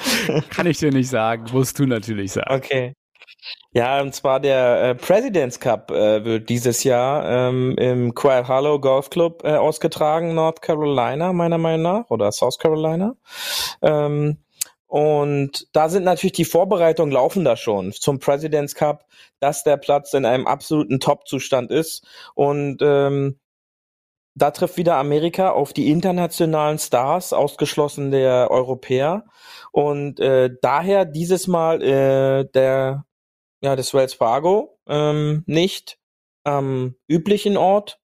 Kann 0.51 0.67
ich 0.67 0.79
dir 0.79 0.93
nicht 0.93 1.09
sagen, 1.09 1.47
musst 1.53 1.79
du 1.79 1.87
natürlich 1.87 2.33
sagen. 2.33 2.55
Okay. 2.55 2.95
Ja, 3.73 4.01
und 4.01 4.15
zwar 4.15 4.41
der 4.41 4.83
äh, 4.83 4.95
President's 4.95 5.61
Cup 5.61 5.91
äh, 5.91 6.25
wird 6.25 6.49
dieses 6.49 6.83
Jahr 6.83 7.49
ähm, 7.49 7.77
im 7.79 8.15
Quail 8.15 8.49
Hollow 8.49 8.81
Golf 8.81 9.11
Club 9.11 9.43
äh, 9.45 9.55
ausgetragen, 9.57 10.35
North 10.35 10.61
Carolina, 10.61 11.33
meiner 11.33 11.59
Meinung 11.59 11.83
nach, 11.83 12.11
oder 12.11 12.33
South 12.33 12.59
Carolina. 12.59 13.15
Ähm, 13.81 14.39
und 14.91 15.69
da 15.73 15.89
sind 15.89 16.03
natürlich 16.03 16.33
die 16.33 16.45
Vorbereitungen 16.45 17.13
laufen 17.13 17.45
da 17.45 17.57
schon 17.57 17.93
zum 17.93 18.19
President's 18.19 18.75
Cup, 18.75 19.07
dass 19.39 19.63
der 19.63 19.77
Platz 19.77 20.15
in 20.15 20.25
einem 20.25 20.49
absoluten 20.49 20.99
Top-Zustand 20.99 21.71
ist. 21.71 22.05
Und 22.35 22.79
ähm, 22.83 23.39
da 24.35 24.51
trifft 24.51 24.79
wieder 24.79 24.97
Amerika 24.97 25.51
auf 25.51 25.73
die 25.73 25.91
internationalen 25.91 26.79
Stars, 26.81 27.33
ausgeschlossen 27.33 28.11
der 28.11 28.51
Europäer. 28.51 29.27
Und 29.71 30.19
äh, 30.19 30.51
daher 30.61 31.05
dieses 31.05 31.47
Mal 31.47 31.83
äh, 31.83 32.51
der 32.53 33.05
ja 33.61 33.77
des 33.77 33.95
Wells 33.95 34.15
Fargo 34.15 34.79
ähm, 34.89 35.45
nicht 35.47 35.99
am 36.45 36.95
üblichen 37.09 37.57
Ort, 37.57 37.99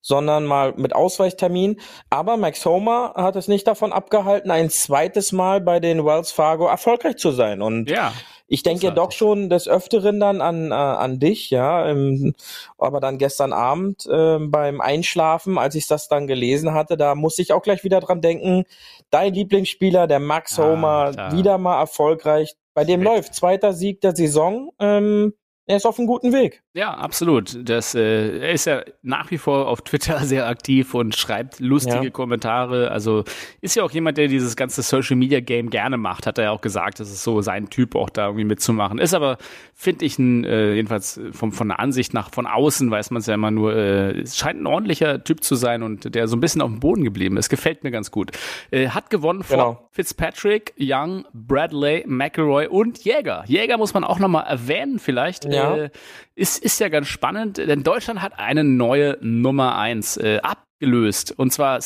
sondern 0.00 0.44
mal 0.44 0.74
mit 0.76 0.94
Ausweichtermin. 0.94 1.80
Aber 2.10 2.36
Max 2.36 2.64
Homer 2.64 3.14
hat 3.16 3.36
es 3.36 3.48
nicht 3.48 3.66
davon 3.66 3.92
abgehalten, 3.92 4.50
ein 4.50 4.70
zweites 4.70 5.32
Mal 5.32 5.60
bei 5.60 5.80
den 5.80 6.04
Wells 6.04 6.32
Fargo 6.32 6.66
erfolgreich 6.66 7.16
zu 7.16 7.30
sein. 7.30 7.62
Und 7.62 7.90
Ja, 7.90 8.12
ich 8.48 8.62
denke 8.62 8.92
doch 8.92 9.10
schon 9.10 9.50
des 9.50 9.66
Öfteren 9.66 10.20
dann 10.20 10.40
an, 10.40 10.70
äh, 10.70 10.74
an 10.74 11.18
dich, 11.18 11.50
ja. 11.50 11.88
Ähm, 11.88 12.34
aber 12.78 13.00
dann 13.00 13.18
gestern 13.18 13.52
Abend 13.52 14.06
ähm, 14.10 14.50
beim 14.52 14.80
Einschlafen, 14.80 15.58
als 15.58 15.74
ich 15.74 15.88
das 15.88 16.08
dann 16.08 16.26
gelesen 16.28 16.72
hatte, 16.72 16.96
da 16.96 17.14
musste 17.16 17.42
ich 17.42 17.52
auch 17.52 17.62
gleich 17.62 17.82
wieder 17.82 18.00
dran 18.00 18.20
denken, 18.20 18.64
dein 19.10 19.34
Lieblingsspieler, 19.34 20.06
der 20.06 20.20
Max 20.20 20.58
Ah, 20.58 20.64
Homer, 20.64 21.10
klar. 21.12 21.32
wieder 21.32 21.58
mal 21.58 21.78
erfolgreich. 21.80 22.54
Bei 22.76 22.84
dem 22.84 23.02
läuft 23.02 23.34
zweiter 23.34 23.72
Sieg 23.72 24.02
der 24.02 24.14
Saison. 24.14 24.70
Ähm, 24.78 25.32
er 25.64 25.78
ist 25.78 25.86
auf 25.86 25.98
einem 25.98 26.06
guten 26.06 26.34
Weg. 26.34 26.62
Ja, 26.76 26.92
absolut. 26.92 27.56
Das, 27.66 27.94
äh, 27.94 28.38
er 28.38 28.50
ist 28.50 28.66
ja 28.66 28.82
nach 29.02 29.30
wie 29.30 29.38
vor 29.38 29.66
auf 29.66 29.80
Twitter 29.80 30.18
sehr 30.24 30.46
aktiv 30.46 30.92
und 30.92 31.16
schreibt 31.16 31.58
lustige 31.58 32.04
Ja. 32.04 32.10
Kommentare. 32.10 32.90
Also 32.90 33.24
ist 33.62 33.76
ja 33.76 33.82
auch 33.82 33.90
jemand, 33.92 34.18
der 34.18 34.28
dieses 34.28 34.56
ganze 34.56 34.82
Social 34.82 35.16
Media 35.16 35.40
Game 35.40 35.70
gerne 35.70 35.96
macht. 35.96 36.26
Hat 36.26 36.36
er 36.36 36.44
ja 36.44 36.50
auch 36.50 36.60
gesagt, 36.60 37.00
das 37.00 37.10
ist 37.10 37.22
so 37.24 37.40
sein 37.40 37.70
Typ, 37.70 37.94
auch 37.94 38.10
da 38.10 38.26
irgendwie 38.26 38.44
mitzumachen. 38.44 38.98
Ist 38.98 39.14
aber, 39.14 39.38
finde 39.74 40.04
ich, 40.04 40.18
ein, 40.18 40.44
äh, 40.44 40.74
jedenfalls 40.74 41.18
vom, 41.32 41.50
von 41.52 41.68
der 41.68 41.80
Ansicht 41.80 42.12
nach 42.12 42.30
von 42.30 42.46
außen 42.46 42.90
weiß 42.90 43.10
man 43.10 43.20
es 43.20 43.26
ja 43.26 43.32
immer 43.32 43.50
nur, 43.50 43.74
äh, 43.74 44.20
es 44.20 44.36
scheint 44.36 44.60
ein 44.60 44.66
ordentlicher 44.66 45.24
Typ 45.24 45.42
zu 45.42 45.54
sein 45.54 45.82
und 45.82 46.14
der 46.14 46.28
so 46.28 46.36
ein 46.36 46.40
bisschen 46.40 46.60
auf 46.60 46.70
dem 46.70 46.80
Boden 46.80 47.04
geblieben 47.04 47.38
ist. 47.38 47.48
Gefällt 47.48 47.84
mir 47.84 47.90
ganz 47.90 48.10
gut. 48.10 48.32
Äh, 48.70 48.88
hat 48.88 49.08
gewonnen 49.08 49.42
vor 49.44 49.56
Genau. 49.56 49.88
Fitzpatrick, 49.92 50.74
Young, 50.78 51.24
Bradley, 51.32 52.04
McElroy 52.06 52.66
und 52.66 53.02
Jäger. 53.02 53.44
Jäger 53.46 53.78
muss 53.78 53.94
man 53.94 54.04
auch 54.04 54.18
nochmal 54.18 54.44
erwähnen 54.46 54.98
vielleicht. 54.98 55.46
Ja. 55.46 55.74
Äh, 55.74 55.90
ist, 56.34 56.62
ist 56.66 56.80
ja 56.80 56.88
ganz 56.88 57.06
spannend, 57.06 57.58
denn 57.58 57.84
Deutschland 57.84 58.20
hat 58.20 58.38
eine 58.40 58.64
neue 58.64 59.16
Nummer 59.20 59.78
eins 59.78 60.16
äh, 60.16 60.40
abgelöst. 60.42 61.32
Und 61.36 61.52
zwar 61.52 61.78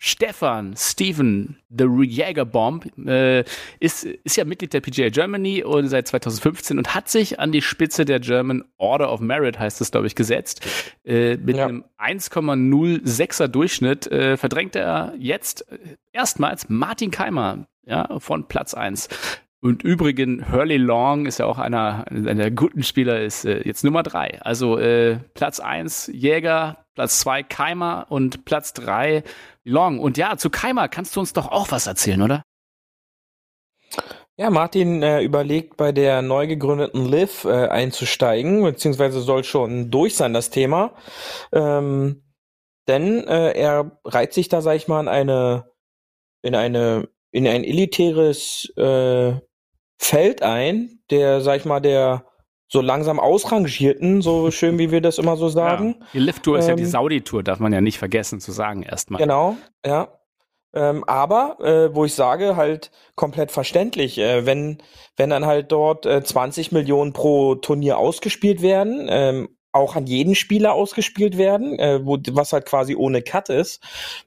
Stefan, 0.00 0.74
Steven, 0.76 1.56
The 1.70 1.86
Jägerbomb, 1.86 2.86
äh, 3.06 3.42
ist, 3.80 4.04
ist 4.04 4.36
ja 4.36 4.44
Mitglied 4.44 4.72
der 4.74 4.80
PGA 4.80 5.08
Germany 5.08 5.64
und 5.64 5.88
seit 5.88 6.06
2015 6.06 6.78
und 6.78 6.94
hat 6.94 7.08
sich 7.08 7.40
an 7.40 7.50
die 7.50 7.62
Spitze 7.62 8.04
der 8.04 8.20
German 8.20 8.62
Order 8.76 9.10
of 9.12 9.20
Merit, 9.20 9.58
heißt 9.58 9.80
es, 9.80 9.90
glaube 9.90 10.06
ich, 10.06 10.14
gesetzt. 10.14 10.60
Äh, 11.04 11.36
mit 11.38 11.56
Ja. 11.56 11.66
einem 11.66 11.84
1,06er 11.98 13.48
Durchschnitt 13.48 14.06
äh, 14.06 14.36
verdrängt 14.36 14.76
er 14.76 15.14
jetzt 15.18 15.64
erstmals 16.12 16.68
Martin 16.68 17.10
Keimer 17.10 17.66
ja, 17.84 18.20
von 18.20 18.46
Platz 18.46 18.74
1. 18.74 19.08
Und 19.60 19.82
übrigens, 19.82 20.48
Hurley 20.52 20.76
Long 20.76 21.26
ist 21.26 21.38
ja 21.38 21.46
auch 21.46 21.58
einer, 21.58 22.06
einer 22.08 22.34
der 22.34 22.50
guten 22.52 22.84
Spieler, 22.84 23.20
ist 23.22 23.44
äh, 23.44 23.66
jetzt 23.66 23.82
Nummer 23.82 24.04
drei. 24.04 24.40
Also 24.42 24.78
äh, 24.78 25.18
Platz 25.34 25.58
eins 25.58 26.08
Jäger, 26.12 26.86
Platz 26.94 27.18
zwei 27.18 27.42
Keimer 27.42 28.06
und 28.08 28.44
Platz 28.44 28.72
drei 28.72 29.24
Long. 29.64 29.98
Und 29.98 30.16
ja, 30.16 30.36
zu 30.36 30.48
Keimer 30.48 30.88
kannst 30.88 31.16
du 31.16 31.20
uns 31.20 31.32
doch 31.32 31.50
auch 31.50 31.72
was 31.72 31.88
erzählen, 31.88 32.22
oder? 32.22 32.42
Ja, 34.36 34.50
Martin 34.50 35.02
äh, 35.02 35.22
überlegt, 35.22 35.76
bei 35.76 35.90
der 35.90 36.22
neu 36.22 36.46
gegründeten 36.46 37.04
Liv 37.04 37.44
äh, 37.44 37.66
einzusteigen, 37.66 38.62
beziehungsweise 38.62 39.20
soll 39.20 39.42
schon 39.42 39.90
durch 39.90 40.14
sein, 40.14 40.32
das 40.32 40.50
Thema. 40.50 40.94
Ähm, 41.50 42.22
denn 42.86 43.26
äh, 43.26 43.50
er 43.58 43.98
reiht 44.04 44.32
sich 44.32 44.48
da, 44.48 44.62
sag 44.62 44.76
ich 44.76 44.86
mal, 44.86 45.00
in 45.00 45.08
eine, 45.08 45.72
in 46.42 46.54
eine, 46.54 47.08
in 47.32 47.48
ein 47.48 47.64
elitäres 47.64 48.72
äh, 48.76 49.40
Feld 49.98 50.42
ein, 50.42 51.00
der, 51.10 51.40
sag 51.40 51.56
ich 51.58 51.64
mal, 51.64 51.80
der 51.80 52.24
so 52.68 52.80
langsam 52.80 53.18
ausrangierten, 53.18 54.20
so 54.20 54.50
schön 54.50 54.78
wie 54.78 54.90
wir 54.90 55.00
das 55.00 55.18
immer 55.18 55.36
so 55.36 55.48
sagen. 55.48 55.96
Ja. 55.98 56.06
Die 56.14 56.18
Lift-Tour 56.18 56.58
ist 56.58 56.68
ja 56.68 56.74
die 56.74 56.82
Ähm, 56.82 56.88
Saudi-Tour, 56.88 57.42
darf 57.42 57.60
man 57.60 57.72
ja 57.72 57.80
nicht 57.80 57.98
vergessen 57.98 58.40
zu 58.40 58.52
sagen 58.52 58.82
erstmal. 58.82 59.20
Genau, 59.20 59.56
ja. 59.84 60.08
Ähm, 60.74 61.02
aber, 61.04 61.58
äh, 61.60 61.94
wo 61.94 62.04
ich 62.04 62.14
sage, 62.14 62.56
halt 62.56 62.90
komplett 63.14 63.50
verständlich, 63.50 64.18
äh, 64.18 64.44
wenn, 64.44 64.78
wenn 65.16 65.30
dann 65.30 65.46
halt 65.46 65.72
dort 65.72 66.04
äh, 66.04 66.22
20 66.22 66.72
Millionen 66.72 67.14
pro 67.14 67.54
Turnier 67.54 67.96
ausgespielt 67.96 68.60
werden, 68.60 69.06
ähm, 69.08 69.48
auch 69.72 69.96
an 69.96 70.06
jeden 70.06 70.34
Spieler 70.34 70.74
ausgespielt 70.74 71.38
werden, 71.38 71.78
äh, 71.78 72.04
wo, 72.04 72.18
was 72.32 72.52
halt 72.52 72.66
quasi 72.66 72.96
ohne 72.96 73.22
Cut 73.22 73.48
ist, 73.48 73.82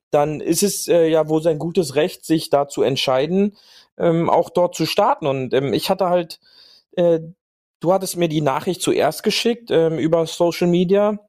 dann 0.10 0.42
ist 0.42 0.64
es 0.64 0.88
äh, 0.88 1.08
ja 1.08 1.30
wohl 1.30 1.44
sein 1.44 1.60
gutes 1.60 1.96
Recht, 1.96 2.26
sich 2.26 2.50
da 2.50 2.68
zu 2.68 2.82
entscheiden, 2.82 3.56
ähm, 3.98 4.30
auch 4.30 4.50
dort 4.50 4.76
zu 4.76 4.86
starten. 4.86 5.28
Und 5.28 5.54
ähm, 5.54 5.74
ich 5.74 5.90
hatte 5.90 6.10
halt, 6.10 6.40
äh, 6.94 7.20
du 7.80 7.94
hattest 7.94 8.18
mir 8.18 8.30
die 8.30 8.42
Nachricht 8.42 8.82
zuerst 8.82 9.24
geschickt 9.24 9.72
ähm, 9.72 9.98
über 9.98 10.26
Social 10.26 10.68
Media 10.68 11.20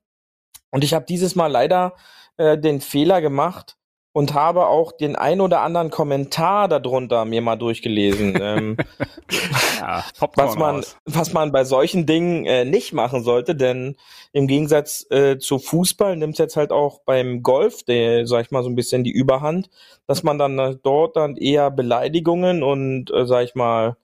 und 0.71 0.85
ich 0.85 0.95
habe 0.95 1.05
dieses 1.05 1.35
Mal 1.35 1.49
leider 1.49 1.95
äh, 2.37 2.59
den 2.59 2.81
Fehler 2.81 3.21
gemacht 3.21 3.77
und 4.13 4.35
habe 4.35 4.67
auch 4.67 4.93
den 4.93 5.17
ein 5.17 5.41
oder 5.41 5.61
anderen 5.61 5.91
Kommentar 5.91 6.69
darunter 6.69 7.25
mir 7.25 7.41
mal 7.41 7.57
durchgelesen. 7.57 8.39
ähm, 8.41 8.77
Ja, 9.81 10.05
was 10.37 10.57
man, 10.57 10.85
was 11.07 11.33
man 11.33 11.51
bei 11.51 11.65
solchen 11.65 12.07
Dingen 12.07 12.47
äh, 12.47 12.65
nicht 12.65 12.93
machen 12.93 13.25
sollte, 13.25 13.57
denn 13.57 13.97
im 14.33 14.47
Gegensatz 14.47 15.07
äh, 15.11 15.39
zu 15.39 15.59
Fußball 15.59 16.17
nimmt 16.17 16.35
es 16.35 16.39
jetzt 16.39 16.57
halt 16.57 16.71
auch 16.71 17.01
beim 17.05 17.43
Golf, 17.43 17.83
der, 17.83 18.27
sag 18.27 18.45
ich 18.45 18.51
mal, 18.51 18.63
so 18.63 18.69
ein 18.69 18.77
bisschen 18.77 19.03
die 19.03 19.11
Überhand, 19.11 19.71
dass 20.07 20.23
man 20.23 20.39
dann 20.39 20.59
äh, 20.59 20.77
dort 20.83 21.17
dann 21.17 21.37
eher 21.37 21.71
Beleidigungen 21.71 22.63
und, 22.63 23.11
äh, 23.11 23.27
sag 23.27 23.45
ich 23.45 23.55
mal, 23.55 23.97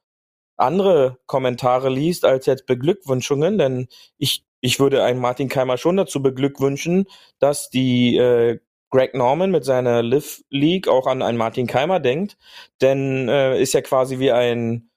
andere 0.57 1.19
Kommentare 1.27 1.89
liest 1.89 2.25
als 2.25 2.47
jetzt 2.47 2.67
Beglückwünschungen, 2.67 3.59
denn 3.59 3.87
ich, 4.17 4.45
ich 4.61 4.81
würde 4.81 5.05
einen 5.05 5.21
Martin 5.21 5.49
Keimer 5.49 5.77
schon 5.79 5.97
dazu 5.97 6.21
beglückwünschen, 6.21 7.07
dass 7.39 7.71
die 7.71 8.17
äh, 8.17 8.59
Greg 8.91 9.15
Norman 9.15 9.51
mit 9.51 9.65
seiner 9.65 10.03
Live 10.03 10.43
League 10.51 10.89
auch 10.89 11.07
an 11.07 11.23
einen 11.23 11.39
Martin 11.39 11.67
Keimer 11.67 12.01
denkt, 12.01 12.37
denn 12.81 13.29
äh, 13.29 13.61
ist 13.61 13.75
ja 13.75 13.83
quasi 13.83 14.19
wie 14.19 14.33
ein 14.33 14.89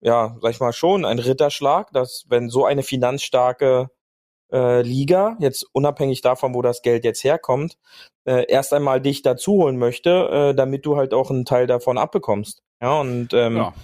ja, 0.00 0.36
sag 0.40 0.50
ich 0.52 0.60
mal 0.60 0.72
schon, 0.72 1.04
ein 1.04 1.18
Ritterschlag, 1.18 1.92
dass 1.92 2.24
wenn 2.28 2.48
so 2.48 2.64
eine 2.64 2.82
finanzstarke 2.82 3.90
äh, 4.52 4.82
Liga, 4.82 5.36
jetzt 5.40 5.66
unabhängig 5.72 6.22
davon, 6.22 6.54
wo 6.54 6.62
das 6.62 6.82
Geld 6.82 7.04
jetzt 7.04 7.22
herkommt, 7.22 7.78
äh, 8.24 8.46
erst 8.48 8.72
einmal 8.72 9.00
dich 9.00 9.22
dazu 9.22 9.52
holen 9.52 9.78
möchte, 9.78 10.50
äh, 10.50 10.54
damit 10.54 10.86
du 10.86 10.96
halt 10.96 11.14
auch 11.14 11.30
einen 11.30 11.44
Teil 11.44 11.66
davon 11.66 11.98
abbekommst. 11.98 12.62
Ja, 12.80 13.00
und 13.00 13.32
ähm, 13.32 13.56
Ja. 13.56 13.74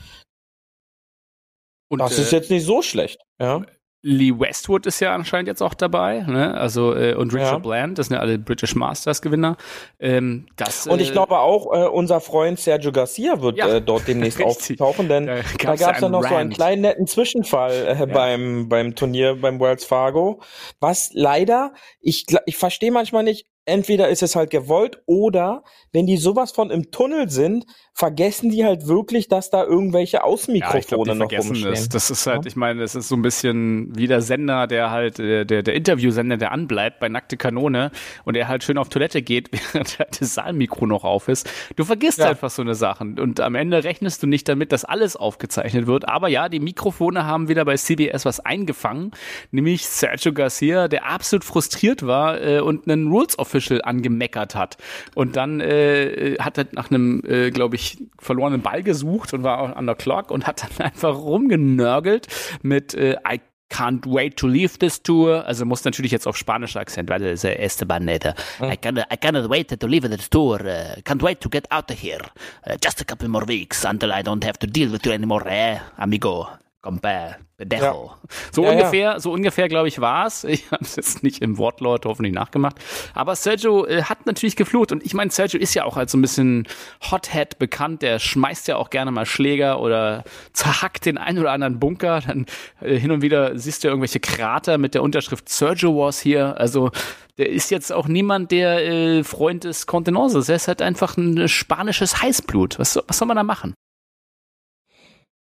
Und 1.88 2.00
das 2.00 2.18
äh, 2.18 2.22
ist 2.22 2.32
jetzt 2.32 2.50
nicht 2.50 2.64
so 2.64 2.82
schlecht. 2.82 3.20
Ja, 3.40 3.64
Lee 4.02 4.32
Westwood 4.38 4.86
ist 4.86 5.00
ja 5.00 5.14
anscheinend 5.14 5.48
jetzt 5.48 5.62
auch 5.62 5.74
dabei, 5.74 6.20
ne? 6.20 6.54
Also 6.54 6.94
äh, 6.94 7.14
und 7.14 7.32
Richard 7.34 7.52
Ja. 7.52 7.58
Bland, 7.58 7.98
das 7.98 8.06
sind 8.06 8.14
ja 8.14 8.20
alle 8.20 8.38
British 8.38 8.76
Masters 8.76 9.20
Gewinner. 9.20 9.56
Ähm, 9.98 10.46
das, 10.56 10.86
und 10.86 11.00
ich 11.00 11.08
äh, 11.08 11.12
glaube 11.12 11.38
auch, 11.38 11.72
äh, 11.74 11.88
unser 11.88 12.20
Freund 12.20 12.60
Sergio 12.60 12.92
Garcia 12.92 13.40
wird 13.40 13.56
Ja, 13.56 13.66
äh, 13.68 13.82
dort 13.82 14.06
demnächst 14.06 14.40
auftauchen, 14.44 15.08
denn 15.08 15.26
Da 15.26 15.36
da 15.36 15.42
gab 15.76 15.80
ja 15.80 15.90
es 15.92 16.00
ja 16.02 16.08
noch 16.08 16.22
so 16.22 16.28
einen 16.28 16.36
Rant. 16.50 16.54
kleinen 16.54 16.82
netten 16.82 17.06
Zwischenfall 17.08 17.96
äh, 18.00 18.06
beim, 18.06 18.68
beim 18.68 18.94
Turnier 18.94 19.34
beim 19.40 19.58
Wells 19.58 19.84
Fargo, 19.84 20.40
was 20.78 21.10
leider, 21.12 21.72
ich, 22.00 22.26
ich 22.44 22.56
verstehe 22.56 22.92
manchmal 22.92 23.24
nicht, 23.24 23.46
entweder 23.66 24.08
ist 24.08 24.22
es 24.22 24.34
halt 24.36 24.50
gewollt 24.50 25.02
oder 25.06 25.62
wenn 25.92 26.06
die 26.06 26.16
sowas 26.16 26.52
von 26.52 26.70
im 26.70 26.90
Tunnel 26.90 27.28
sind, 27.28 27.66
vergessen 27.92 28.50
die 28.50 28.64
halt 28.64 28.86
wirklich, 28.86 29.28
dass 29.28 29.50
da 29.50 29.64
irgendwelche 29.64 30.18
Ja, 30.18 30.22
ich 30.22 30.26
Außenmikrofone 30.26 30.86
glaube, 30.86 31.10
die 31.10 31.18
noch 31.18 31.30
vergessen 31.30 31.48
rumstehen. 31.48 31.72
es. 31.72 31.88
Das 31.88 32.10
ist 32.10 32.26
halt, 32.26 32.46
ich 32.46 32.56
meine, 32.56 32.80
das 32.80 32.94
ist 32.94 33.08
so 33.08 33.16
ein 33.16 33.22
bisschen 33.22 33.96
wie 33.96 34.06
der 34.06 34.20
Sender, 34.22 34.66
der 34.66 34.90
halt, 34.90 35.18
äh, 35.18 35.44
der, 35.44 35.62
der 35.62 35.74
Interviewsender, 35.74 36.36
der 36.36 36.52
anbleibt 36.52 37.00
bei 37.00 37.08
Nackte 37.08 37.36
Kanone 37.36 37.90
und 38.24 38.34
der 38.34 38.48
halt 38.48 38.64
schön 38.64 38.78
auf 38.78 38.88
Toilette 38.88 39.22
geht, 39.22 39.50
während 39.72 39.98
halt 39.98 40.20
das 40.20 40.34
Saalmikro 40.34 40.86
noch 40.86 41.04
auf 41.04 41.28
ist. 41.28 41.48
Du 41.76 41.84
vergisst 41.84 42.18
Ja. 42.18 42.28
einfach 42.30 42.50
so 42.50 42.62
eine 42.62 42.74
Sachen 42.74 43.18
und 43.18 43.40
am 43.40 43.54
Ende 43.54 43.82
rechnest 43.84 44.22
du 44.22 44.26
nicht 44.26 44.48
damit, 44.48 44.72
dass 44.72 44.84
alles 44.84 45.16
aufgezeichnet 45.16 45.86
wird. 45.86 46.08
Aber 46.08 46.28
ja, 46.28 46.48
die 46.48 46.60
Mikrofone 46.60 47.24
haben 47.26 47.48
wieder 47.48 47.64
bei 47.64 47.76
CBS 47.76 48.24
was 48.24 48.40
eingefangen, 48.40 49.10
nämlich 49.50 49.86
Sergio 49.86 50.32
Garcia, 50.32 50.88
der 50.88 51.06
absolut 51.06 51.44
frustriert 51.44 52.06
war 52.06 52.40
äh, 52.40 52.60
und 52.60 52.88
einen 52.88 53.08
Rules 53.08 53.38
Official 53.56 53.80
angemeckert 53.82 54.54
hat. 54.54 54.76
Und 55.14 55.36
dann 55.36 55.60
äh, 55.60 56.36
hat 56.38 56.58
er 56.58 56.66
nach 56.72 56.90
einem, 56.90 57.22
äh, 57.26 57.50
glaube 57.50 57.76
ich, 57.76 57.98
verlorenen 58.18 58.62
Ball 58.62 58.82
gesucht 58.82 59.32
und 59.32 59.42
war 59.42 59.60
auch 59.60 59.76
an 59.76 59.86
der 59.86 59.94
Clock 59.94 60.30
und 60.30 60.46
hat 60.46 60.62
dann 60.62 60.86
einfach 60.92 61.16
rumgenörgelt 61.16 62.28
mit 62.62 62.94
äh, 62.94 63.16
I 63.26 63.40
can't 63.68 64.06
wait 64.06 64.36
to 64.36 64.46
leave 64.46 64.78
this 64.78 65.02
tour. 65.02 65.44
Also 65.46 65.64
muss 65.64 65.84
natürlich 65.84 66.12
jetzt 66.12 66.26
auf 66.26 66.36
spanischer 66.36 66.80
Akzent, 66.80 67.08
weil 67.08 67.20
das 67.20 67.32
ist 67.32 67.44
äh, 67.44 67.54
Esteban 67.56 68.06
äh, 68.06 68.20
I, 68.62 68.76
cannot, 68.76 69.06
I 69.12 69.16
cannot 69.16 69.50
wait 69.50 69.68
to 69.68 69.86
leave 69.86 70.08
this 70.08 70.30
tour. 70.30 70.60
Uh, 70.60 71.00
can't 71.02 71.22
wait 71.22 71.40
to 71.40 71.48
get 71.48 71.70
out 71.72 71.90
of 71.90 71.98
here. 71.98 72.20
Uh, 72.66 72.76
just 72.82 73.00
a 73.00 73.04
couple 73.04 73.28
more 73.28 73.46
weeks 73.46 73.84
until 73.84 74.12
I 74.12 74.22
don't 74.22 74.44
have 74.44 74.58
to 74.60 74.66
deal 74.66 74.90
with 74.92 75.04
you 75.04 75.12
anymore, 75.12 75.48
eh, 75.48 75.78
amigo. 75.98 76.46
Compa, 76.86 77.34
pendejo. 77.56 78.12
So 78.52 78.62
Ja, 78.62 78.68
ja. 78.68 78.76
ungefähr, 78.76 79.18
so 79.18 79.32
ungefähr, 79.32 79.68
glaube 79.68 79.88
ich, 79.88 80.00
war's. 80.00 80.44
Ich 80.44 80.70
habe 80.70 80.84
es 80.84 80.94
jetzt 80.94 81.24
nicht 81.24 81.42
im 81.42 81.58
Wortlaut 81.58 82.06
hoffentlich 82.06 82.32
nachgemacht. 82.32 82.76
Aber 83.12 83.34
Sergio 83.34 83.84
äh, 83.86 84.04
hat 84.04 84.24
natürlich 84.24 84.54
geflucht. 84.54 84.92
Und 84.92 85.04
ich 85.04 85.12
meine, 85.12 85.32
Sergio 85.32 85.58
ist 85.58 85.74
ja 85.74 85.84
auch 85.84 85.96
als 85.96 86.12
so 86.12 86.18
ein 86.18 86.22
bisschen 86.22 86.68
Hothead 87.10 87.58
bekannt. 87.58 88.02
Der 88.02 88.20
schmeißt 88.20 88.68
ja 88.68 88.76
auch 88.76 88.90
gerne 88.90 89.10
mal 89.10 89.26
Schläger 89.26 89.80
oder 89.80 90.22
zerhackt 90.52 91.06
den 91.06 91.18
einen 91.18 91.40
oder 91.40 91.50
anderen 91.50 91.80
Bunker. 91.80 92.20
Dann 92.24 92.46
äh, 92.80 92.96
hin 92.96 93.10
und 93.10 93.20
wieder 93.20 93.58
siehst 93.58 93.82
du 93.82 93.88
irgendwelche 93.88 94.20
Krater 94.20 94.78
mit 94.78 94.94
der 94.94 95.02
Unterschrift 95.02 95.48
Sergio 95.48 95.98
was 95.98 96.20
hier. 96.20 96.56
Also 96.60 96.92
der 97.36 97.50
ist 97.50 97.72
jetzt 97.72 97.92
auch 97.92 98.06
niemand, 98.06 98.52
der 98.52 98.86
äh, 98.86 99.24
Freund 99.24 99.64
des 99.64 99.88
Contenances. 99.88 100.48
Er 100.48 100.54
ist 100.54 100.68
halt 100.68 100.82
einfach 100.82 101.16
ein 101.16 101.48
spanisches 101.48 102.22
Heißblut. 102.22 102.78
Was, 102.78 102.96
was 103.08 103.18
soll 103.18 103.26
man 103.26 103.36
da 103.36 103.42
machen? 103.42 103.74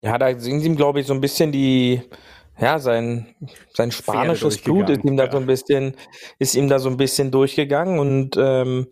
Ja, 0.03 0.17
da 0.17 0.37
sind 0.37 0.63
ihm, 0.63 0.75
glaube 0.75 0.99
ich, 0.99 1.07
so 1.07 1.13
ein 1.13 1.21
bisschen 1.21 1.53
die, 1.53 2.01
ja, 2.59 2.77
sein, 2.77 3.35
sein 3.73 3.89
spanisches 3.91 4.61
Blut 4.61 4.89
ist 4.89 5.05
ihm 5.05 5.15
da 5.15 5.25
ja. 5.25 5.31
so 5.31 5.37
ein 5.37 5.45
bisschen, 5.45 5.95
ist 6.39 6.55
ihm 6.55 6.67
da 6.67 6.79
so 6.79 6.89
ein 6.89 6.97
bisschen 6.97 7.31
durchgegangen 7.31 7.99
und 7.99 8.35
ähm, 8.37 8.87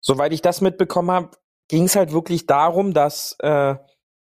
soweit 0.00 0.32
ich 0.32 0.42
das 0.42 0.60
mitbekommen 0.60 1.10
habe, 1.10 1.30
ging 1.68 1.84
es 1.84 1.96
halt 1.96 2.12
wirklich 2.12 2.46
darum, 2.46 2.94
dass 2.94 3.34
äh, 3.40 3.74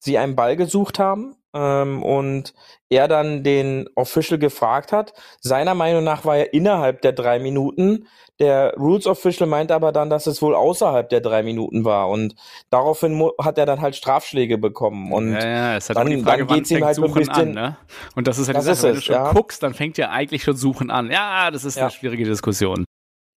sie 0.01 0.19
einen 0.19 0.35
Ball 0.35 0.57
gesucht 0.57 0.99
haben 0.99 1.38
ähm, 1.55 2.03
und 2.03 2.55
er 2.91 3.09
dann 3.09 3.43
den 3.43 3.89
Official 3.95 4.39
gefragt 4.39 4.93
hat. 4.93 5.13
Seiner 5.41 5.75
Meinung 5.75 6.05
nach 6.05 6.25
war 6.25 6.37
er 6.37 6.53
innerhalb 6.55 7.03
der 7.03 7.13
drei 7.13 7.39
Minuten. 7.39 8.07
Der 8.41 8.75
Rules 8.77 9.07
Official 9.07 9.49
meinte 9.49 9.75
aber 9.75 9.91
dann, 9.93 10.11
dass 10.11 10.27
es 10.27 10.41
wohl 10.41 10.55
außerhalb 10.55 11.09
der 11.09 11.21
drei 11.21 11.43
Minuten 11.43 11.85
war 11.85 12.09
und 12.09 12.35
daraufhin 12.71 13.29
hat 13.43 13.59
er 13.59 13.67
dann 13.67 13.81
halt 13.81 13.97
Strafschläge 13.97 14.59
bekommen 14.59 15.13
und 15.13 15.33
ja, 15.33 15.47
ja, 15.47 15.77
es 15.77 15.89
hat 15.91 15.97
dann- 15.97 16.07
die 16.07 16.19
Frage, 16.23 16.39
dann 16.43 16.49
wann 16.51 16.57
geht's 16.59 16.71
ihm 16.71 16.85
halt 16.85 16.95
so 16.97 17.03
ein 17.03 17.09
Suchen 17.09 17.19
bisschen- 17.27 17.35
an, 17.59 17.71
ne? 17.71 17.77
Und 18.15 18.29
das 18.29 18.39
ist 18.39 18.47
halt 18.47 18.57
Das 18.57 18.65
die 18.65 18.75
Sache, 18.75 18.77
ist 18.77 18.83
wenn 18.85 18.95
du 18.95 19.01
schon 19.01 19.15
ja. 19.17 19.33
guckst, 19.33 19.63
dann 19.63 19.75
fängt 19.75 19.99
ja 19.99 20.11
eigentlich 20.11 20.45
schon 20.45 20.57
Suchen 20.57 20.91
an. 20.91 21.11
Ja, 21.11 21.51
das 21.51 21.65
ist 21.65 21.77
Ja. 21.77 21.83
eine 21.85 21.91
schwierige 21.91 22.25
Diskussion. 22.25 22.85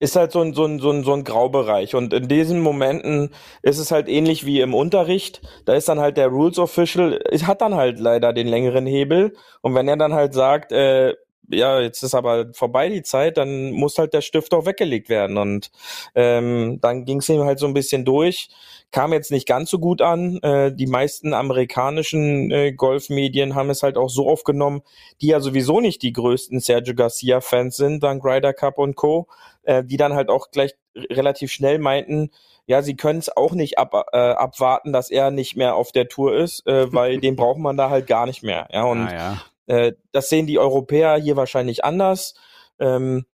Ist 0.02 0.16
halt 0.16 0.32
so 0.32 0.42
ein, 0.42 0.54
so 0.56 0.66
ein, 0.66 0.80
so 0.80 0.90
ein, 0.90 1.04
so 1.04 1.14
ein 1.14 1.24
Graubereich. 1.24 1.94
Und 1.94 2.12
in 2.12 2.28
diesen 2.28 2.60
Momenten 2.60 3.30
ist 3.62 3.78
es 3.78 3.92
halt 3.92 4.10
ähnlich 4.10 4.48
wie 4.48 4.60
im 4.60 4.74
Unterricht. 4.74 5.42
Da 5.66 5.74
ist 5.76 5.88
dann 5.88 6.00
halt 6.00 6.18
der 6.18 6.28
Rules 6.28 6.58
Official, 6.58 7.22
es 7.30 7.46
hat 7.46 7.62
dann 7.62 7.76
halt 7.76 8.00
leider 8.00 8.34
den 8.34 8.48
längeren 8.48 8.88
Hebel. 8.88 9.36
Und 9.62 9.76
wenn 9.76 9.88
er 9.88 9.98
dann 9.98 10.14
halt 10.14 10.34
sagt, 10.34 10.72
äh, 10.72 11.14
ja, 11.50 11.80
jetzt 11.80 12.02
ist 12.02 12.16
aber 12.16 12.52
vorbei 12.54 12.90
die 12.90 13.04
Zeit, 13.04 13.38
dann 13.38 13.72
muss 13.72 14.00
halt 14.00 14.14
der 14.14 14.22
Stift 14.22 14.56
auch 14.56 14.66
weggelegt 14.66 15.08
werden. 15.08 15.38
Und 15.38 15.70
ähm, 16.16 16.80
dann 16.82 17.06
ging 17.06 17.20
es 17.20 17.30
ihm 17.30 17.44
halt 17.44 17.60
so 17.60 17.68
ein 17.68 17.76
bisschen 17.76 18.04
durch. 18.04 18.50
Kam 18.90 19.14
jetzt 19.14 19.30
nicht 19.30 19.48
ganz 19.48 19.70
so 19.70 19.78
gut 19.78 20.02
an. 20.02 20.40
Äh, 20.42 20.74
die 20.74 20.88
meisten 20.88 21.34
amerikanischen 21.36 22.50
äh, 22.50 22.72
Golfmedien 22.74 23.54
haben 23.54 23.70
es 23.70 23.84
halt 23.84 23.98
auch 23.98 24.10
so 24.10 24.28
aufgenommen, 24.28 24.82
die 25.22 25.28
ja 25.28 25.40
sowieso 25.42 25.80
nicht 25.80 26.02
die 26.02 26.14
größten 26.14 26.60
Sergio 26.60 26.96
Garcia-Fans 26.96 27.76
sind, 27.76 28.02
dank 28.02 28.26
Ryder 28.26 28.54
Cup 28.54 28.80
und 28.80 28.96
Co., 28.96 29.28
äh, 29.64 29.84
die 29.84 29.98
dann 29.98 30.14
halt 30.14 30.30
auch 30.30 30.52
gleich 30.52 30.76
relativ 30.96 31.52
schnell 31.52 31.80
meinten, 31.80 32.32
ja, 32.66 32.82
sie 32.82 32.96
können 32.96 33.20
es 33.20 33.36
auch 33.36 33.54
nicht 33.54 33.78
ab, 33.78 33.94
äh, 34.14 34.18
abwarten, 34.18 34.94
dass 34.94 35.10
er 35.10 35.32
nicht 35.32 35.56
mehr 35.56 35.76
auf 35.76 35.92
der 35.92 36.08
Tour 36.08 36.36
ist, 36.36 36.66
äh, 36.68 36.92
weil 36.94 37.20
den 37.20 37.36
braucht 37.36 37.60
man 37.60 37.78
da 37.78 37.90
halt 37.90 38.08
gar 38.08 38.26
nicht 38.26 38.44
mehr. 38.44 38.68
Ja, 38.72 38.84
und 38.84 39.08
ah, 39.08 39.14
ja. 39.68 39.76
äh, 39.76 39.94
das 40.12 40.30
sehen 40.30 40.48
die 40.48 40.60
Europäer 40.60 41.18
hier 41.18 41.36
wahrscheinlich 41.36 41.84
anders. 41.84 42.36
Ähm, 42.80 43.26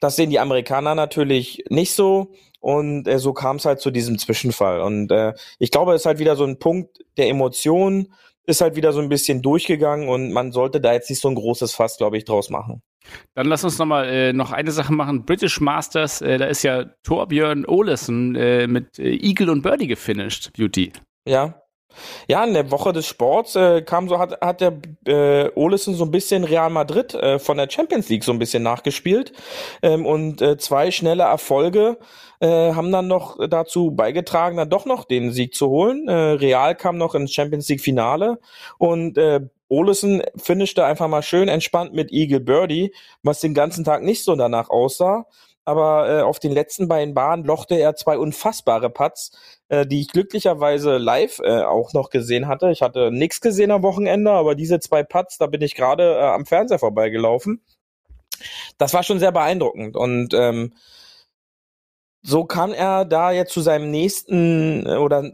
das 0.00 0.16
sehen 0.16 0.30
die 0.30 0.40
Amerikaner 0.40 0.94
natürlich 0.94 1.64
nicht 1.68 1.94
so. 1.94 2.32
Und 2.60 3.06
äh, 3.06 3.18
so 3.18 3.32
kam 3.32 3.56
es 3.56 3.64
halt 3.64 3.80
zu 3.80 3.90
diesem 3.90 4.18
Zwischenfall. 4.18 4.80
Und 4.80 5.12
äh, 5.12 5.34
ich 5.58 5.70
glaube, 5.70 5.94
es 5.94 6.02
ist 6.02 6.06
halt 6.06 6.18
wieder 6.18 6.36
so 6.36 6.44
ein 6.44 6.58
Punkt 6.58 7.04
der 7.16 7.28
Emotionen, 7.28 8.12
ist 8.46 8.60
halt 8.60 8.76
wieder 8.76 8.92
so 8.92 9.00
ein 9.00 9.08
bisschen 9.08 9.42
durchgegangen 9.42 10.08
und 10.08 10.32
man 10.32 10.52
sollte 10.52 10.80
da 10.80 10.92
jetzt 10.92 11.10
nicht 11.10 11.20
so 11.20 11.28
ein 11.28 11.34
großes 11.34 11.72
Fass, 11.72 11.98
glaube 11.98 12.16
ich, 12.16 12.24
draus 12.24 12.50
machen. 12.50 12.82
Dann 13.34 13.46
lass 13.46 13.64
uns 13.64 13.78
noch 13.78 13.86
mal 13.86 14.08
äh, 14.08 14.32
noch 14.32 14.52
eine 14.52 14.72
Sache 14.72 14.92
machen. 14.92 15.24
British 15.24 15.60
Masters, 15.60 16.20
äh, 16.20 16.38
da 16.38 16.46
ist 16.46 16.62
ja 16.62 16.86
Torbjörn 17.02 17.64
Olesen 17.66 18.34
äh, 18.34 18.66
mit 18.66 18.98
äh, 18.98 19.14
Eagle 19.14 19.50
und 19.50 19.62
Birdie 19.62 19.86
gefinisht, 19.86 20.52
Beauty. 20.56 20.92
Ja. 21.26 21.60
Ja, 22.28 22.44
in 22.44 22.52
der 22.52 22.70
Woche 22.70 22.92
des 22.92 23.06
Sports 23.06 23.56
äh, 23.56 23.80
kam 23.80 24.08
so, 24.08 24.18
hat, 24.18 24.40
hat 24.42 24.60
der 24.60 24.78
äh, 25.06 25.50
Olesen 25.54 25.94
so 25.94 26.04
ein 26.04 26.10
bisschen 26.10 26.44
Real 26.44 26.68
Madrid 26.68 27.14
äh, 27.14 27.38
von 27.38 27.56
der 27.56 27.70
Champions 27.70 28.08
League 28.10 28.24
so 28.24 28.32
ein 28.32 28.38
bisschen 28.38 28.62
nachgespielt. 28.62 29.32
Ähm, 29.82 30.04
und 30.04 30.42
äh, 30.42 30.58
zwei 30.58 30.90
schnelle 30.90 31.22
Erfolge 31.22 31.98
äh, 32.40 32.72
haben 32.72 32.92
dann 32.92 33.08
noch 33.08 33.38
dazu 33.48 33.90
beigetragen, 33.90 34.56
dann 34.56 34.70
doch 34.70 34.86
noch 34.86 35.04
den 35.04 35.32
Sieg 35.32 35.54
zu 35.54 35.68
holen. 35.68 36.08
Äh, 36.08 36.12
Real 36.12 36.74
kam 36.74 36.98
noch 36.98 37.14
ins 37.14 37.32
Champions 37.32 37.68
League 37.68 37.80
Finale 37.80 38.38
und 38.78 39.18
äh, 39.18 39.40
Olesen 39.68 40.22
finishte 40.36 40.84
einfach 40.84 41.08
mal 41.08 41.22
schön 41.22 41.48
entspannt 41.48 41.92
mit 41.92 42.12
Eagle 42.12 42.40
Birdie, 42.40 42.94
was 43.22 43.40
den 43.40 43.54
ganzen 43.54 43.84
Tag 43.84 44.02
nicht 44.02 44.22
so 44.22 44.36
danach 44.36 44.70
aussah. 44.70 45.26
Aber 45.64 46.08
äh, 46.08 46.22
auf 46.22 46.38
den 46.38 46.52
letzten 46.52 46.86
beiden 46.86 47.12
Bahnen 47.12 47.44
lochte 47.44 47.74
er 47.74 47.96
zwei 47.96 48.18
unfassbare 48.18 48.88
Putts, 48.88 49.32
äh, 49.68 49.84
die 49.84 50.00
ich 50.00 50.08
glücklicherweise 50.08 50.96
live 50.96 51.40
äh, 51.40 51.62
auch 51.62 51.92
noch 51.92 52.10
gesehen 52.10 52.46
hatte. 52.46 52.70
Ich 52.70 52.82
hatte 52.82 53.10
nichts 53.10 53.40
gesehen 53.40 53.72
am 53.72 53.82
Wochenende, 53.82 54.30
aber 54.30 54.54
diese 54.54 54.78
zwei 54.78 55.02
Putts, 55.02 55.38
da 55.38 55.48
bin 55.48 55.62
ich 55.62 55.74
gerade 55.74 56.14
äh, 56.14 56.22
am 56.22 56.46
Fernseher 56.46 56.78
vorbeigelaufen. 56.78 57.64
Das 58.78 58.94
war 58.94 59.02
schon 59.02 59.18
sehr 59.18 59.32
beeindruckend 59.32 59.96
und 59.96 60.34
ähm, 60.34 60.72
so 62.26 62.44
kann 62.44 62.72
er 62.72 63.04
da 63.04 63.30
jetzt 63.30 63.52
zu 63.52 63.60
seinem 63.60 63.90
nächsten 63.90 64.84
äh, 64.84 64.96
oder 64.96 65.30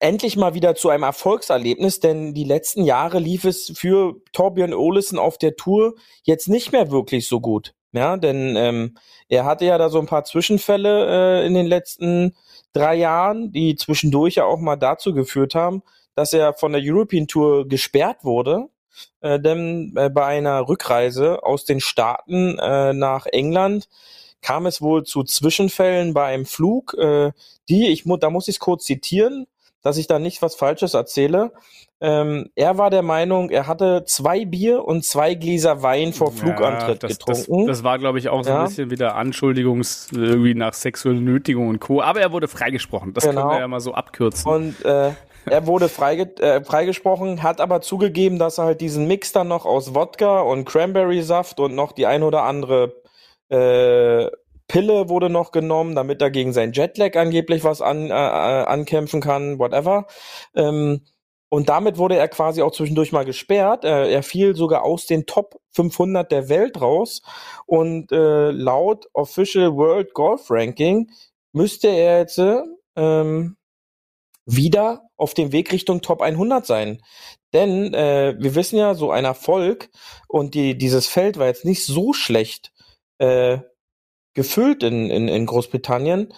endlich 0.00 0.36
mal 0.36 0.54
wieder 0.54 0.74
zu 0.74 0.88
einem 0.88 1.04
Erfolgserlebnis, 1.04 2.00
denn 2.00 2.34
die 2.34 2.44
letzten 2.44 2.82
Jahre 2.82 3.18
lief 3.18 3.44
es 3.44 3.72
für 3.76 4.16
Torbjörn 4.32 4.74
Olesen 4.74 5.18
auf 5.18 5.38
der 5.38 5.56
Tour 5.56 5.94
jetzt 6.22 6.48
nicht 6.48 6.72
mehr 6.72 6.90
wirklich 6.90 7.28
so 7.28 7.40
gut. 7.40 7.74
Ja, 7.92 8.16
denn 8.16 8.56
ähm, 8.56 8.96
er 9.28 9.44
hatte 9.44 9.64
ja 9.64 9.78
da 9.78 9.88
so 9.88 9.98
ein 9.98 10.06
paar 10.06 10.24
Zwischenfälle 10.24 11.42
äh, 11.42 11.46
in 11.46 11.54
den 11.54 11.66
letzten 11.66 12.36
drei 12.72 12.96
Jahren, 12.96 13.52
die 13.52 13.76
zwischendurch 13.76 14.34
ja 14.34 14.44
auch 14.44 14.58
mal 14.58 14.76
dazu 14.76 15.14
geführt 15.14 15.54
haben, 15.54 15.82
dass 16.14 16.32
er 16.32 16.52
von 16.54 16.72
der 16.72 16.82
European 16.84 17.26
Tour 17.26 17.68
gesperrt 17.68 18.24
wurde. 18.24 18.66
Äh, 19.20 19.38
denn 19.40 19.94
äh, 19.96 20.10
bei 20.10 20.24
einer 20.26 20.68
Rückreise 20.68 21.42
aus 21.42 21.64
den 21.64 21.80
Staaten 21.80 22.58
äh, 22.58 22.92
nach 22.92 23.26
England 23.26 23.88
kam 24.42 24.66
es 24.66 24.80
wohl 24.82 25.04
zu 25.04 25.24
Zwischenfällen 25.24 26.14
bei 26.14 26.26
einem 26.26 26.46
Flug, 26.46 26.94
äh, 26.98 27.32
die, 27.68 27.88
ich 27.88 28.04
da 28.20 28.30
muss 28.30 28.48
ich 28.48 28.56
es 28.56 28.60
kurz 28.60 28.84
zitieren, 28.84 29.46
dass 29.82 29.96
ich 29.96 30.06
da 30.06 30.18
nicht 30.18 30.42
was 30.42 30.54
Falsches 30.54 30.94
erzähle. 30.94 31.52
Ähm, 31.98 32.50
er 32.54 32.76
war 32.76 32.90
der 32.90 33.02
Meinung, 33.02 33.48
er 33.48 33.66
hatte 33.66 34.04
zwei 34.04 34.44
Bier 34.44 34.84
und 34.84 35.04
zwei 35.04 35.34
Gläser 35.34 35.82
Wein 35.82 36.12
vor 36.12 36.30
Flugantritt 36.30 37.02
das, 37.02 37.12
getrunken. 37.18 37.66
Das, 37.66 37.78
das 37.78 37.84
war, 37.84 37.98
glaube 37.98 38.18
ich, 38.18 38.28
auch 38.28 38.42
so 38.44 38.50
Ja. 38.50 38.58
ein 38.60 38.66
bisschen 38.66 38.90
wieder 38.90 39.14
Anschuldigungs 39.14 40.08
irgendwie 40.12 40.54
nach 40.54 40.74
sexueller 40.74 41.20
Nötigung 41.20 41.68
und 41.68 41.80
Co. 41.80 42.02
Aber 42.02 42.20
er 42.20 42.32
wurde 42.32 42.48
freigesprochen. 42.48 43.14
Das 43.14 43.24
Genau. 43.24 43.42
können 43.42 43.52
wir 43.52 43.60
ja 43.60 43.68
mal 43.68 43.80
so 43.80 43.94
abkürzen. 43.94 44.50
Und 44.50 44.84
äh, 44.84 45.12
er 45.46 45.66
wurde 45.66 45.88
freige 45.88 46.24
äh, 46.42 46.62
freigesprochen, 46.62 47.42
hat 47.42 47.60
aber 47.62 47.80
zugegeben, 47.80 48.38
dass 48.38 48.58
er 48.58 48.64
halt 48.64 48.80
diesen 48.82 49.06
Mix 49.06 49.32
dann 49.32 49.48
noch 49.48 49.64
aus 49.64 49.94
Wodka 49.94 50.40
und 50.40 50.66
Cranberry-Saft 50.66 51.60
und 51.60 51.74
noch 51.74 51.92
die 51.92 52.04
ein 52.06 52.22
oder 52.22 52.42
andere 52.42 52.94
äh, 53.48 54.30
Pille 54.68 55.08
wurde 55.08 55.30
noch 55.30 55.52
genommen, 55.52 55.94
damit 55.94 56.20
er 56.22 56.30
gegen 56.30 56.52
sein 56.52 56.72
Jetlag 56.72 57.16
angeblich 57.16 57.62
was 57.64 57.80
an, 57.82 58.10
äh, 58.10 58.14
äh, 58.14 58.64
ankämpfen 58.64 59.20
kann, 59.20 59.58
whatever. 59.58 60.06
Ähm, 60.54 61.02
Und 61.48 61.68
damit 61.68 61.96
wurde 61.98 62.16
er 62.16 62.28
quasi 62.28 62.60
auch 62.62 62.72
zwischendurch 62.72 63.12
mal 63.12 63.24
gesperrt. 63.24 63.84
Äh, 63.84 64.10
er 64.12 64.22
fiel 64.24 64.56
sogar 64.56 64.82
aus 64.84 65.06
den 65.06 65.26
Top 65.26 65.60
500 65.72 66.30
der 66.32 66.48
Welt 66.48 66.80
raus. 66.80 67.22
Und 67.66 68.10
äh, 68.12 68.50
laut 68.50 69.08
Official 69.14 69.76
World 69.76 70.12
Golf 70.14 70.50
Ranking 70.50 71.10
müsste 71.52 71.88
er 71.88 72.18
jetzt 72.18 72.40
ähm, 72.96 73.56
wieder 74.46 75.02
auf 75.16 75.34
dem 75.34 75.52
Weg 75.52 75.72
Richtung 75.72 76.02
Top 76.02 76.20
100 76.22 76.66
sein. 76.66 77.00
Denn 77.52 77.94
äh, 77.94 78.34
wir 78.38 78.54
wissen 78.56 78.76
ja, 78.78 78.94
so 78.94 79.10
ein 79.10 79.24
Erfolg 79.24 79.88
und 80.28 80.54
die, 80.54 80.76
dieses 80.76 81.06
Feld 81.06 81.38
war 81.38 81.46
jetzt 81.46 81.64
nicht 81.64 81.86
so 81.86 82.12
schlecht 82.12 82.72
äh, 83.18 83.58
gefüllt 84.34 84.82
in, 84.82 85.10
in, 85.10 85.28
in 85.28 85.46
Großbritannien, 85.46 86.32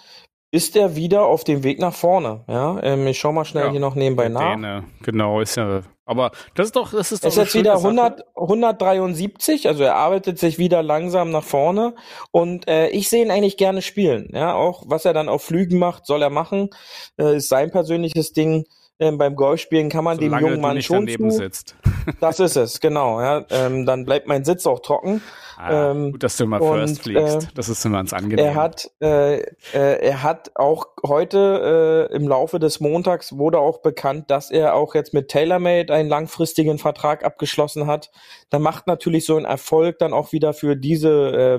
ist 0.51 0.75
er 0.75 0.95
wieder 0.95 1.25
auf 1.25 1.43
dem 1.43 1.63
Weg 1.63 1.79
nach 1.79 1.93
vorne. 1.93 2.43
Ja, 2.47 2.81
ähm, 2.81 3.05
ich 3.05 3.19
schau 3.19 3.31
mal 3.31 3.45
schnell 3.45 3.65
Ja, 3.65 3.71
hier 3.71 3.79
noch 3.79 3.95
nebenbei 3.95 4.29
nach. 4.29 4.55
Däne, 4.55 4.83
genau, 5.03 5.41
ist 5.41 5.55
ja. 5.55 5.83
Aber 6.05 6.31
das 6.55 6.67
ist 6.67 6.75
doch, 6.75 6.91
das 6.91 7.11
ist 7.11 7.23
doch 7.23 7.29
Es 7.29 7.37
ist 7.37 7.43
jetzt 7.43 7.53
wieder 7.53 7.79
schöne 7.79 7.97
Sache. 7.99 8.25
100, 8.35 8.35
173, 8.35 9.67
also 9.67 9.83
er 9.83 9.95
arbeitet 9.95 10.39
sich 10.39 10.57
wieder 10.57 10.81
langsam 10.81 11.29
nach 11.29 11.43
vorne 11.43 11.93
und 12.31 12.67
äh, 12.67 12.89
ich 12.89 13.09
sehe 13.09 13.23
ihn 13.23 13.29
eigentlich 13.29 13.57
gerne 13.57 13.83
spielen. 13.83 14.29
Ja, 14.33 14.55
auch 14.55 14.83
was 14.87 15.05
er 15.05 15.13
dann 15.13 15.29
auf 15.29 15.43
Flügen 15.43 15.77
macht, 15.77 16.07
soll 16.07 16.23
er 16.23 16.31
machen, 16.31 16.71
äh, 17.19 17.37
ist 17.37 17.49
sein 17.49 17.69
persönliches 17.69 18.33
Ding. 18.33 18.65
Ähm, 19.01 19.17
beim 19.17 19.35
Golfspielen 19.35 19.89
kann 19.89 20.03
man 20.03 20.17
dem 20.17 20.29
Solange 20.29 20.47
jungen 20.47 20.55
du 20.57 20.61
Mann 20.61 20.75
nicht 20.75 20.85
schon 20.85 21.05
daneben 21.05 21.31
zu. 21.31 21.37
sitzt. 21.37 21.75
Das 22.21 22.39
ist 22.39 22.55
es, 22.55 22.79
genau. 22.79 23.21
Ja, 23.21 23.45
ähm, 23.51 23.85
dann 23.85 24.03
bleibt 24.03 24.27
mein 24.27 24.43
Sitz 24.43 24.65
auch 24.65 24.79
trocken. 24.79 25.21
Ah, 25.57 25.91
Ähm, 25.91 26.13
gut, 26.13 26.23
dass 26.23 26.37
du 26.37 26.45
immer 26.45 26.59
und, 26.59 26.79
first 26.79 27.03
fliegst. 27.03 27.43
äh, 27.43 27.47
das 27.53 27.69
ist 27.69 27.85
immer 27.85 27.97
ganz 27.97 28.13
angenehm. 28.13 28.43
Er 28.45 28.55
hat, 28.55 28.89
äh, 29.01 29.41
äh, 29.41 29.43
er 29.73 30.23
hat 30.23 30.51
auch 30.55 30.87
heute 31.05 32.07
äh, 32.09 32.15
im 32.15 32.27
Laufe 32.27 32.57
des 32.57 32.79
Montags 32.79 33.37
wurde 33.37 33.59
auch 33.59 33.81
bekannt, 33.81 34.31
dass 34.31 34.49
er 34.49 34.73
auch 34.73 34.95
jetzt 34.95 35.13
mit 35.13 35.27
TaylorMade 35.27 35.93
einen 35.93 36.09
langfristigen 36.09 36.79
Vertrag 36.79 37.23
abgeschlossen 37.23 37.85
hat. 37.85 38.09
Da 38.49 38.57
macht 38.57 38.87
natürlich 38.87 39.25
so 39.25 39.37
ein 39.37 39.45
Erfolg 39.45 39.99
dann 39.99 40.13
auch 40.13 40.31
wieder 40.31 40.53
für 40.53 40.75
diese 40.75 41.09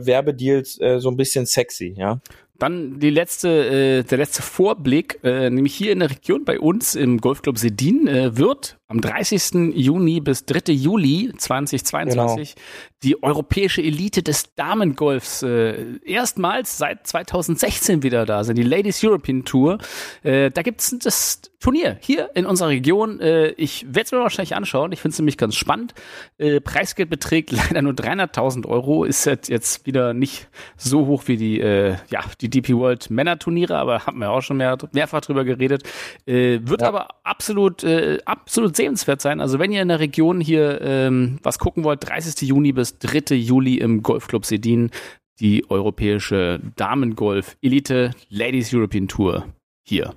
äh, 0.01 0.07
Werbedeals 0.07 0.81
so 0.99 1.11
ein 1.11 1.17
bisschen 1.17 1.47
sexy, 1.47 1.95
ja. 1.97 2.19
Dann 2.61 3.01
die 3.01 3.09
letzte, 3.09 3.49
äh, 3.49 4.03
der 4.05 4.19
letzte 4.19 4.43
Vorblick, 4.43 5.19
äh, 5.25 5.49
nämlich 5.49 5.75
hier 5.75 5.93
in 5.93 6.01
der 6.01 6.11
Region 6.11 6.45
bei 6.45 6.61
uns 6.61 6.95
im 6.95 7.19
Golfclub 7.19 7.57
Sedin 7.57 8.07
äh, 8.07 8.37
wird 8.37 8.79
am 8.91 9.01
30. 9.01 9.73
Juni 9.77 10.21
bis 10.21 10.45
3. 10.47 10.73
Juli 10.73 11.33
2022 11.37 12.57
die 13.03 13.23
europäische 13.23 13.81
Elite 13.81 14.23
des 14.23 14.55
Damengolfs 14.57 15.43
äh, 15.43 15.97
erstmals 16.05 16.77
seit 16.77 17.07
2016 17.07 18.03
wieder 18.03 18.27
da 18.27 18.45
sind, 18.45 18.57
die 18.59 18.63
Ladies 18.63 19.03
European 19.03 19.45
Tour. 19.45 19.79
Äh, 20.23 20.51
da 20.51 20.63
gibt's 20.63 20.95
das 21.03 21.41
Turnier 21.61 21.99
hier 22.01 22.31
in 22.35 22.45
unserer 22.47 22.69
Region. 22.69 23.21
Äh, 23.21 23.49
ich 23.53 23.87
werde 23.87 24.03
es 24.03 24.13
mir 24.13 24.19
wahrscheinlich 24.19 24.55
anschauen. 24.55 24.93
Ich 24.93 25.01
finde 25.01 25.13
es 25.13 25.19
nämlich 25.19 25.39
ganz 25.39 25.55
spannend. 25.55 25.95
Äh, 26.37 26.61
Preisgeld 26.61 27.09
beträgt 27.09 27.53
leider 27.53 27.81
nur 27.81 27.93
300.000 27.93 28.67
Euro. 28.67 29.05
Ist 29.05 29.25
jetzt, 29.25 29.49
jetzt 29.49 29.87
wieder 29.87 30.13
nicht 30.13 30.49
so 30.77 31.07
hoch 31.07 31.23
wie 31.27 31.37
die, 31.37 31.61
äh, 31.61 31.97
ja, 32.11 32.21
die 32.41 32.51
DP 32.51 32.75
World 32.75 33.09
Männerturniere, 33.09 33.79
aber 33.79 34.05
haben 34.07 34.19
wir 34.19 34.31
auch 34.31 34.43
schon 34.43 34.59
mehr, 34.59 34.77
mehrfach 34.93 35.23
drüber 35.23 35.45
geredet. 35.45 35.85
Äh, 36.27 36.61
wird 36.65 36.83
Ja. 36.83 36.89
aber 36.89 37.09
absolut, 37.25 37.83
äh, 37.85 38.19
absolut 38.27 38.77
sehenswert 38.81 39.21
sein. 39.21 39.41
Also 39.41 39.59
wenn 39.59 39.73
ihr 39.73 39.83
in 39.83 39.89
der 39.89 40.01
Region 40.01 40.41
hier 40.41 40.81
ähm, 40.81 41.39
was 41.43 41.59
gucken 41.59 41.85
wollt, 41.85 42.09
30. 42.09 42.49
Juni 42.49 42.73
bis 42.73 42.99
3. 42.99 43.35
Juli 43.35 43.77
im 43.77 44.03
Golfclub 44.03 44.47
Sedin, 44.47 44.91
die 45.39 45.69
europäische 45.69 46.61
Damengolf 46.77 47.57
Elite 47.61 48.13
Ladies 48.31 48.73
European 48.73 49.07
Tour 49.07 49.45
hier 49.83 50.15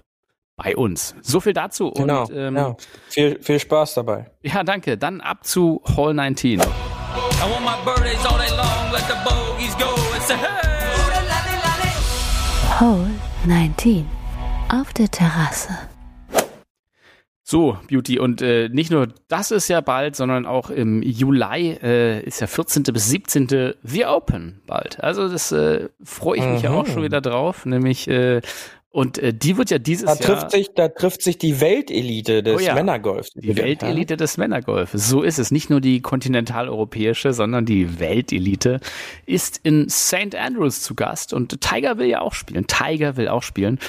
bei 0.56 0.78
uns. 0.78 1.14
So 1.22 1.42
viel 1.42 1.54
dazu. 1.54 1.92
Genau. 1.92 2.24
Und 2.24 2.32
ähm, 2.34 2.56
ja. 2.56 2.76
Viel, 3.10 3.38
viel 3.42 3.60
Spaß 3.60 3.96
dabei. 3.96 4.32
ja, 4.44 4.64
danke. 4.64 4.98
Dann 4.98 5.20
ab 5.20 5.46
zu 5.46 5.82
Hall 5.98 6.14
19. 6.14 6.60
I 6.60 6.64
want 6.64 7.66
my 7.66 7.76
birthdays 7.84 8.26
all 8.26 8.38
day 8.38 8.50
long, 8.56 8.92
let 8.94 9.04
the 9.08 9.16
bogeys 9.26 9.76
go 9.76 9.90
and 10.14 10.24
say, 10.24 10.36
hey! 10.38 10.64
Hole 12.80 13.10
19. 13.46 14.06
Auf 14.70 14.94
der 14.94 15.10
Terrasse. 15.12 15.93
So, 17.46 17.78
Beauty. 17.90 18.20
Und 18.20 18.42
äh, 18.42 18.70
nicht 18.70 18.90
nur 18.90 19.10
das 19.28 19.52
ist 19.52 19.68
ja 19.68 19.82
bald, 19.82 20.16
sondern 20.16 20.46
auch 20.46 20.70
im 20.70 21.02
Juli 21.04 21.78
äh, 21.84 22.24
ist 22.24 22.40
ja 22.40 22.48
14. 22.48 22.84
bis 22.84 23.10
17. 23.10 23.74
The 23.84 24.06
Open 24.06 24.62
bald. 24.66 25.04
Also 25.04 25.28
das 25.28 25.52
äh, 25.52 25.90
freue 26.04 26.38
ich 26.40 26.46
mich 26.46 26.62
ja 26.62 26.72
auch 26.72 26.88
Mhm. 26.88 26.92
schon 26.92 27.04
wieder 27.04 27.20
drauf. 27.20 27.66
Nämlich, 27.66 28.08
äh, 28.08 28.40
und 28.92 29.18
äh, 29.18 29.34
die 29.34 29.58
wird 29.58 29.72
ja 29.72 29.78
dieses 29.80 30.06
Da 30.06 30.14
Jahr 30.14 30.22
trifft 30.40 30.52
sich, 30.52 30.70
da 30.74 30.88
trifft 30.88 31.22
sich 31.24 31.38
die 31.38 31.60
Weltelite 31.60 32.44
des 32.44 32.56
Oh 32.56 32.60
ja. 32.64 32.76
Männergolfs. 32.76 33.32
die 33.34 33.58
Weltelite 33.58 34.16
des 34.16 34.38
Männergolfes. 34.38 35.10
So 35.10 35.22
ist 35.24 35.40
es. 35.40 35.52
Nicht 35.52 35.70
nur 35.70 35.82
die 35.82 36.00
kontinentaleuropäische, 36.02 37.34
sondern 37.34 37.66
die 37.66 38.00
Weltelite 38.00 38.80
ist 39.26 39.60
in 39.64 39.90
St. 39.90 40.36
Andrews 40.36 40.82
zu 40.82 40.96
Gast. 40.96 41.34
Und 41.34 41.60
Tiger 41.60 41.98
will 41.98 42.08
ja 42.08 42.22
auch 42.22 42.34
spielen. 42.34 42.68
Tiger 42.68 43.18
will 43.18 43.28
auch 43.28 43.44
spielen. 43.44 43.80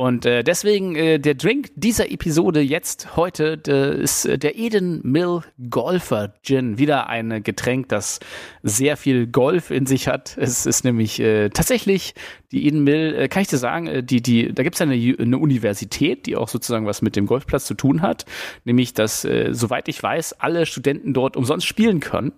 Und 0.00 0.24
äh, 0.24 0.42
deswegen 0.42 0.96
äh, 0.96 1.18
der 1.18 1.34
Drink 1.34 1.72
dieser 1.74 2.10
Episode 2.10 2.62
jetzt 2.62 3.16
heute 3.16 3.58
der 3.58 3.92
ist 3.92 4.24
äh, 4.24 4.38
der 4.38 4.56
Eden 4.56 5.02
Mill 5.04 5.42
Golfer 5.68 6.32
Gin. 6.42 6.78
Wieder 6.78 7.10
ein 7.10 7.42
Getränk, 7.42 7.90
das 7.90 8.18
sehr 8.62 8.96
viel 8.96 9.26
Golf 9.26 9.70
in 9.70 9.84
sich 9.84 10.08
hat. 10.08 10.38
Es 10.38 10.64
ist 10.64 10.86
nämlich 10.86 11.20
äh, 11.20 11.50
tatsächlich 11.50 12.14
die 12.52 12.66
Eden 12.66 12.82
Mill, 12.82 13.14
äh, 13.14 13.28
kann 13.28 13.42
ich 13.42 13.48
dir 13.48 13.58
sagen, 13.58 13.86
äh, 13.86 14.02
die, 14.02 14.22
die, 14.22 14.52
da 14.52 14.62
gibt 14.62 14.74
es 14.74 14.80
eine, 14.80 14.94
eine 14.94 15.38
Universität, 15.38 16.26
die 16.26 16.36
auch 16.36 16.48
sozusagen 16.48 16.86
was 16.86 17.02
mit 17.02 17.16
dem 17.16 17.26
Golfplatz 17.26 17.64
zu 17.64 17.74
tun 17.74 18.02
hat. 18.02 18.24
Nämlich, 18.64 18.94
dass, 18.94 19.24
äh, 19.24 19.50
soweit 19.52 19.88
ich 19.88 20.02
weiß, 20.02 20.40
alle 20.40 20.66
Studenten 20.66 21.14
dort 21.14 21.36
umsonst 21.36 21.66
spielen 21.66 22.00
können. 22.00 22.32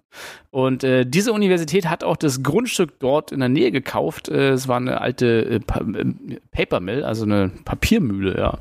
Und 0.51 0.85
äh, 0.85 1.07
diese 1.07 1.33
Universität 1.33 1.89
hat 1.89 2.05
auch 2.05 2.17
das 2.17 2.43
Grundstück 2.43 2.99
dort 2.99 3.33
in 3.33 3.41
der 3.41 3.49
Nähe 3.49 3.71
gekauft. 3.71 4.29
Äh, 4.29 4.51
es 4.51 4.69
war 4.69 4.77
eine 4.77 5.01
alte 5.01 5.47
äh, 5.47 5.61
pa 5.61 5.81
äh, 5.81 6.41
Paper 6.51 6.81
Mill, 6.81 7.05
also 7.05 7.25
eine 7.25 7.51
Papiermühle, 7.65 8.37
ja. 8.37 8.59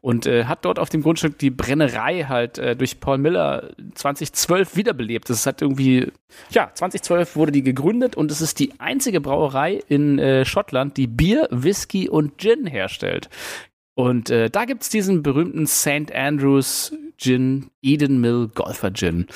Und 0.00 0.26
äh, 0.26 0.44
hat 0.44 0.64
dort 0.64 0.78
auf 0.78 0.88
dem 0.88 1.02
Grundstück 1.02 1.38
die 1.38 1.50
Brennerei 1.50 2.26
halt 2.28 2.58
äh, 2.58 2.76
durch 2.76 3.00
Paul 3.00 3.18
Miller 3.18 3.70
2012 3.94 4.76
wiederbelebt. 4.76 5.28
Das 5.30 5.44
hat 5.46 5.62
irgendwie, 5.62 6.12
ja, 6.50 6.70
2012 6.72 7.34
wurde 7.34 7.50
die 7.50 7.62
gegründet 7.62 8.16
und 8.16 8.30
es 8.30 8.40
ist 8.40 8.60
die 8.60 8.78
einzige 8.78 9.20
Brauerei 9.20 9.80
in 9.88 10.20
äh, 10.20 10.44
Schottland, 10.44 10.91
die 10.96 11.06
Bier, 11.06 11.48
Whisky 11.50 12.08
und 12.08 12.38
Gin 12.38 12.66
herstellt. 12.66 13.28
Und 13.94 14.30
äh, 14.30 14.48
da 14.50 14.64
gibt's 14.64 14.88
diesen 14.88 15.22
berühmten 15.22 15.66
St. 15.66 16.12
Andrews 16.14 16.94
Gin, 17.18 17.70
Eden 17.82 18.20
Mill 18.20 18.48
Golfer 18.54 18.92
Gin. 18.92 19.26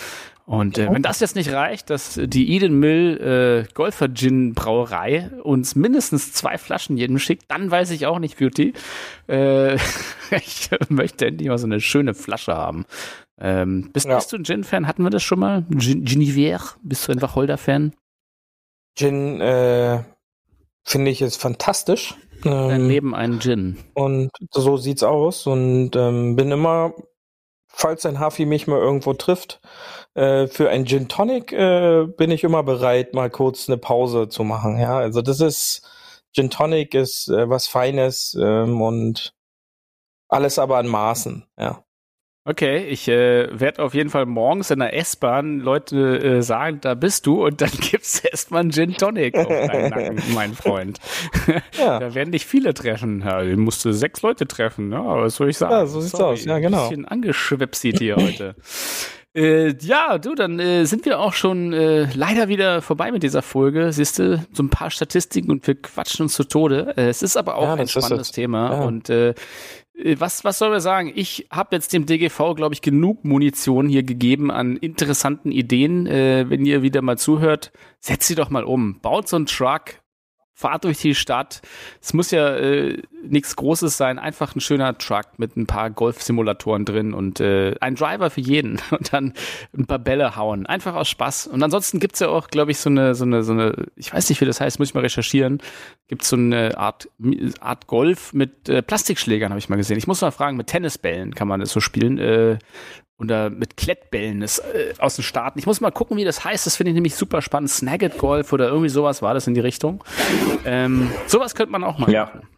Und 0.46 0.78
äh, 0.78 0.88
wenn 0.92 1.02
das 1.02 1.18
jetzt 1.18 1.34
nicht 1.34 1.52
reicht, 1.52 1.90
dass 1.90 2.20
die 2.22 2.52
Eden 2.54 2.78
Mill 2.78 3.66
äh, 3.68 3.72
Golfer 3.74 4.08
Gin 4.14 4.54
Brauerei 4.54 5.28
uns 5.42 5.74
mindestens 5.74 6.32
zwei 6.32 6.56
Flaschen 6.56 6.96
jedem 6.96 7.18
schickt, 7.18 7.50
dann 7.50 7.68
weiß 7.70 7.90
ich 7.90 8.06
auch 8.06 8.20
nicht, 8.20 8.38
Beauty. 8.38 8.72
Äh, 9.28 9.74
ich 10.30 10.70
möchte 10.88 11.26
endlich 11.26 11.48
mal 11.48 11.58
so 11.58 11.66
eine 11.66 11.80
schöne 11.80 12.14
Flasche 12.14 12.54
haben. 12.54 12.86
Ähm, 13.38 13.90
bist, 13.92 14.06
Ja. 14.06 14.16
bist 14.16 14.32
du 14.32 14.36
ein 14.36 14.44
Gin-Fan? 14.44 14.86
Hatten 14.86 15.02
wir 15.02 15.10
das 15.10 15.24
schon 15.24 15.40
mal? 15.40 15.66
Gin, 15.78 16.04
Ginivier? 16.04 16.60
Bist 16.82 17.08
du 17.08 17.12
ein 17.12 17.20
Wacholder-Fan? 17.20 17.92
Gin, 18.96 19.40
äh, 19.40 20.02
finde 20.86 21.10
ich, 21.10 21.20
ist 21.20 21.40
fantastisch. 21.40 22.14
Dein 22.42 22.82
Ähm, 22.82 22.88
Leben 22.88 23.14
ein 23.14 23.40
Gin. 23.40 23.78
Und 23.94 24.30
so 24.52 24.76
sieht's 24.76 25.02
aus 25.02 25.46
und 25.46 25.96
ähm, 25.96 26.36
bin 26.36 26.52
immer, 26.52 26.94
falls 27.66 28.06
ein 28.06 28.20
Hafi 28.20 28.46
mich 28.46 28.66
mal 28.66 28.78
irgendwo 28.78 29.14
trifft, 29.14 29.60
äh, 30.14 30.46
für 30.46 30.70
ein 30.70 30.86
Gin 30.86 31.08
Tonic 31.08 31.52
äh, 31.52 32.06
bin 32.06 32.30
ich 32.30 32.44
immer 32.44 32.62
bereit, 32.62 33.14
mal 33.14 33.30
kurz 33.30 33.68
eine 33.68 33.78
Pause 33.78 34.28
zu 34.28 34.44
machen. 34.44 34.78
Ja, 34.78 34.98
also 34.98 35.22
das 35.22 35.40
ist 35.40 35.88
Gin 36.34 36.50
Tonic 36.50 36.94
ist 36.94 37.28
äh, 37.28 37.48
was 37.48 37.66
Feines 37.66 38.36
ähm, 38.40 38.80
und 38.80 39.34
alles 40.28 40.58
aber 40.58 40.76
an 40.76 40.86
Maßen. 40.86 41.46
Ja. 41.58 41.85
Okay, 42.48 42.84
ich 42.86 43.08
äh, 43.08 43.48
werde 43.58 43.82
auf 43.82 43.92
jeden 43.92 44.08
Fall 44.08 44.24
morgens 44.24 44.70
in 44.70 44.78
der 44.78 44.96
S-Bahn 44.96 45.58
Leute 45.58 46.22
äh, 46.22 46.42
sagen, 46.42 46.78
da 46.80 46.94
bist 46.94 47.26
du 47.26 47.44
und 47.44 47.60
dann 47.60 47.70
gibt's 47.80 48.20
erstmal 48.20 48.60
einen 48.60 48.70
Gin 48.70 48.94
Tonic 48.94 49.36
auf 49.36 49.48
deinen 49.48 49.90
Nacken, 49.90 50.22
mein 50.34 50.54
Freund. 50.54 51.00
Ja. 51.78 51.98
Da 51.98 52.14
werden 52.14 52.32
dich 52.32 52.46
viele 52.46 52.72
treffen. 52.72 53.20
Ja, 53.20 53.42
ich 53.42 53.56
musste 53.56 53.92
sechs 53.92 54.22
Leute 54.22 54.46
treffen, 54.46 54.88
ne? 54.90 54.98
aber 54.98 55.24
was 55.24 55.36
soll 55.36 55.50
ich 55.50 55.58
sagen? 55.58 55.72
Ja, 55.72 55.86
so 55.86 56.00
sieht's 56.00 56.14
aus. 56.14 56.44
Ja, 56.44 56.58
genau. 56.58 56.84
Ein 56.84 56.88
bisschen 56.88 57.04
angeschwipsit 57.04 57.98
hier 57.98 58.16
heute. 58.16 58.54
Äh, 59.34 59.74
ja, 59.80 60.16
du, 60.16 60.34
dann 60.34 60.58
äh, 60.58 60.86
sind 60.86 61.04
wir 61.04 61.20
auch 61.20 61.34
schon 61.34 61.72
äh, 61.74 62.08
leider 62.14 62.48
wieder 62.48 62.80
vorbei 62.80 63.12
mit 63.12 63.22
dieser 63.22 63.42
Folge. 63.42 63.92
Siehst 63.92 64.18
du, 64.18 64.42
so 64.52 64.62
ein 64.62 64.70
paar 64.70 64.90
Statistiken 64.90 65.50
und 65.50 65.66
wir 65.66 65.74
quatschen 65.74 66.22
uns 66.22 66.34
zu 66.34 66.44
Tode. 66.44 66.94
Äh, 66.96 67.08
es 67.08 67.22
ist 67.22 67.36
aber 67.36 67.56
auch 67.56 67.64
Ja, 67.64 67.74
ein 67.74 67.88
spannendes 67.88 68.28
es. 68.28 68.32
Thema. 68.32 68.72
Ja. 68.72 68.80
Und 68.84 69.10
äh, 69.10 69.34
was, 70.04 70.44
was 70.44 70.58
soll 70.58 70.72
wir 70.72 70.80
sagen? 70.80 71.12
Ich 71.14 71.46
habe 71.50 71.74
jetzt 71.74 71.92
dem 71.92 72.06
DGV, 72.06 72.54
glaube 72.54 72.74
ich, 72.74 72.82
genug 72.82 73.24
Munition 73.24 73.88
hier 73.88 74.02
gegeben 74.02 74.50
an 74.50 74.76
interessanten 74.76 75.50
Ideen. 75.50 76.06
Äh, 76.06 76.50
wenn 76.50 76.66
ihr 76.66 76.82
wieder 76.82 77.02
mal 77.02 77.18
zuhört, 77.18 77.72
setzt 78.00 78.28
sie 78.28 78.34
doch 78.34 78.50
mal 78.50 78.64
um. 78.64 79.00
Baut 79.00 79.28
so 79.28 79.36
einen 79.36 79.46
Truck, 79.46 80.02
Fahrt 80.58 80.84
durch 80.84 80.96
die 80.96 81.14
Stadt. 81.14 81.60
Es 82.00 82.14
muss 82.14 82.30
ja 82.30 82.56
äh, 82.56 83.02
nichts 83.22 83.56
Großes 83.56 83.94
sein, 83.98 84.18
einfach 84.18 84.56
ein 84.56 84.60
schöner 84.60 84.96
Truck 84.96 85.26
mit 85.36 85.54
ein 85.54 85.66
paar 85.66 85.90
Golf-Simulatoren 85.90 86.86
drin 86.86 87.12
und 87.12 87.40
äh, 87.40 87.74
ein 87.82 87.94
Driver 87.94 88.30
für 88.30 88.40
jeden 88.40 88.80
und 88.90 89.12
dann 89.12 89.34
ein 89.76 89.84
paar 89.84 89.98
Bälle 89.98 90.34
hauen. 90.34 90.64
Einfach 90.64 90.94
aus 90.94 91.10
Spaß. 91.10 91.48
Und 91.48 91.62
ansonsten 91.62 92.00
gibt's 92.00 92.20
ja 92.20 92.28
auch, 92.28 92.48
glaube 92.48 92.70
ich, 92.70 92.78
so 92.78 92.88
eine, 92.88 93.14
so 93.14 93.26
eine, 93.26 93.42
so 93.42 93.52
eine, 93.52 93.86
ich 93.96 94.14
weiß 94.14 94.30
nicht, 94.30 94.40
wie 94.40 94.46
das 94.46 94.62
heißt, 94.62 94.78
muss 94.78 94.88
ich 94.88 94.94
mal 94.94 95.00
recherchieren. 95.00 95.60
Gibt's 96.08 96.30
so 96.30 96.36
eine 96.36 96.78
Art, 96.78 97.06
Art 97.60 97.86
Golf 97.86 98.32
mit 98.32 98.70
äh, 98.70 98.80
Plastikschlägern, 98.80 99.50
habe 99.50 99.58
ich 99.58 99.68
mal 99.68 99.76
gesehen. 99.76 99.98
Ich 99.98 100.06
muss 100.06 100.22
mal 100.22 100.30
fragen, 100.30 100.56
mit 100.56 100.68
Tennisbällen 100.68 101.34
kann 101.34 101.48
man 101.48 101.60
das 101.60 101.70
so 101.70 101.80
spielen. 101.80 102.16
Äh, 102.16 102.58
oder 103.18 103.50
mit 103.50 103.76
Klettbällen 103.76 104.40
das, 104.40 104.58
äh, 104.58 104.94
aus 104.98 105.16
den 105.16 105.22
Staaten. 105.22 105.58
Ich 105.58 105.66
muss 105.66 105.80
mal 105.80 105.90
gucken, 105.90 106.16
wie 106.16 106.24
das 106.24 106.44
heißt. 106.44 106.66
Das 106.66 106.76
finde 106.76 106.90
ich 106.90 106.94
nämlich 106.94 107.14
super 107.14 107.40
spannend. 107.42 107.70
Snagget 107.70 108.18
Golf 108.18 108.52
oder 108.52 108.68
irgendwie 108.68 108.88
sowas 108.90 109.22
war 109.22 109.34
das 109.34 109.46
in 109.46 109.54
die 109.54 109.60
Richtung. 109.60 110.04
Ähm, 110.64 111.10
sowas 111.26 111.54
könnte 111.54 111.72
man 111.72 111.84
auch 111.84 111.98
mal 111.98 112.10
Ja. 112.10 112.24
machen. 112.26 112.48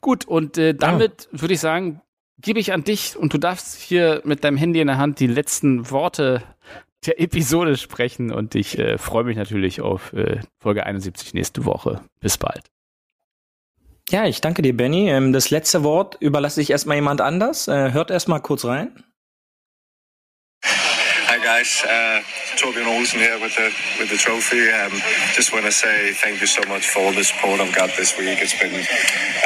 Gut, 0.00 0.26
und 0.26 0.58
äh, 0.58 0.74
damit 0.74 1.28
würde 1.32 1.54
ich 1.54 1.60
sagen, 1.60 2.02
gebe 2.38 2.60
ich 2.60 2.72
an 2.72 2.84
dich 2.84 3.16
und 3.16 3.32
du 3.32 3.38
darfst 3.38 3.80
hier 3.80 4.20
mit 4.24 4.44
deinem 4.44 4.58
Handy 4.58 4.80
in 4.80 4.88
der 4.88 4.98
Hand 4.98 5.20
die 5.20 5.26
letzten 5.26 5.90
Worte 5.90 6.42
der 7.06 7.20
Episode 7.20 7.76
sprechen 7.76 8.30
und 8.32 8.54
ich 8.54 8.78
äh, 8.78 8.98
freue 8.98 9.24
mich 9.24 9.36
natürlich 9.36 9.80
auf 9.80 10.12
äh, 10.12 10.40
Folge 10.58 10.84
71 10.84 11.32
nächste 11.34 11.64
Woche. 11.64 12.00
Bis 12.20 12.36
bald. 12.38 12.64
Ja, 14.10 14.26
ich 14.26 14.40
danke 14.42 14.60
dir, 14.62 14.76
Benny. 14.76 15.08
Ähm, 15.08 15.32
das 15.32 15.48
letzte 15.50 15.82
Wort 15.82 16.16
überlasse 16.20 16.60
ich 16.60 16.70
erstmal 16.70 16.96
jemand 16.96 17.20
anders. 17.22 17.68
Äh, 17.68 17.92
hört 17.92 18.10
erstmal 18.10 18.40
kurz 18.40 18.64
rein. 18.66 19.02
Hi 21.26 21.38
guys, 21.38 21.82
uh, 21.84 22.20
Torbjörn 22.56 22.86
Olsen 22.86 23.18
here 23.18 23.38
with 23.40 23.56
the 23.56 23.72
with 23.98 24.10
the 24.10 24.16
trophy. 24.16 24.68
Um, 24.70 24.92
just 25.34 25.52
want 25.54 25.64
to 25.64 25.72
say 25.72 26.12
thank 26.12 26.40
you 26.40 26.46
so 26.46 26.60
much 26.68 26.86
for 26.86 27.00
all 27.00 27.12
the 27.12 27.24
support 27.24 27.60
I've 27.60 27.74
got 27.74 27.90
this 27.96 28.16
week. 28.18 28.38
It's 28.42 28.58
been 28.60 28.84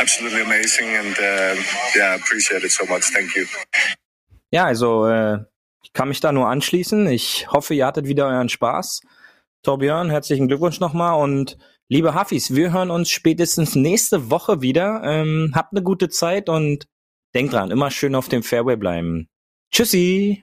absolutely 0.00 0.42
amazing, 0.42 0.88
and 0.88 1.16
um 1.16 1.64
yeah, 1.96 2.16
appreciate 2.16 2.64
it 2.64 2.72
so 2.72 2.84
much. 2.86 3.04
Thank 3.12 3.36
you. 3.36 3.46
Ja, 4.50 4.64
also 4.64 5.06
äh, 5.06 5.38
ich 5.84 5.92
kann 5.92 6.08
mich 6.08 6.20
da 6.20 6.32
nur 6.32 6.48
anschließen. 6.48 7.06
Ich 7.06 7.46
hoffe, 7.52 7.74
ihr 7.74 7.86
hattet 7.86 8.08
wieder 8.08 8.26
euren 8.26 8.48
Spaß. 8.48 9.02
Torbjörn, 9.62 10.10
herzlichen 10.10 10.48
Glückwunsch 10.48 10.80
nochmal 10.80 11.22
und 11.22 11.58
liebe 11.88 12.12
Hafis, 12.12 12.54
wir 12.54 12.72
hören 12.72 12.90
uns 12.90 13.08
spätestens 13.10 13.76
nächste 13.76 14.30
Woche 14.30 14.62
wieder. 14.62 15.02
Ähm, 15.04 15.52
habt 15.54 15.72
eine 15.72 15.82
gute 15.82 16.08
Zeit 16.08 16.48
und 16.48 16.86
denkt 17.34 17.52
dran, 17.52 17.70
immer 17.70 17.90
schön 17.90 18.16
auf 18.16 18.28
dem 18.28 18.42
Fairway 18.42 18.76
bleiben. 18.76 19.28
Tschüssi! 19.70 20.42